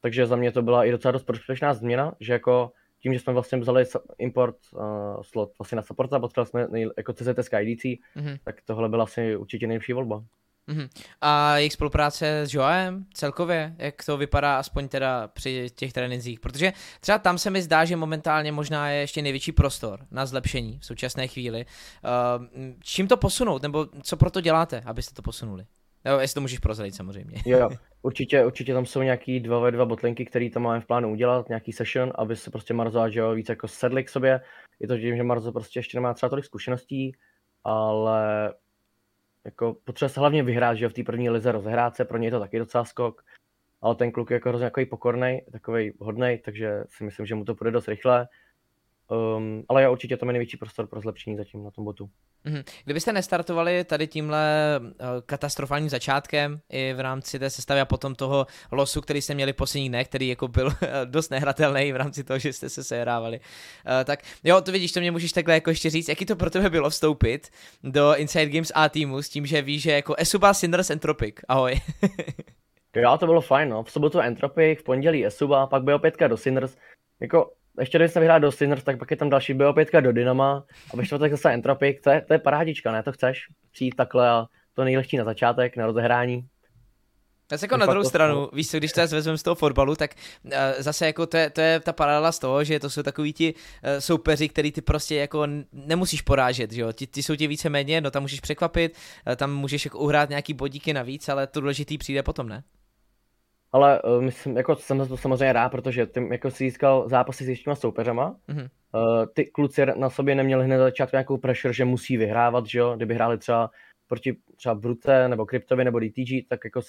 Takže 0.00 0.26
za 0.26 0.36
mě 0.36 0.52
to 0.52 0.62
byla 0.62 0.84
i 0.84 0.90
docela 0.90 1.12
dost 1.12 1.24
prospěšná 1.24 1.74
změna, 1.74 2.14
že 2.20 2.32
jako 2.32 2.72
tím, 2.98 3.14
že 3.14 3.20
jsme 3.20 3.32
vlastně 3.32 3.58
vzali 3.58 3.84
import 4.18 4.56
uh, 4.72 4.80
slot 5.22 5.52
vlastně 5.58 5.76
na 5.76 5.82
support 5.82 6.12
a 6.12 6.18
potřebovali 6.18 6.48
jsme 6.48 6.66
nej, 6.70 6.88
jako 6.96 7.12
CZS 7.12 7.48
IDC, 7.60 7.84
mm-hmm. 7.84 8.38
tak 8.44 8.62
tohle 8.64 8.88
byla 8.88 9.04
asi 9.04 9.36
určitě 9.36 9.66
nejlepší 9.66 9.92
volba. 9.92 10.24
Mm-hmm. 10.68 10.88
A 11.20 11.56
jejich 11.56 11.72
spolupráce 11.72 12.40
s 12.40 12.54
Joaem 12.54 13.04
celkově, 13.14 13.74
jak 13.78 14.04
to 14.04 14.16
vypadá 14.16 14.58
aspoň 14.58 14.88
teda 14.88 15.28
při 15.28 15.70
těch 15.74 15.92
trénincích, 15.92 16.40
protože 16.40 16.72
třeba 17.00 17.18
tam 17.18 17.38
se 17.38 17.50
mi 17.50 17.62
zdá, 17.62 17.84
že 17.84 17.96
momentálně 17.96 18.52
možná 18.52 18.90
je 18.90 19.00
ještě 19.00 19.22
největší 19.22 19.52
prostor 19.52 20.06
na 20.10 20.26
zlepšení 20.26 20.78
v 20.78 20.86
současné 20.86 21.28
chvíli. 21.28 21.66
Uh, 22.04 22.46
čím 22.82 23.08
to 23.08 23.16
posunout, 23.16 23.62
nebo 23.62 23.86
co 24.02 24.16
pro 24.16 24.30
to 24.30 24.40
děláte, 24.40 24.82
abyste 24.86 25.14
to 25.14 25.22
posunuli? 25.22 25.66
Jo, 26.04 26.18
jestli 26.18 26.34
to 26.34 26.40
můžeš 26.40 26.58
prozradit 26.58 26.94
samozřejmě. 26.94 27.42
Jo, 27.46 27.58
jo. 27.58 27.70
Určitě, 28.02 28.44
určitě 28.44 28.74
tam 28.74 28.86
jsou 28.86 29.02
nějaký 29.02 29.40
dva 29.40 29.58
ve 29.58 29.70
dva 29.70 29.84
botlinky, 29.84 30.24
který 30.24 30.50
tam 30.50 30.62
máme 30.62 30.80
v 30.80 30.86
plánu 30.86 31.12
udělat, 31.12 31.48
nějaký 31.48 31.72
session, 31.72 32.12
aby 32.14 32.36
se 32.36 32.50
prostě 32.50 32.74
Marzo 32.74 33.00
a 33.00 33.08
Joe 33.10 33.36
víc 33.36 33.48
jako 33.48 33.68
sedli 33.68 34.04
k 34.04 34.08
sobě. 34.08 34.40
Je 34.80 34.88
to 34.88 34.98
tím, 34.98 35.16
že 35.16 35.22
Marzo 35.22 35.52
prostě 35.52 35.78
ještě 35.78 35.96
nemá 35.96 36.14
třeba 36.14 36.30
tolik 36.30 36.44
zkušeností, 36.44 37.12
ale 37.64 38.54
jako 39.44 39.76
potřebuje 39.84 40.10
se 40.10 40.20
hlavně 40.20 40.42
vyhrát, 40.42 40.76
že 40.76 40.88
v 40.88 40.92
té 40.92 41.02
první 41.02 41.30
lize 41.30 41.52
rozehrát 41.52 41.96
se, 41.96 42.04
pro 42.04 42.18
něj 42.18 42.26
je 42.26 42.30
to 42.30 42.40
taky 42.40 42.58
docela 42.58 42.84
skok, 42.84 43.22
ale 43.80 43.94
ten 43.94 44.12
kluk 44.12 44.30
je 44.30 44.34
jako 44.34 44.48
hrozně 44.48 44.66
takový 44.66 44.86
pokorný, 44.86 45.40
takový 45.52 45.92
hodný, 45.98 46.38
takže 46.44 46.84
si 46.88 47.04
myslím, 47.04 47.26
že 47.26 47.34
mu 47.34 47.44
to 47.44 47.54
půjde 47.54 47.70
dost 47.70 47.88
rychle. 47.88 48.28
Um, 49.10 49.64
ale 49.68 49.82
já 49.82 49.90
určitě 49.90 50.16
tam 50.16 50.28
je 50.28 50.32
největší 50.32 50.56
prostor 50.56 50.86
pro 50.86 51.00
zlepšení 51.00 51.36
zatím 51.36 51.64
na 51.64 51.70
tom 51.70 51.84
botu. 51.84 52.10
Mm-hmm. 52.46 52.64
Kdybyste 52.84 53.12
nestartovali 53.12 53.84
tady 53.84 54.06
tímhle 54.06 54.80
uh, 54.80 54.88
katastrofálním 55.26 55.90
začátkem 55.90 56.60
i 56.70 56.92
v 56.92 57.00
rámci 57.00 57.38
té 57.38 57.50
sestavy 57.50 57.80
a 57.80 57.84
potom 57.84 58.14
toho 58.14 58.46
losu, 58.72 59.00
který 59.00 59.22
jste 59.22 59.34
měli 59.34 59.52
poslední 59.52 59.88
dne, 59.88 60.04
který 60.04 60.28
jako 60.28 60.48
byl 60.48 60.72
dost 61.04 61.30
nehratelný 61.30 61.92
v 61.92 61.96
rámci 61.96 62.24
toho, 62.24 62.38
že 62.38 62.52
jste 62.52 62.68
se 62.68 62.84
sehrávali, 62.84 63.40
uh, 63.40 64.04
tak 64.04 64.22
jo, 64.44 64.60
to 64.60 64.72
vidíš, 64.72 64.92
to 64.92 65.00
mě 65.00 65.10
můžeš 65.10 65.32
takhle 65.32 65.54
jako 65.54 65.70
ještě 65.70 65.90
říct, 65.90 66.08
jaký 66.08 66.26
to 66.26 66.36
pro 66.36 66.50
tebe 66.50 66.70
bylo 66.70 66.90
vstoupit 66.90 67.48
do 67.82 68.14
Inside 68.16 68.50
Games 68.50 68.72
A 68.74 68.88
týmu 68.88 69.22
s 69.22 69.28
tím, 69.28 69.46
že 69.46 69.62
víš, 69.62 69.82
že 69.82 69.92
jako 69.92 70.14
Esuba, 70.14 70.54
Cinders, 70.54 70.90
Entropic, 70.90 71.34
ahoj. 71.48 71.80
jo, 72.96 73.18
to 73.18 73.26
bylo 73.26 73.40
fajn, 73.40 73.68
no. 73.68 73.82
V 73.82 73.90
sobotu 73.90 74.20
Entropic, 74.20 74.80
v 74.80 74.84
pondělí 74.84 75.26
Esuba, 75.26 75.66
pak 75.66 75.82
bylo 75.82 75.98
pětka 75.98 76.28
do 76.28 76.36
Cinders. 76.36 76.76
Jako 77.20 77.50
ještě 77.80 77.98
když 77.98 78.12
jsem 78.12 78.20
vyhrál 78.20 78.40
do 78.40 78.52
Sinners, 78.52 78.84
tak 78.84 78.98
pak 78.98 79.10
je 79.10 79.16
tam 79.16 79.30
další 79.30 79.54
BO5 79.54 80.00
do 80.02 80.12
Dynama 80.12 80.64
a 80.92 80.96
ve 80.96 81.06
čtvrtek 81.06 81.32
zase 81.32 81.52
Entropic, 81.52 82.00
to 82.02 82.10
je, 82.10 82.20
to 82.20 82.32
je 82.32 82.38
parádička, 82.38 82.92
ne? 82.92 83.02
To 83.02 83.12
chceš 83.12 83.46
přijít 83.72 83.94
takhle 83.94 84.28
a 84.28 84.46
to 84.74 84.84
nejlehčí 84.84 85.16
na 85.16 85.24
začátek, 85.24 85.76
na 85.76 85.86
rozehrání. 85.86 86.48
Já 87.52 87.58
jako 87.62 87.76
na 87.76 87.86
druhou 87.86 88.02
to, 88.02 88.08
stranu, 88.08 88.48
víš 88.52 88.70
co, 88.70 88.78
když 88.78 88.92
to 88.92 89.00
vezmeme 89.00 89.38
z 89.38 89.42
toho 89.42 89.54
fotbalu, 89.54 89.96
tak 89.96 90.14
uh, 90.44 90.52
zase 90.78 91.06
jako 91.06 91.26
to 91.26 91.36
je, 91.36 91.50
to 91.50 91.60
je 91.60 91.80
ta 91.80 91.92
paralela 91.92 92.32
z 92.32 92.38
toho, 92.38 92.64
že 92.64 92.80
to 92.80 92.90
jsou 92.90 93.02
takový 93.02 93.32
ti 93.32 93.54
uh, 93.54 93.90
soupeři, 93.98 94.48
který 94.48 94.72
ty 94.72 94.80
prostě 94.80 95.16
jako 95.16 95.46
nemusíš 95.72 96.22
porážet, 96.22 96.72
že 96.72 96.80
jo, 96.80 96.92
ti, 96.92 97.06
ti 97.06 97.22
jsou 97.22 97.36
ti 97.36 97.46
víceméně, 97.46 98.00
no 98.00 98.10
tam 98.10 98.22
můžeš 98.22 98.40
překvapit, 98.40 98.96
uh, 99.26 99.34
tam 99.34 99.54
můžeš 99.54 99.84
jako 99.84 99.98
uhrát 99.98 100.28
nějaký 100.28 100.54
bodíky 100.54 100.92
navíc, 100.92 101.28
ale 101.28 101.46
to 101.46 101.60
důležitý 101.60 101.98
přijde 101.98 102.22
potom, 102.22 102.48
ne? 102.48 102.62
Ale 103.74 104.02
uh, 104.02 104.22
myslím, 104.22 104.56
jako 104.56 104.76
jsem 104.76 105.08
to 105.08 105.16
samozřejmě 105.16 105.52
rád, 105.52 105.68
protože 105.68 106.06
ty 106.06 106.28
jako 106.32 106.50
si 106.50 106.64
získal 106.64 107.08
zápasy 107.08 107.56
s 107.56 107.62
těma 107.62 107.76
soupeřama. 107.76 108.36
Mm-hmm. 108.48 108.68
Uh, 108.94 109.26
ty 109.34 109.44
kluci 109.44 109.86
na 109.96 110.10
sobě 110.10 110.34
neměli 110.34 110.64
hned 110.64 110.78
začátku 110.78 111.16
nějakou 111.16 111.38
pressure, 111.38 111.74
že 111.74 111.84
musí 111.84 112.16
vyhrávat, 112.16 112.66
že 112.66 112.78
jo? 112.78 112.96
Kdyby 112.96 113.14
hráli 113.14 113.38
třeba 113.38 113.70
proti 114.06 114.36
třeba 114.56 114.74
Brute 114.74 115.28
nebo 115.28 115.46
Kryptovi 115.46 115.84
nebo 115.84 116.00
DTG, 116.00 116.48
tak 116.48 116.60
jako 116.64 116.80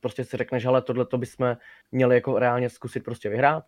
prostě 0.00 0.24
si 0.24 0.36
řekneš, 0.36 0.64
ale 0.64 0.82
tohle 0.82 1.06
to 1.06 1.18
bychom 1.18 1.56
měli 1.92 2.14
jako 2.14 2.38
reálně 2.38 2.70
zkusit 2.70 3.04
prostě 3.04 3.28
vyhrát. 3.28 3.64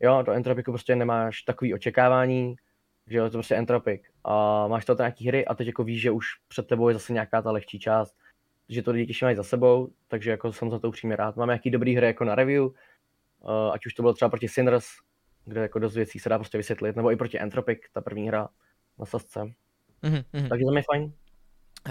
Jo, 0.00 0.22
do 0.22 0.32
Entropiku 0.32 0.72
prostě 0.72 0.96
nemáš 0.96 1.42
takový 1.42 1.74
očekávání, 1.74 2.54
že 3.06 3.18
jo, 3.18 3.24
to 3.24 3.30
prostě 3.38 3.54
Entropik. 3.54 4.08
A 4.24 4.66
máš 4.68 4.84
to 4.84 4.96
nějaký 4.98 5.28
hry 5.28 5.46
a 5.46 5.54
teď 5.54 5.66
jako 5.66 5.84
víš, 5.84 6.00
že 6.00 6.10
už 6.10 6.26
před 6.48 6.66
tebou 6.66 6.88
je 6.88 6.94
zase 6.94 7.12
nějaká 7.12 7.42
ta 7.42 7.50
lehčí 7.50 7.78
část 7.78 8.16
že 8.70 8.82
to 8.82 8.90
lidi 8.90 9.06
těší 9.06 9.24
mají 9.24 9.36
za 9.36 9.42
sebou, 9.42 9.92
takže 10.08 10.30
jako 10.30 10.52
jsem 10.52 10.70
za 10.70 10.78
to 10.78 10.88
upřímně 10.88 11.16
rád. 11.16 11.36
Máme 11.36 11.52
nějaký 11.52 11.70
dobrý 11.70 11.96
hry 11.96 12.06
jako 12.06 12.24
na 12.24 12.34
review, 12.34 12.64
uh, 12.64 12.72
ať 13.72 13.86
už 13.86 13.94
to 13.94 14.02
bylo 14.02 14.14
třeba 14.14 14.28
proti 14.28 14.48
Sinners, 14.48 14.86
kde 15.44 15.60
jako 15.60 15.78
dost 15.78 15.94
věcí 15.94 16.18
se 16.18 16.28
dá 16.28 16.38
prostě 16.38 16.58
vysvětlit, 16.58 16.96
nebo 16.96 17.10
i 17.12 17.16
proti 17.16 17.40
Entropic, 17.40 17.78
ta 17.92 18.00
první 18.00 18.28
hra 18.28 18.48
na 18.98 19.06
sasce. 19.06 19.40
Mm-hmm. 20.02 20.48
Takže 20.48 20.64
to 20.64 20.76
je 20.76 20.82
fajn. 20.92 21.12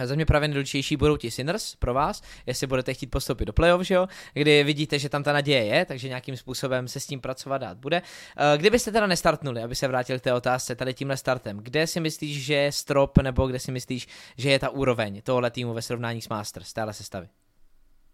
Za 0.04 0.16
mě 0.16 0.26
právě 0.26 0.48
nejdůležitější 0.48 0.98
budou 0.98 1.18
ti 1.18 1.32
Sinners 1.32 1.76
pro 1.76 1.94
vás, 1.94 2.22
jestli 2.46 2.68
budete 2.68 2.94
chtít 2.94 3.08
postoupit 3.08 3.46
do 3.46 3.54
playoff, 3.54 3.82
že 3.82 3.94
jo? 3.94 4.08
kdy 4.34 4.64
vidíte, 4.64 5.00
že 5.00 5.10
tam 5.10 5.24
ta 5.24 5.34
naděje 5.34 5.66
je, 5.66 5.86
takže 5.86 6.08
nějakým 6.08 6.38
způsobem 6.38 6.88
se 6.88 7.00
s 7.00 7.06
tím 7.06 7.22
pracovat 7.22 7.58
dát 7.58 7.78
bude. 7.78 8.02
Eh, 8.38 8.58
kdybyste 8.58 8.92
teda 8.92 9.08
nestartnuli, 9.08 9.64
aby 9.64 9.76
se 9.76 9.88
vrátil 9.88 10.20
k 10.20 10.22
té 10.22 10.34
otázce 10.34 10.76
tady 10.76 10.94
tímhle 10.94 11.18
startem, 11.18 11.58
kde 11.58 11.88
si 11.88 12.00
myslíš, 12.00 12.46
že 12.46 12.54
je 12.54 12.72
strop, 12.72 13.18
nebo 13.18 13.48
kde 13.48 13.60
si 13.60 13.72
myslíš, 13.72 14.08
že 14.38 14.50
je 14.50 14.60
ta 14.60 14.70
úroveň 14.70 15.22
tohohle 15.22 15.52
týmu 15.52 15.74
ve 15.74 15.82
srovnání 15.82 16.22
s 16.22 16.30
Masters, 16.30 16.74
téhle 16.74 16.94
sestavy? 16.94 17.28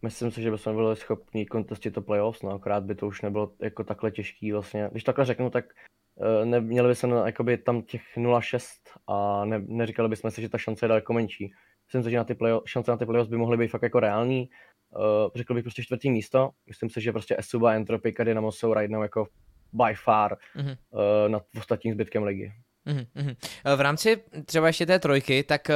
Myslím 0.01 0.31
si, 0.31 0.41
že 0.41 0.51
bychom 0.51 0.75
byli 0.75 0.95
schopni 0.95 1.45
kontestit 1.45 1.93
to 1.93 2.01
playoffs, 2.01 2.41
no 2.41 2.51
akorát 2.51 2.83
by 2.83 2.95
to 2.95 3.07
už 3.07 3.21
nebylo 3.21 3.51
jako 3.59 3.83
takhle 3.83 4.11
těžký 4.11 4.51
vlastně. 4.51 4.89
Když 4.91 5.03
takhle 5.03 5.25
řeknu, 5.25 5.49
tak 5.49 5.65
uh, 6.15 6.45
neměli 6.45 6.87
bychom 6.87 7.11
jakoby 7.25 7.57
tam 7.57 7.81
těch 7.81 8.01
0-6 8.17 8.59
a 9.07 9.45
ne, 9.45 9.61
neříkali 9.67 10.09
bychom 10.09 10.31
si, 10.31 10.41
že 10.41 10.49
ta 10.49 10.57
šance 10.57 10.85
je 10.85 10.87
daleko 10.87 11.13
menší 11.13 11.51
Myslím 11.87 12.03
si, 12.03 12.11
že 12.11 12.17
na 12.17 12.23
ty 12.23 12.35
play, 12.35 12.53
šance 12.65 12.91
na 12.91 12.97
ty 12.97 13.05
playoffs 13.05 13.29
by 13.29 13.37
mohly 13.37 13.57
být 13.57 13.67
fakt 13.67 13.83
jako 13.83 13.99
reální. 13.99 14.49
Uh, 14.89 15.31
řekl 15.35 15.53
bych 15.53 15.63
prostě 15.63 15.83
čtvrtý 15.83 16.11
místo. 16.11 16.49
Myslím 16.67 16.89
si, 16.89 17.01
že 17.01 17.11
prostě 17.11 17.35
Esuba, 17.37 17.73
Entropy 17.73 18.13
Dynamo 18.23 18.51
jsou 18.51 18.73
right 18.73 18.91
now 18.91 19.01
jako 19.01 19.27
by 19.73 19.95
far 19.95 20.37
mm-hmm. 20.55 20.77
uh, 20.89 21.29
nad 21.29 21.43
ostatním 21.57 21.93
zbytkem 21.93 22.23
ligy. 22.23 22.51
Mm-hmm. 22.85 23.35
V 23.75 23.81
rámci 23.81 24.23
třeba 24.45 24.67
ještě 24.67 24.85
té 24.85 24.99
trojky, 24.99 25.43
tak 25.43 25.67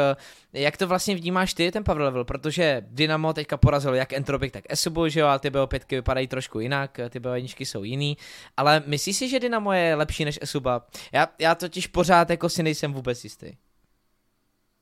jak 0.53 0.77
to 0.77 0.87
vlastně 0.87 1.15
vnímáš 1.15 1.53
ty, 1.53 1.71
ten 1.71 1.83
power 1.83 2.01
level, 2.01 2.25
protože 2.25 2.81
Dynamo 2.87 3.33
teďka 3.33 3.57
porazil 3.57 3.95
jak 3.95 4.13
Entropic, 4.13 4.53
tak 4.53 4.63
Esubu, 4.69 5.07
že 5.07 5.19
jo, 5.19 5.27
ale 5.27 5.39
ty 5.39 5.49
BO5 5.49 5.81
vypadají 5.91 6.27
trošku 6.27 6.59
jinak, 6.59 6.99
ty 7.09 7.19
BO1 7.19 7.65
jsou 7.65 7.83
jiný, 7.83 8.17
ale 8.57 8.83
myslíš 8.85 9.17
si, 9.17 9.29
že 9.29 9.39
Dynamo 9.39 9.73
je 9.73 9.95
lepší 9.95 10.25
než 10.25 10.39
Esuba? 10.41 10.85
Já, 11.13 11.27
já 11.39 11.55
totiž 11.55 11.87
pořád 11.87 12.29
jako 12.29 12.49
si 12.49 12.63
nejsem 12.63 12.93
vůbec 12.93 13.23
jistý. 13.23 13.51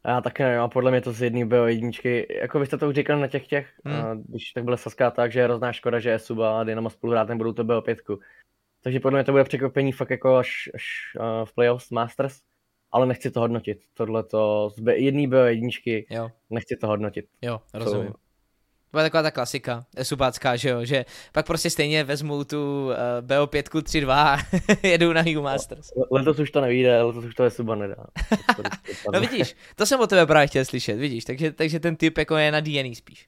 Já 0.05 0.21
taky 0.21 0.43
nevím, 0.43 0.61
a 0.61 0.67
podle 0.67 0.91
mě 0.91 1.01
to 1.01 1.11
z 1.11 1.21
jedný 1.21 1.45
bylo 1.45 1.67
jedničky, 1.67 2.37
jako 2.41 2.59
byste 2.59 2.77
to 2.77 2.89
už 2.89 2.95
říkali 2.95 3.21
na 3.21 3.27
těch 3.27 3.47
těch, 3.47 3.67
hmm. 3.85 4.23
když 4.27 4.51
tak 4.51 4.63
byla 4.63 4.77
Saska 4.77 5.11
tak, 5.11 5.31
že 5.31 5.39
je 5.39 5.43
hrozná 5.43 5.73
škoda, 5.73 5.99
že 5.99 6.19
Suba 6.19 6.59
a 6.59 6.63
Dynamo 6.63 6.89
spolu 6.89 7.11
hrát 7.11 7.27
nebudou 7.27 7.53
to 7.53 7.63
bylo 7.63 7.81
pětku. 7.81 8.19
Takže 8.88 9.00
podle 9.00 9.17
mě 9.19 9.23
to 9.23 9.32
bude 9.32 9.43
překvapení 9.43 9.91
fakt 9.91 10.10
jako 10.10 10.36
až, 10.36 10.69
až 10.73 10.84
uh, 11.19 11.45
v 11.45 11.54
playoffs 11.54 11.89
Masters, 11.89 12.39
ale 12.91 13.06
nechci 13.06 13.32
to 13.32 13.39
hodnotit. 13.39 13.78
Tohle 13.93 14.23
to 14.23 14.69
z 14.78 14.82
jedný 14.95 15.28
bylo 15.28 15.45
jedničky, 15.45 16.08
jo. 16.10 16.32
nechci 16.50 16.76
to 16.76 16.88
hodnotit. 16.88 17.26
Jo, 17.41 17.62
rozumím. 17.73 18.08
So, 18.08 18.17
to 18.91 18.97
taková 18.97 19.23
ta 19.23 19.32
klasika, 19.32 19.86
subácká, 20.04 20.56
že 20.56 20.69
jo, 20.69 20.86
že 20.86 21.06
pak 21.32 21.47
prostě 21.47 21.69
stejně 21.69 22.04
vezmu 22.04 22.43
tu 22.43 22.86
uh, 22.86 22.93
BO5 23.21 23.63
3.2 23.63 24.12
a 24.12 24.38
jedu 24.88 25.13
na 25.13 25.21
Hugh 25.21 25.43
Masters. 25.43 25.89
Letos 26.12 26.39
už 26.39 26.52
to 26.52 26.62
nevíde, 26.62 27.02
letos 27.02 27.26
už 27.26 27.36
to 27.36 27.43
je 27.43 27.50
suba 27.50 27.76
nedá. 27.76 28.06
no 29.13 29.19
vidíš, 29.19 29.56
to 29.76 29.86
jsem 29.86 30.00
o 30.00 30.08
tebe 30.08 30.26
právě 30.26 30.47
chtěl 30.47 30.65
slyšet, 30.65 30.95
vidíš, 30.95 31.26
takže, 31.26 31.52
takže 31.52 31.80
ten 31.80 31.95
typ 31.95 32.17
jako 32.17 32.38
je 32.38 32.52
na 32.52 32.60
DNA 32.60 32.93
spíš. 32.93 33.28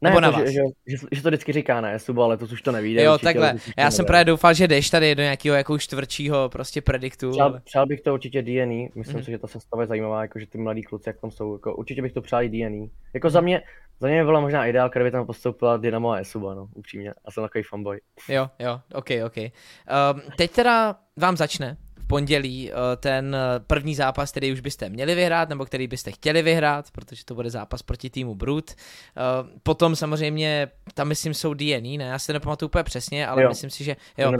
Ne, 0.00 0.10
Nebo 0.10 0.20
na 0.20 0.32
to, 0.32 0.38
vás. 0.38 0.48
Že, 0.48 0.52
že, 0.52 0.62
že, 0.86 1.06
že, 1.12 1.22
to 1.22 1.28
vždycky 1.28 1.52
říká, 1.52 1.80
ne, 1.80 1.98
suba, 1.98 2.24
ale 2.24 2.36
to 2.36 2.44
už 2.44 2.62
to 2.62 2.72
nevíde. 2.72 3.02
Jo, 3.02 3.12
určitě, 3.12 3.24
takhle. 3.24 3.54
Já 3.76 3.90
jsem 3.90 4.06
právě 4.06 4.24
doufal, 4.24 4.54
že 4.54 4.68
jdeš 4.68 4.90
tady 4.90 5.14
do 5.14 5.22
nějakého 5.22 5.56
jako 5.56 5.78
čtvrtšího 5.78 6.48
prostě 6.48 6.82
prediktu. 6.82 7.30
Přál, 7.30 7.48
ale... 7.48 7.60
přál 7.64 7.86
bych 7.86 8.00
to 8.00 8.14
určitě 8.14 8.42
DNA, 8.42 8.88
myslím 8.94 9.16
mm. 9.16 9.24
si, 9.24 9.30
že 9.30 9.38
ta 9.38 9.46
sestava 9.46 9.82
je 9.82 9.86
zajímavá, 9.86 10.22
jako 10.22 10.38
že 10.38 10.46
ty 10.46 10.58
mladí 10.58 10.82
kluci, 10.82 11.08
jak 11.08 11.20
tam 11.20 11.30
jsou, 11.30 11.52
jako, 11.52 11.76
určitě 11.76 12.02
bych 12.02 12.12
to 12.12 12.22
přál 12.22 12.42
i 12.42 12.48
DNA. 12.48 12.86
Jako 13.14 13.30
za 13.30 13.40
mě, 13.40 13.62
Za 14.00 14.08
mě 14.08 14.24
byla 14.24 14.40
možná 14.40 14.66
ideál, 14.66 14.88
kdyby 14.88 15.10
tam 15.10 15.26
postoupila 15.26 15.76
Dynamo 15.76 16.10
a 16.10 16.16
Esuba, 16.16 16.54
no, 16.54 16.68
upřímně. 16.74 17.08
Já 17.08 17.30
jsem 17.30 17.42
takový 17.42 17.64
fanboy. 17.64 18.00
Jo, 18.28 18.50
jo, 18.58 18.80
ok, 18.92 19.10
ok. 19.26 19.36
Um, 19.36 20.20
teď 20.36 20.50
teda 20.50 20.96
vám 21.16 21.36
začne 21.36 21.76
pondělí 22.06 22.70
eh, 22.70 22.74
ten 22.96 23.34
eh, 23.34 23.60
první 23.66 23.94
zápas, 23.94 24.30
který 24.30 24.52
už 24.52 24.60
byste 24.60 24.88
měli 24.88 25.14
vyhrát, 25.14 25.48
nebo 25.48 25.64
který 25.64 25.86
byste 25.86 26.12
chtěli 26.12 26.42
vyhrát, 26.42 26.90
protože 26.90 27.24
to 27.24 27.34
bude 27.34 27.50
zápas 27.50 27.82
proti 27.82 28.10
týmu 28.10 28.34
Brut. 28.34 28.70
Eh, 28.70 29.58
potom 29.62 29.96
samozřejmě, 29.96 30.68
tam 30.94 31.08
myslím 31.08 31.34
jsou 31.34 31.54
DNA, 31.54 31.98
ne, 31.98 32.04
já 32.04 32.18
si 32.18 32.26
to 32.26 32.32
nepamatuju 32.32 32.66
úplně 32.66 32.84
přesně, 32.84 33.26
ale 33.26 33.42
jo. 33.42 33.48
myslím 33.48 33.70
si, 33.70 33.84
že 33.84 33.96
jo. 34.18 34.32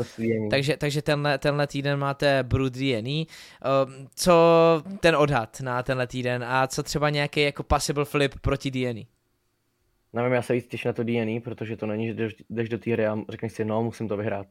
Takže, 0.51 0.77
takže 0.77 1.03
tenhle, 1.03 1.39
tenhle 1.39 1.67
týden 1.67 1.99
máte 1.99 2.43
Brut 2.43 2.73
DNA. 2.73 3.25
Co 4.15 4.35
ten 5.01 5.17
odhad 5.17 5.61
na 5.61 5.83
tenhle 5.83 6.07
týden 6.07 6.45
a 6.45 6.67
co 6.67 6.83
třeba 6.83 7.11
nějaký 7.11 7.43
jako 7.43 7.63
possible 7.63 8.05
flip 8.05 8.35
proti 8.41 8.71
DNA? 8.71 9.01
Nevím, 10.13 10.33
já 10.33 10.43
se 10.43 10.53
víc 10.53 10.67
těším 10.67 10.89
na 10.89 10.93
to 10.93 11.05
DNA, 11.05 11.41
protože 11.45 11.77
to 11.77 11.87
není, 11.87 12.07
že 12.07 12.29
jdeš 12.51 12.69
do 12.69 12.79
té 12.79 12.93
hry 12.93 13.07
a 13.07 13.19
řekneš 13.29 13.53
si, 13.53 13.65
no, 13.65 13.83
musím 13.83 14.09
to 14.09 14.17
vyhrát. 14.17 14.47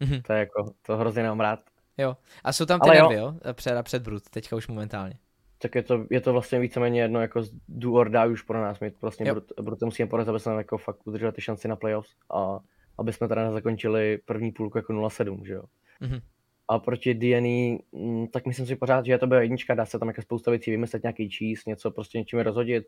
Mm-hmm. 0.00 0.22
To 0.22 0.32
je 0.32 0.38
jako, 0.38 0.74
to 0.86 0.96
hrozně 0.96 1.22
nám 1.22 1.40
rád. 1.40 1.60
Jo. 1.98 2.16
A 2.44 2.52
jsou 2.52 2.66
tam 2.66 2.80
ty 2.80 2.88
Ale 2.88 2.98
nervy, 2.98 3.14
jo? 3.14 3.34
jo? 3.46 3.54
Před, 3.54 3.82
před 3.82 4.02
Brut, 4.02 4.22
teďka 4.30 4.56
už 4.56 4.68
momentálně. 4.68 5.18
Tak 5.58 5.74
je 5.74 5.82
to, 5.82 6.06
je 6.10 6.20
to 6.20 6.32
vlastně 6.32 6.60
víceméně 6.60 7.00
jedno 7.00 7.20
jako 7.20 7.42
do 7.68 7.92
or 7.92 8.10
die 8.10 8.26
už 8.26 8.42
pro 8.42 8.62
nás. 8.62 8.80
My 8.80 8.92
vlastně 9.00 9.32
Brut, 9.32 9.52
Brut 9.60 9.82
musíme 9.82 10.08
porazit, 10.08 10.28
aby 10.28 10.40
jsme 10.40 10.54
jako 10.54 10.78
fakt 10.78 11.06
udrželi 11.06 11.32
ty 11.32 11.40
šanci 11.40 11.68
na 11.68 11.76
playoffs 11.76 12.10
a 12.34 12.60
aby 12.98 13.12
jsme 13.12 13.28
teda 13.28 13.52
zakončili 13.52 14.18
první 14.24 14.52
půlku 14.52 14.78
jako 14.78 14.92
0-7, 14.92 15.44
že 15.44 15.52
jo. 15.52 15.62
Mm-hmm. 16.02 16.20
A 16.68 16.78
proti 16.78 17.14
DNA, 17.14 17.78
mm, 17.92 18.26
tak 18.26 18.46
myslím 18.46 18.66
si 18.66 18.76
pořád, 18.76 19.06
že 19.06 19.12
je 19.12 19.18
to 19.18 19.26
byla 19.26 19.40
jednička, 19.40 19.74
dá 19.74 19.86
se 19.86 19.98
tam 19.98 20.08
jako 20.08 20.22
spousta 20.22 20.50
věcí 20.50 20.70
vymyslet, 20.70 21.02
nějaký 21.02 21.30
čís, 21.30 21.64
něco 21.66 21.90
prostě 21.90 22.18
něčím 22.18 22.38
rozhodit. 22.38 22.84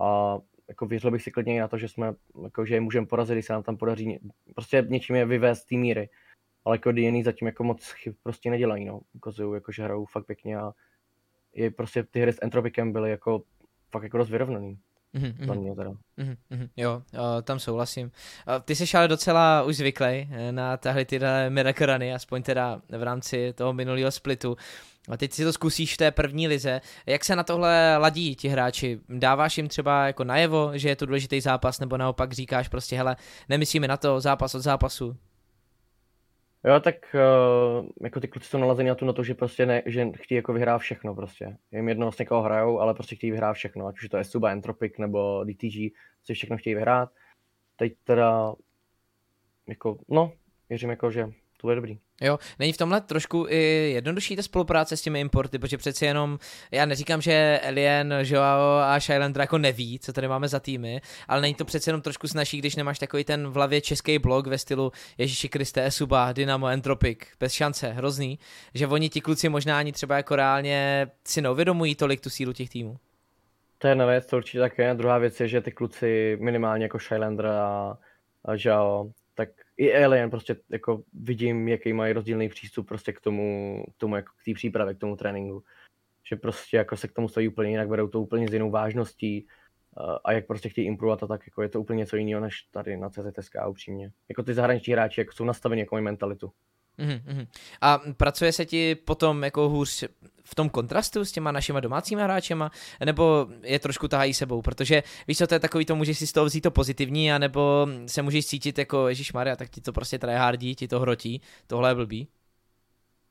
A 0.00 0.38
jako 0.68 0.86
věřil 0.86 1.10
bych 1.10 1.22
si 1.22 1.30
klidně 1.30 1.60
na 1.60 1.68
to, 1.68 1.78
že 1.78 1.88
jsme, 1.88 2.12
jako, 2.44 2.66
že 2.66 2.74
je 2.74 2.80
můžeme 2.80 3.06
porazit, 3.06 3.34
když 3.34 3.46
se 3.46 3.52
nám 3.52 3.62
tam 3.62 3.76
podaří 3.76 4.18
prostě 4.54 4.86
něčím 4.88 5.16
je 5.16 5.26
vyvést 5.26 5.62
z 5.62 5.66
té 5.66 5.76
míry 5.76 6.08
ale 6.64 6.76
jako 6.76 6.92
DNA 6.92 7.22
zatím 7.24 7.46
jako 7.46 7.64
moc 7.64 7.90
chyb 7.90 8.14
prostě 8.22 8.50
nedělají, 8.50 8.84
no. 8.84 9.00
Ukazují, 9.12 9.54
jako, 9.54 9.72
že 9.72 9.82
hrajou 9.82 10.04
fakt 10.04 10.26
pěkně 10.26 10.56
a 10.56 10.72
je 11.54 11.70
prostě 11.70 12.02
ty 12.02 12.20
hry 12.20 12.32
s 12.32 12.38
Entropikem 12.42 12.92
byly 12.92 13.10
jako 13.10 13.42
fakt 13.90 14.02
jako 14.02 14.18
dost 14.18 14.30
vyrovnaný. 14.30 14.78
Mm-hmm, 15.14 15.46
za 15.46 15.54
mě 15.54 15.74
teda. 15.74 15.90
Mm-hmm, 15.90 16.68
jo, 16.76 17.02
o, 17.18 17.42
tam 17.42 17.58
souhlasím. 17.58 18.10
O, 18.56 18.60
ty 18.60 18.76
jsi 18.76 18.96
ale 18.96 19.08
docela 19.08 19.62
už 19.62 19.76
zvyklý 19.76 20.06
eh, 20.06 20.52
na 20.52 20.76
tahle 20.76 21.04
ty 21.04 21.20
Miracle 21.48 22.12
aspoň 22.14 22.42
teda 22.42 22.82
v 22.88 23.02
rámci 23.02 23.52
toho 23.52 23.72
minulého 23.72 24.10
splitu. 24.10 24.56
A 25.08 25.16
teď 25.16 25.32
si 25.32 25.44
to 25.44 25.52
zkusíš 25.52 25.94
v 25.94 25.96
té 25.96 26.10
první 26.10 26.48
lize. 26.48 26.80
Jak 27.06 27.24
se 27.24 27.36
na 27.36 27.42
tohle 27.42 27.96
ladí 27.96 28.36
ti 28.36 28.48
hráči? 28.48 29.00
Dáváš 29.08 29.56
jim 29.56 29.68
třeba 29.68 30.06
jako 30.06 30.24
najevo, 30.24 30.70
že 30.74 30.88
je 30.88 30.96
to 30.96 31.06
důležitý 31.06 31.40
zápas, 31.40 31.80
nebo 31.80 31.96
naopak 31.96 32.32
říkáš 32.32 32.68
prostě, 32.68 32.96
hele, 32.96 33.16
nemyslíme 33.48 33.88
na 33.88 33.96
to, 33.96 34.20
zápas 34.20 34.54
od 34.54 34.60
zápasu? 34.60 35.16
Jo, 36.64 36.80
tak 36.80 36.94
uh, 37.14 37.86
jako 38.02 38.20
ty 38.20 38.28
kluci 38.28 38.48
jsou 38.48 38.58
nalazení 38.58 38.88
na 38.88 38.94
to, 38.94 39.04
na 39.04 39.12
to, 39.12 39.24
že 39.24 39.34
prostě 39.34 39.66
ne, 39.66 39.82
že 39.86 40.10
chtějí 40.16 40.36
jako 40.36 40.52
vyhrát 40.52 40.80
všechno 40.80 41.14
prostě. 41.14 41.56
Jim 41.72 41.88
jedno 41.88 42.06
vlastně 42.06 42.26
koho 42.26 42.42
hrajou, 42.42 42.80
ale 42.80 42.94
prostě 42.94 43.16
chtějí 43.16 43.30
vyhrát 43.30 43.56
všechno, 43.56 43.86
ať 43.86 43.96
už 43.96 44.02
je 44.02 44.08
to 44.08 44.16
Esuba, 44.16 44.50
Entropic 44.50 44.98
nebo 44.98 45.44
DTG, 45.44 45.92
prostě 46.16 46.34
všechno 46.34 46.56
chtějí 46.56 46.74
vyhrát. 46.74 47.10
Teď 47.76 47.92
teda 48.04 48.54
jako, 49.68 49.98
no, 50.08 50.32
věřím 50.68 50.90
jako, 50.90 51.10
že 51.10 51.26
to 51.60 51.66
bude 51.66 51.74
dobrý. 51.74 51.98
Jo, 52.20 52.38
není 52.58 52.72
v 52.72 52.76
tomhle 52.76 53.00
trošku 53.00 53.46
i 53.48 53.90
jednodušší 53.94 54.36
ta 54.36 54.42
spolupráce 54.42 54.96
s 54.96 55.02
těmi 55.02 55.20
importy, 55.20 55.58
protože 55.58 55.78
přeci 55.78 56.04
jenom, 56.04 56.38
já 56.70 56.86
neříkám, 56.86 57.20
že 57.20 57.60
Alien, 57.66 58.14
Joao 58.22 58.78
a 58.78 59.00
Shylander 59.00 59.40
jako 59.40 59.58
neví, 59.58 59.98
co 59.98 60.12
tady 60.12 60.28
máme 60.28 60.48
za 60.48 60.60
týmy, 60.60 61.00
ale 61.28 61.40
není 61.40 61.54
to 61.54 61.64
přeci 61.64 61.90
jenom 61.90 62.02
trošku 62.02 62.28
snažší, 62.28 62.58
když 62.58 62.76
nemáš 62.76 62.98
takový 62.98 63.24
ten 63.24 63.48
v 63.48 63.54
hlavě 63.54 63.80
český 63.80 64.18
blog 64.18 64.46
ve 64.46 64.58
stylu 64.58 64.92
Ježíši 65.18 65.48
Kriste, 65.48 65.90
Suba, 65.90 66.32
Dynamo, 66.32 66.68
Entropic, 66.68 67.18
bez 67.40 67.52
šance, 67.52 67.92
hrozný, 67.92 68.38
že 68.74 68.86
oni 68.86 69.08
ti 69.08 69.20
kluci 69.20 69.48
možná 69.48 69.78
ani 69.78 69.92
třeba 69.92 70.16
jako 70.16 70.36
reálně 70.36 71.10
si 71.24 71.42
neuvědomují 71.42 71.94
tolik 71.94 72.20
tu 72.20 72.30
sílu 72.30 72.52
těch 72.52 72.70
týmů. 72.70 72.96
To 73.78 73.86
je 73.86 73.90
jedna 73.90 74.06
věc, 74.06 74.26
to 74.26 74.36
určitě 74.36 74.58
také. 74.58 74.94
Druhá 74.94 75.18
věc 75.18 75.40
je, 75.40 75.48
že 75.48 75.60
ty 75.60 75.72
kluci 75.72 76.38
minimálně 76.40 76.84
jako 76.84 76.98
Shylander 76.98 77.46
a, 77.46 77.98
a 78.44 78.52
Joao, 78.56 79.10
tak 79.34 79.48
i 79.76 80.04
Alien 80.04 80.30
prostě 80.30 80.56
jako 80.70 81.02
vidím, 81.12 81.68
jaký 81.68 81.92
mají 81.92 82.12
rozdílný 82.12 82.48
přístup 82.48 82.88
prostě 82.88 83.12
k 83.12 83.20
tomu, 83.20 83.84
k 83.94 83.96
tomu 83.96 84.16
jako 84.16 84.32
k 84.32 84.44
té 84.44 84.54
přípravě, 84.54 84.94
k 84.94 84.98
tomu 84.98 85.16
tréninku. 85.16 85.64
Že 86.28 86.36
prostě 86.36 86.76
jako 86.76 86.96
se 86.96 87.08
k 87.08 87.12
tomu 87.12 87.28
stojí 87.28 87.48
úplně 87.48 87.70
jinak, 87.70 87.88
vedou 87.88 88.08
to 88.08 88.20
úplně 88.20 88.48
s 88.48 88.52
jinou 88.52 88.70
vážností 88.70 89.46
a 90.24 90.32
jak 90.32 90.46
prostě 90.46 90.68
chtějí 90.68 90.86
improvovat 90.86 91.22
a 91.22 91.26
tak 91.26 91.46
jako 91.46 91.62
je 91.62 91.68
to 91.68 91.80
úplně 91.80 91.98
něco 91.98 92.16
jiného 92.16 92.40
než 92.40 92.62
tady 92.62 92.96
na 92.96 93.10
CZSK 93.10 93.54
upřímně. 93.68 94.10
Jako 94.28 94.42
ty 94.42 94.54
zahraniční 94.54 94.92
hráči 94.92 95.20
jako 95.20 95.32
jsou 95.32 95.44
nastaveni 95.44 95.80
jako 95.80 96.00
mentalitu. 96.00 96.52
Mm-hmm. 96.98 97.46
A 97.80 98.00
pracuje 98.16 98.52
se 98.52 98.66
ti 98.66 98.94
potom 98.94 99.44
jako 99.44 99.68
hůř 99.68 100.04
v 100.44 100.54
tom 100.54 100.68
kontrastu 100.68 101.24
s 101.24 101.32
těma 101.32 101.52
našima 101.52 101.80
domácíma 101.80 102.22
hráčema, 102.22 102.70
nebo 103.04 103.46
je 103.62 103.78
trošku 103.78 104.08
tahají 104.08 104.34
sebou, 104.34 104.62
protože 104.62 105.02
víš 105.28 105.38
co, 105.38 105.46
to 105.46 105.54
je 105.54 105.60
takový 105.60 105.84
to, 105.84 105.96
můžeš 105.96 106.18
si 106.18 106.26
z 106.26 106.32
toho 106.32 106.46
vzít 106.46 106.60
to 106.60 106.70
pozitivní, 106.70 107.32
anebo 107.32 107.86
se 108.06 108.22
můžeš 108.22 108.46
cítit 108.46 108.78
jako 108.78 109.08
Ježíš 109.08 109.32
Maria, 109.32 109.56
tak 109.56 109.70
ti 109.70 109.80
to 109.80 109.92
prostě 109.92 110.18
tryhardí, 110.18 110.74
ti 110.74 110.88
to 110.88 111.00
hrotí, 111.00 111.40
tohle 111.66 111.90
je 111.90 111.94
blbý. 111.94 112.28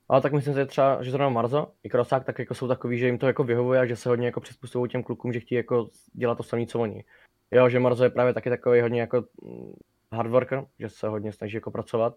Ale 0.08 0.20
tak 0.20 0.32
myslím 0.32 0.54
si 0.54 0.66
třeba, 0.66 1.02
že 1.02 1.10
zrovna 1.10 1.28
Marzo 1.28 1.66
i 1.82 1.88
Krosák 1.88 2.24
tak 2.24 2.38
jako 2.38 2.54
jsou 2.54 2.68
takový, 2.68 2.98
že 2.98 3.06
jim 3.06 3.18
to 3.18 3.26
jako 3.26 3.44
vyhovuje 3.44 3.80
a 3.80 3.86
že 3.86 3.96
se 3.96 4.08
hodně 4.08 4.26
jako 4.26 4.40
přizpůsobují 4.40 4.90
těm 4.90 5.02
klukům, 5.02 5.32
že 5.32 5.40
chtějí 5.40 5.56
jako 5.56 5.88
dělat 6.12 6.34
to 6.34 6.42
samé, 6.42 6.66
co 6.66 6.80
oni. 6.80 7.04
Jo, 7.50 7.68
že 7.68 7.80
Marzo 7.80 8.04
je 8.04 8.10
právě 8.10 8.34
taky 8.34 8.50
takový 8.50 8.80
hodně 8.80 9.00
jako 9.00 9.24
mm, 9.42 9.72
hard 10.12 10.30
worker, 10.30 10.64
že 10.78 10.88
se 10.88 11.08
hodně 11.08 11.32
snaží 11.32 11.54
jako 11.54 11.70
pracovat 11.70 12.14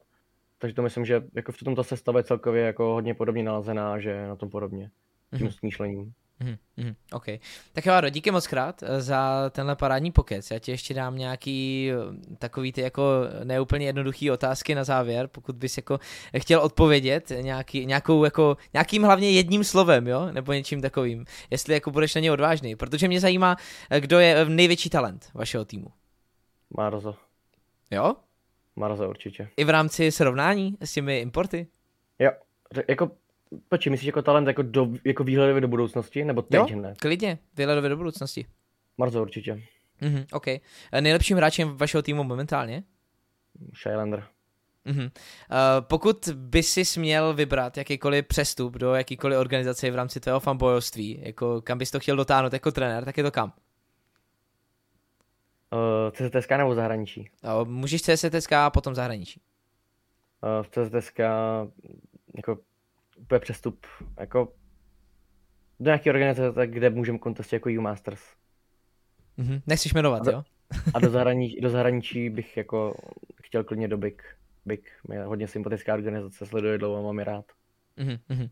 takže 0.58 0.76
to 0.76 0.82
myslím, 0.82 1.06
že 1.06 1.22
jako 1.34 1.52
v 1.52 1.58
tomto 1.58 1.84
sestava 1.84 2.20
je 2.20 2.24
celkově 2.24 2.64
jako 2.64 2.84
hodně 2.84 3.14
podobně 3.14 3.44
nalazená, 3.44 4.00
že 4.00 4.28
na 4.28 4.36
tom 4.36 4.50
podobně 4.50 4.92
tím 5.38 5.48
mm-hmm. 5.48 5.60
smýšlením. 5.60 6.14
Mm-hmm. 6.42 6.96
OK. 7.12 7.26
Tak 7.74 7.86
jo, 7.86 7.94
díky 8.10 8.32
moc 8.32 8.48
krát 8.48 8.84
eh, 8.84 9.02
za 9.02 9.50
tenhle 9.50 9.76
parádní 9.76 10.12
pokec. 10.12 10.52
Já 10.52 10.60
ti 10.60 10.72
ještě 10.72 10.94
dám 10.94 11.18
nějaký 11.18 11.92
eh, 11.92 12.36
takový 12.38 12.72
ty 12.72 12.82
jako 12.82 13.04
neúplně 13.44 13.86
jednoduchý 13.86 14.32
otázky 14.32 14.76
na 14.76 14.84
závěr, 14.84 15.28
pokud 15.28 15.56
bys 15.56 15.78
jako 15.78 16.00
chtěl 16.38 16.60
odpovědět 16.60 17.32
nějaký, 17.42 17.86
nějakou 17.86 18.24
jako, 18.24 18.58
nějakým 18.74 19.04
hlavně 19.04 19.32
jedním 19.32 19.64
slovem, 19.64 20.08
jo, 20.08 20.32
nebo 20.32 20.54
něčím 20.54 20.82
takovým. 20.82 21.26
Jestli 21.52 21.74
jako 21.74 21.92
budeš 21.92 22.16
na 22.16 22.22
ně 22.22 22.32
odvážný, 22.32 22.76
protože 22.76 23.08
mě 23.08 23.20
zajímá, 23.20 23.56
eh, 23.90 24.02
kdo 24.02 24.20
je 24.20 24.46
největší 24.46 24.90
talent 24.90 25.30
vašeho 25.34 25.66
týmu. 25.66 25.88
Marzo. 26.78 27.16
Jo? 27.92 28.16
Marzo 28.78 29.10
určitě. 29.10 29.50
I 29.58 29.64
v 29.64 29.70
rámci 29.70 30.12
srovnání 30.12 30.78
s 30.82 30.94
těmi 30.94 31.20
importy? 31.20 31.68
Jo, 32.20 32.32
jako 32.88 33.12
Počkej, 33.70 33.92
myslíš 33.92 34.08
jako 34.08 34.22
talent 34.22 34.48
jako, 34.48 34.62
do, 34.62 34.88
jako 35.06 35.24
výhledově 35.24 35.62
do 35.62 35.68
budoucnosti, 35.68 36.26
nebo 36.26 36.42
teď 36.42 36.60
jo, 36.70 36.82
ne? 36.82 36.94
klidně, 37.00 37.38
výhledově 37.58 37.90
do 37.90 37.98
budoucnosti. 37.98 38.46
Marzo 38.98 39.22
určitě. 39.22 39.64
Mhm, 40.02 40.26
OK. 40.32 40.46
Nejlepším 41.02 41.38
hráčem 41.38 41.78
vašeho 41.78 42.02
týmu 42.02 42.24
momentálně? 42.24 42.84
Shylander. 43.82 44.24
Uh-huh. 44.86 45.04
Uh, 45.04 45.10
pokud 45.82 46.30
by 46.34 46.64
si 46.64 46.86
směl 46.86 47.34
vybrat 47.34 47.78
jakýkoliv 47.78 48.26
přestup 48.28 48.74
do 48.74 48.94
jakýkoliv 48.94 49.40
organizace 49.40 49.92
v 49.92 49.96
rámci 49.96 50.20
tvého 50.20 50.40
fanbojovství, 50.40 51.20
jako 51.24 51.62
kam 51.62 51.78
bys 51.78 51.92
to 51.92 52.00
chtěl 52.00 52.16
dotáhnout 52.16 52.54
jako 52.54 52.72
trenér, 52.72 53.06
tak 53.06 53.18
je 53.18 53.24
to 53.24 53.32
kam? 53.32 53.54
Uh, 55.74 56.12
CZSK 56.12 56.52
nebo 56.52 56.76
zahraničí? 56.76 57.30
Uh, 57.44 57.68
můžeš 57.68 58.02
CZSK 58.02 58.54
a 58.54 58.70
potom 58.70 58.96
zahraničí. 58.96 59.42
Uh, 60.44 60.64
v 60.64 60.70
CZSK 60.70 61.20
jako 62.36 62.60
úplně 63.18 63.40
přestup 63.40 63.86
jako 64.20 64.54
do 65.80 65.86
nějaké 65.86 66.10
organizace, 66.10 66.68
kde 66.68 66.90
můžeme 66.90 67.18
kontestovat 67.18 67.54
jako 67.54 67.80
U 67.80 67.82
Masters. 67.82 68.22
Mm-hmm. 69.40 69.62
Nechceš 69.68 69.94
jmenovat, 69.94 70.28
a 70.28 70.32
jo? 70.32 70.44
a 70.94 71.00
do 71.00 71.10
zahraničí, 71.10 71.62
do 71.62 71.70
zahraničí 71.70 72.30
bych 72.30 72.58
jako 72.58 72.96
chtěl 73.44 73.64
klidně 73.64 73.88
do 73.88 73.98
Big. 73.98 74.24
Big 74.66 74.92
je 75.12 75.24
hodně 75.24 75.48
sympatická 75.48 75.94
organizace, 75.94 76.46
sleduje 76.46 76.78
dlouho, 76.78 77.04
mám 77.04 77.20
je 77.20 77.26
rád. 77.26 77.46
Mm-hmm. 77.98 78.50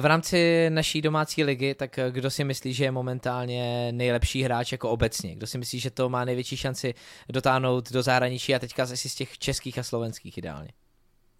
V 0.00 0.04
rámci 0.04 0.70
naší 0.70 1.02
domácí 1.02 1.44
ligy, 1.44 1.74
tak 1.74 1.98
kdo 2.10 2.30
si 2.30 2.44
myslí, 2.44 2.72
že 2.72 2.84
je 2.84 2.90
momentálně 2.90 3.92
nejlepší 3.92 4.42
hráč 4.42 4.72
jako 4.72 4.90
obecně? 4.90 5.34
Kdo 5.34 5.46
si 5.46 5.58
myslí, 5.58 5.80
že 5.80 5.90
to 5.90 6.08
má 6.08 6.24
největší 6.24 6.56
šanci 6.56 6.94
dotáhnout 7.28 7.92
do 7.92 8.02
zahraničí 8.02 8.54
a 8.54 8.58
teďka 8.58 8.82
asi 8.82 9.08
z 9.08 9.14
těch 9.14 9.38
českých 9.38 9.78
a 9.78 9.82
slovenských 9.82 10.38
ideálně? 10.38 10.70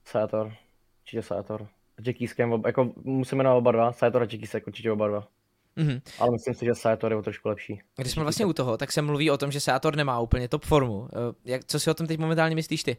Sátor, 0.04 0.54
určitě 1.02 1.22
Sátor. 1.22 1.68
Jackiskem, 2.06 2.62
jako 2.66 2.92
musíme 3.04 3.44
na 3.44 3.54
oba 3.54 3.72
dva, 3.72 3.92
Saetor 3.92 4.22
a 4.22 4.24
Jackisek 4.24 4.66
určitě 4.66 4.92
oba 4.92 5.08
dva. 5.08 5.28
Mm-hmm. 5.76 6.00
Ale 6.18 6.30
myslím 6.30 6.54
si, 6.54 6.64
že 6.64 6.74
Saetor 6.74 7.12
je 7.12 7.18
o 7.18 7.22
trošku 7.22 7.48
lepší. 7.48 7.80
Když 7.96 8.12
jsme 8.12 8.22
vlastně 8.22 8.46
u 8.46 8.52
toho, 8.52 8.76
tak 8.76 8.92
se 8.92 9.02
mluví 9.02 9.30
o 9.30 9.38
tom, 9.38 9.50
že 9.52 9.60
Saetor 9.60 9.96
nemá 9.96 10.20
úplně 10.20 10.48
top 10.48 10.64
formu. 10.64 11.08
Eh, 11.12 11.34
jak, 11.44 11.64
co 11.64 11.80
si 11.80 11.90
o 11.90 11.94
tom 11.94 12.06
teď 12.06 12.18
momentálně 12.18 12.54
myslíš 12.54 12.82
ty? 12.82 12.96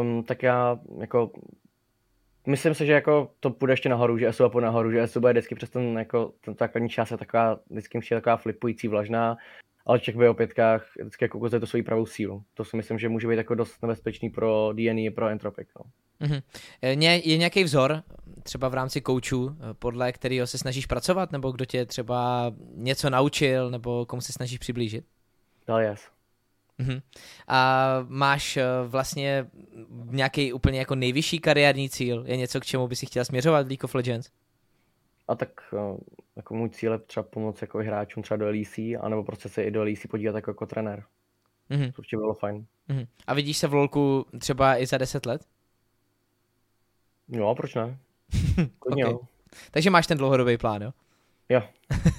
Um, 0.00 0.22
tak 0.24 0.42
já 0.42 0.78
jako 1.00 1.30
myslím 2.46 2.74
si, 2.74 2.86
že 2.86 2.92
jako 2.92 3.30
to 3.40 3.50
půjde 3.50 3.72
ještě 3.72 3.88
nahoru, 3.88 4.18
že 4.18 4.32
SUA 4.32 4.48
půjde 4.48 4.66
nahoru, 4.66 4.90
že 4.90 5.06
SUA 5.06 5.28
je 5.28 5.32
vždycky 5.32 5.54
přes 5.54 5.70
ten, 5.70 5.98
jako, 5.98 6.32
ten 6.44 6.54
základní 6.54 6.88
čas 6.88 7.10
je 7.10 7.16
taková, 7.16 7.60
vždycky 7.70 7.98
je 8.10 8.16
taková 8.16 8.36
flipující 8.36 8.88
vlažná 8.88 9.36
ale 9.86 9.98
v 9.98 10.02
těch 10.02 10.16
BO5 10.16 10.80
vždycky 11.00 11.24
jako 11.24 11.38
ukazuje 11.38 11.60
to 11.60 11.66
svoji 11.66 11.82
pravou 11.82 12.06
sílu. 12.06 12.44
To 12.54 12.64
si 12.64 12.76
myslím, 12.76 12.98
že 12.98 13.08
může 13.08 13.28
být 13.28 13.36
jako 13.36 13.54
dost 13.54 13.82
nebezpečný 13.82 14.30
pro 14.30 14.72
DNA, 14.72 15.10
pro 15.14 15.28
Entropic. 15.28 15.68
No. 15.78 15.84
Mm-hmm. 16.26 16.42
Je, 16.82 17.28
je 17.28 17.38
nějaký 17.38 17.64
vzor, 17.64 18.02
třeba 18.42 18.68
v 18.68 18.74
rámci 18.74 19.00
koučů, 19.00 19.56
podle 19.78 20.12
kterého 20.12 20.46
se 20.46 20.58
snažíš 20.58 20.86
pracovat, 20.86 21.32
nebo 21.32 21.52
kdo 21.52 21.64
tě 21.64 21.86
třeba 21.86 22.52
něco 22.74 23.10
naučil, 23.10 23.70
nebo 23.70 24.06
komu 24.06 24.22
se 24.22 24.32
snažíš 24.32 24.58
přiblížit? 24.58 25.04
Dalias. 25.66 26.10
Mm-hmm. 26.80 27.02
A 27.48 27.86
máš 28.08 28.56
eh, 28.56 28.64
vlastně 28.86 29.46
nějaký 29.92 30.52
úplně 30.52 30.78
jako 30.78 30.94
nejvyšší 30.94 31.38
kariérní 31.38 31.90
cíl? 31.90 32.24
Je 32.26 32.36
něco, 32.36 32.60
k 32.60 32.64
čemu 32.64 32.88
by 32.88 32.96
si 32.96 33.06
chtěl 33.06 33.24
směřovat 33.24 33.66
v 33.66 33.68
League 33.68 33.84
of 33.84 33.94
Legends? 33.94 34.30
A 35.28 35.34
tak 35.34 35.48
eh, 35.74 35.96
jako 36.36 36.54
můj 36.54 36.70
cíl 36.70 36.92
je 36.92 36.98
třeba 36.98 37.24
pomoct 37.24 37.62
jako 37.62 37.78
hráčům 37.78 38.22
třeba 38.22 38.36
do 38.36 38.46
LEC, 38.46 38.78
anebo 39.00 39.24
prostě 39.24 39.48
se 39.48 39.62
i 39.62 39.70
do 39.70 39.82
LEC 39.82 40.06
podívat 40.10 40.34
jako, 40.34 40.50
jako 40.50 40.66
trenér. 40.66 41.04
Mm-hmm. 41.70 41.92
To 41.92 41.98
určitě 41.98 42.16
bylo 42.16 42.34
fajn. 42.34 42.66
Mm-hmm. 42.88 43.06
A 43.26 43.34
vidíš 43.34 43.56
se 43.58 43.68
v 43.68 43.74
LoLku 43.74 44.26
třeba 44.38 44.76
i 44.76 44.86
za 44.86 44.98
10 44.98 45.26
let? 45.26 45.44
No, 47.28 47.54
proč 47.54 47.74
ne? 47.74 47.98
okay. 48.80 49.00
jo. 49.00 49.20
Takže 49.70 49.90
máš 49.90 50.06
ten 50.06 50.18
dlouhodobý 50.18 50.58
plán, 50.58 50.82
jo? 50.82 50.92
Jo. 51.52 51.62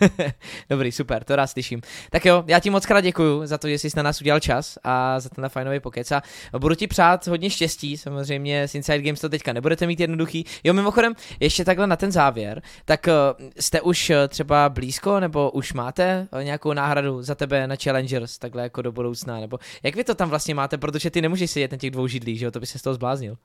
Dobrý, 0.69 0.91
super, 0.91 1.23
to 1.23 1.35
rád 1.35 1.47
slyším. 1.47 1.81
Tak 2.09 2.25
jo, 2.25 2.43
já 2.47 2.59
ti 2.59 2.69
moc 2.69 2.85
krát 2.85 3.01
děkuju 3.01 3.45
za 3.45 3.57
to, 3.57 3.67
že 3.67 3.79
jsi 3.79 3.89
na 3.97 4.03
nás 4.03 4.21
udělal 4.21 4.39
čas 4.39 4.77
a 4.83 5.19
za 5.19 5.29
ten 5.29 5.49
fajnový 5.49 5.79
pokec 5.79 6.11
a 6.11 6.21
budu 6.57 6.75
ti 6.75 6.87
přát 6.87 7.27
hodně 7.27 7.49
štěstí, 7.49 7.97
samozřejmě 7.97 8.63
s 8.63 8.75
Inside 8.75 9.01
Games 9.01 9.21
to 9.21 9.29
teďka 9.29 9.53
nebudete 9.53 9.87
mít 9.87 9.99
jednoduchý. 9.99 10.45
Jo, 10.63 10.73
mimochodem, 10.73 11.13
ještě 11.39 11.65
takhle 11.65 11.87
na 11.87 11.95
ten 11.95 12.11
závěr, 12.11 12.61
tak 12.85 13.07
eh, 13.07 13.11
jste 13.59 13.81
už 13.81 14.09
eh, 14.09 14.27
třeba 14.27 14.69
blízko, 14.69 15.19
nebo 15.19 15.51
už 15.51 15.73
máte 15.73 16.27
eh, 16.31 16.43
nějakou 16.43 16.73
náhradu 16.73 17.21
za 17.21 17.35
tebe 17.35 17.67
na 17.67 17.75
Challengers, 17.83 18.37
takhle 18.37 18.63
jako 18.63 18.81
do 18.81 18.91
budoucna, 18.91 19.39
nebo 19.39 19.59
jak 19.83 19.95
vy 19.95 20.03
to 20.03 20.15
tam 20.15 20.29
vlastně 20.29 20.55
máte, 20.55 20.77
protože 20.77 21.09
ty 21.09 21.21
nemůžeš 21.21 21.51
sedět 21.51 21.71
na 21.71 21.77
těch 21.77 21.91
dvou 21.91 22.07
židlích, 22.07 22.39
že 22.39 22.45
jo, 22.45 22.51
to 22.51 22.59
by 22.59 22.65
se 22.65 22.79
z 22.79 22.81
toho 22.81 22.93
zbláznil. 22.93 23.37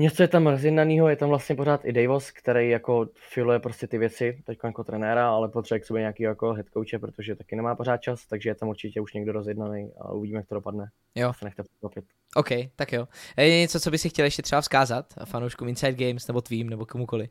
Něco 0.00 0.22
je 0.22 0.28
tam 0.28 0.46
rozjednanýho, 0.46 1.08
je 1.08 1.16
tam 1.16 1.28
vlastně 1.28 1.56
pořád 1.56 1.84
i 1.84 1.92
Davos, 1.92 2.30
který 2.30 2.70
jako 2.70 3.08
filuje 3.14 3.58
prostě 3.58 3.86
ty 3.86 3.98
věci, 3.98 4.42
teď 4.44 4.58
jako 4.64 4.84
trenéra, 4.84 5.30
ale 5.30 5.48
potřebuje 5.48 5.80
k 5.80 5.84
sobě 5.84 6.00
nějaký 6.00 6.22
jako 6.22 6.52
head 6.52 6.66
coache, 6.72 6.98
protože 6.98 7.36
taky 7.36 7.56
nemá 7.56 7.74
pořád 7.74 7.96
čas, 7.96 8.26
takže 8.26 8.50
je 8.50 8.54
tam 8.54 8.68
určitě 8.68 9.00
už 9.00 9.12
někdo 9.12 9.32
rozjednaný 9.32 9.92
a 10.00 10.12
uvidíme, 10.12 10.38
jak 10.38 10.48
to 10.48 10.54
dopadne. 10.54 10.90
Jo. 11.14 11.32
Se 11.38 11.44
nechte 11.44 11.62
překvapit. 11.62 12.04
OK, 12.34 12.48
tak 12.76 12.92
jo. 12.92 13.08
Je 13.36 13.58
něco, 13.58 13.80
co 13.80 13.90
by 13.90 13.98
si 13.98 14.08
chtěl 14.08 14.24
ještě 14.24 14.42
třeba 14.42 14.60
vzkázat 14.60 15.06
fanouškům 15.24 15.68
Inside 15.68 16.06
Games 16.06 16.28
nebo 16.28 16.40
tvým 16.40 16.70
nebo 16.70 16.86
komukoli? 16.86 17.28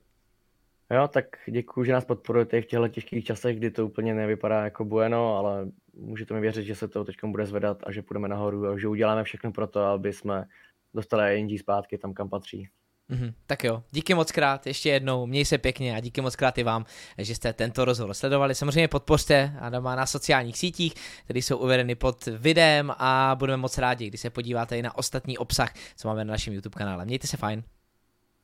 Jo, 0.91 1.07
tak 1.07 1.25
děkuji, 1.47 1.83
že 1.83 1.93
nás 1.93 2.05
podporujete 2.05 2.61
v 2.61 2.65
těchto 2.65 2.87
těžkých 2.87 3.25
časech, 3.25 3.57
kdy 3.57 3.71
to 3.71 3.85
úplně 3.85 4.13
nevypadá 4.13 4.63
jako 4.63 4.85
bueno, 4.85 5.37
ale 5.37 5.67
můžete 5.93 6.33
mi 6.33 6.39
věřit, 6.41 6.63
že 6.63 6.75
se 6.75 6.87
to 6.87 7.05
teď 7.05 7.15
bude 7.23 7.45
zvedat 7.45 7.83
a 7.83 7.91
že 7.91 8.01
půjdeme 8.01 8.27
nahoru 8.27 8.67
a 8.67 8.77
že 8.77 8.87
uděláme 8.87 9.23
všechno 9.23 9.51
pro 9.51 9.67
to, 9.67 9.83
aby 9.83 10.13
jsme 10.13 10.45
dostali 10.93 11.39
ING 11.39 11.59
zpátky 11.59 11.97
tam, 11.97 12.13
kam 12.13 12.29
patří. 12.29 12.67
Mm-hmm. 13.09 13.33
Tak 13.45 13.63
jo, 13.63 13.83
díky 13.91 14.13
moc 14.13 14.31
krát 14.31 14.67
ještě 14.67 14.89
jednou, 14.89 15.25
měj 15.25 15.45
se 15.45 15.57
pěkně 15.57 15.95
a 15.95 15.99
díky 15.99 16.21
moc 16.21 16.35
krát 16.35 16.57
i 16.57 16.63
vám, 16.63 16.85
že 17.17 17.35
jste 17.35 17.53
tento 17.53 17.85
rozhovor 17.85 18.13
sledovali. 18.13 18.55
Samozřejmě 18.55 18.87
podpořte 18.87 19.53
Adama 19.59 19.95
na 19.95 20.05
sociálních 20.05 20.57
sítích, 20.57 20.93
které 21.23 21.39
jsou 21.39 21.57
uvedeny 21.57 21.95
pod 21.95 22.25
videem 22.25 22.93
a 22.97 23.35
budeme 23.39 23.57
moc 23.57 23.77
rádi, 23.77 24.07
když 24.07 24.21
se 24.21 24.29
podíváte 24.29 24.77
i 24.77 24.81
na 24.81 24.97
ostatní 24.97 25.37
obsah, 25.37 25.73
co 25.95 26.07
máme 26.07 26.25
na 26.25 26.31
našem 26.31 26.53
YouTube 26.53 26.77
kanále. 26.77 27.05
Mějte 27.05 27.27
se 27.27 27.37
fajn. 27.37 27.63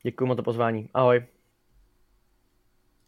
Děkuji 0.02 0.28
za 0.28 0.34
to 0.34 0.42
pozvání. 0.42 0.88
Ahoj. 0.94 1.33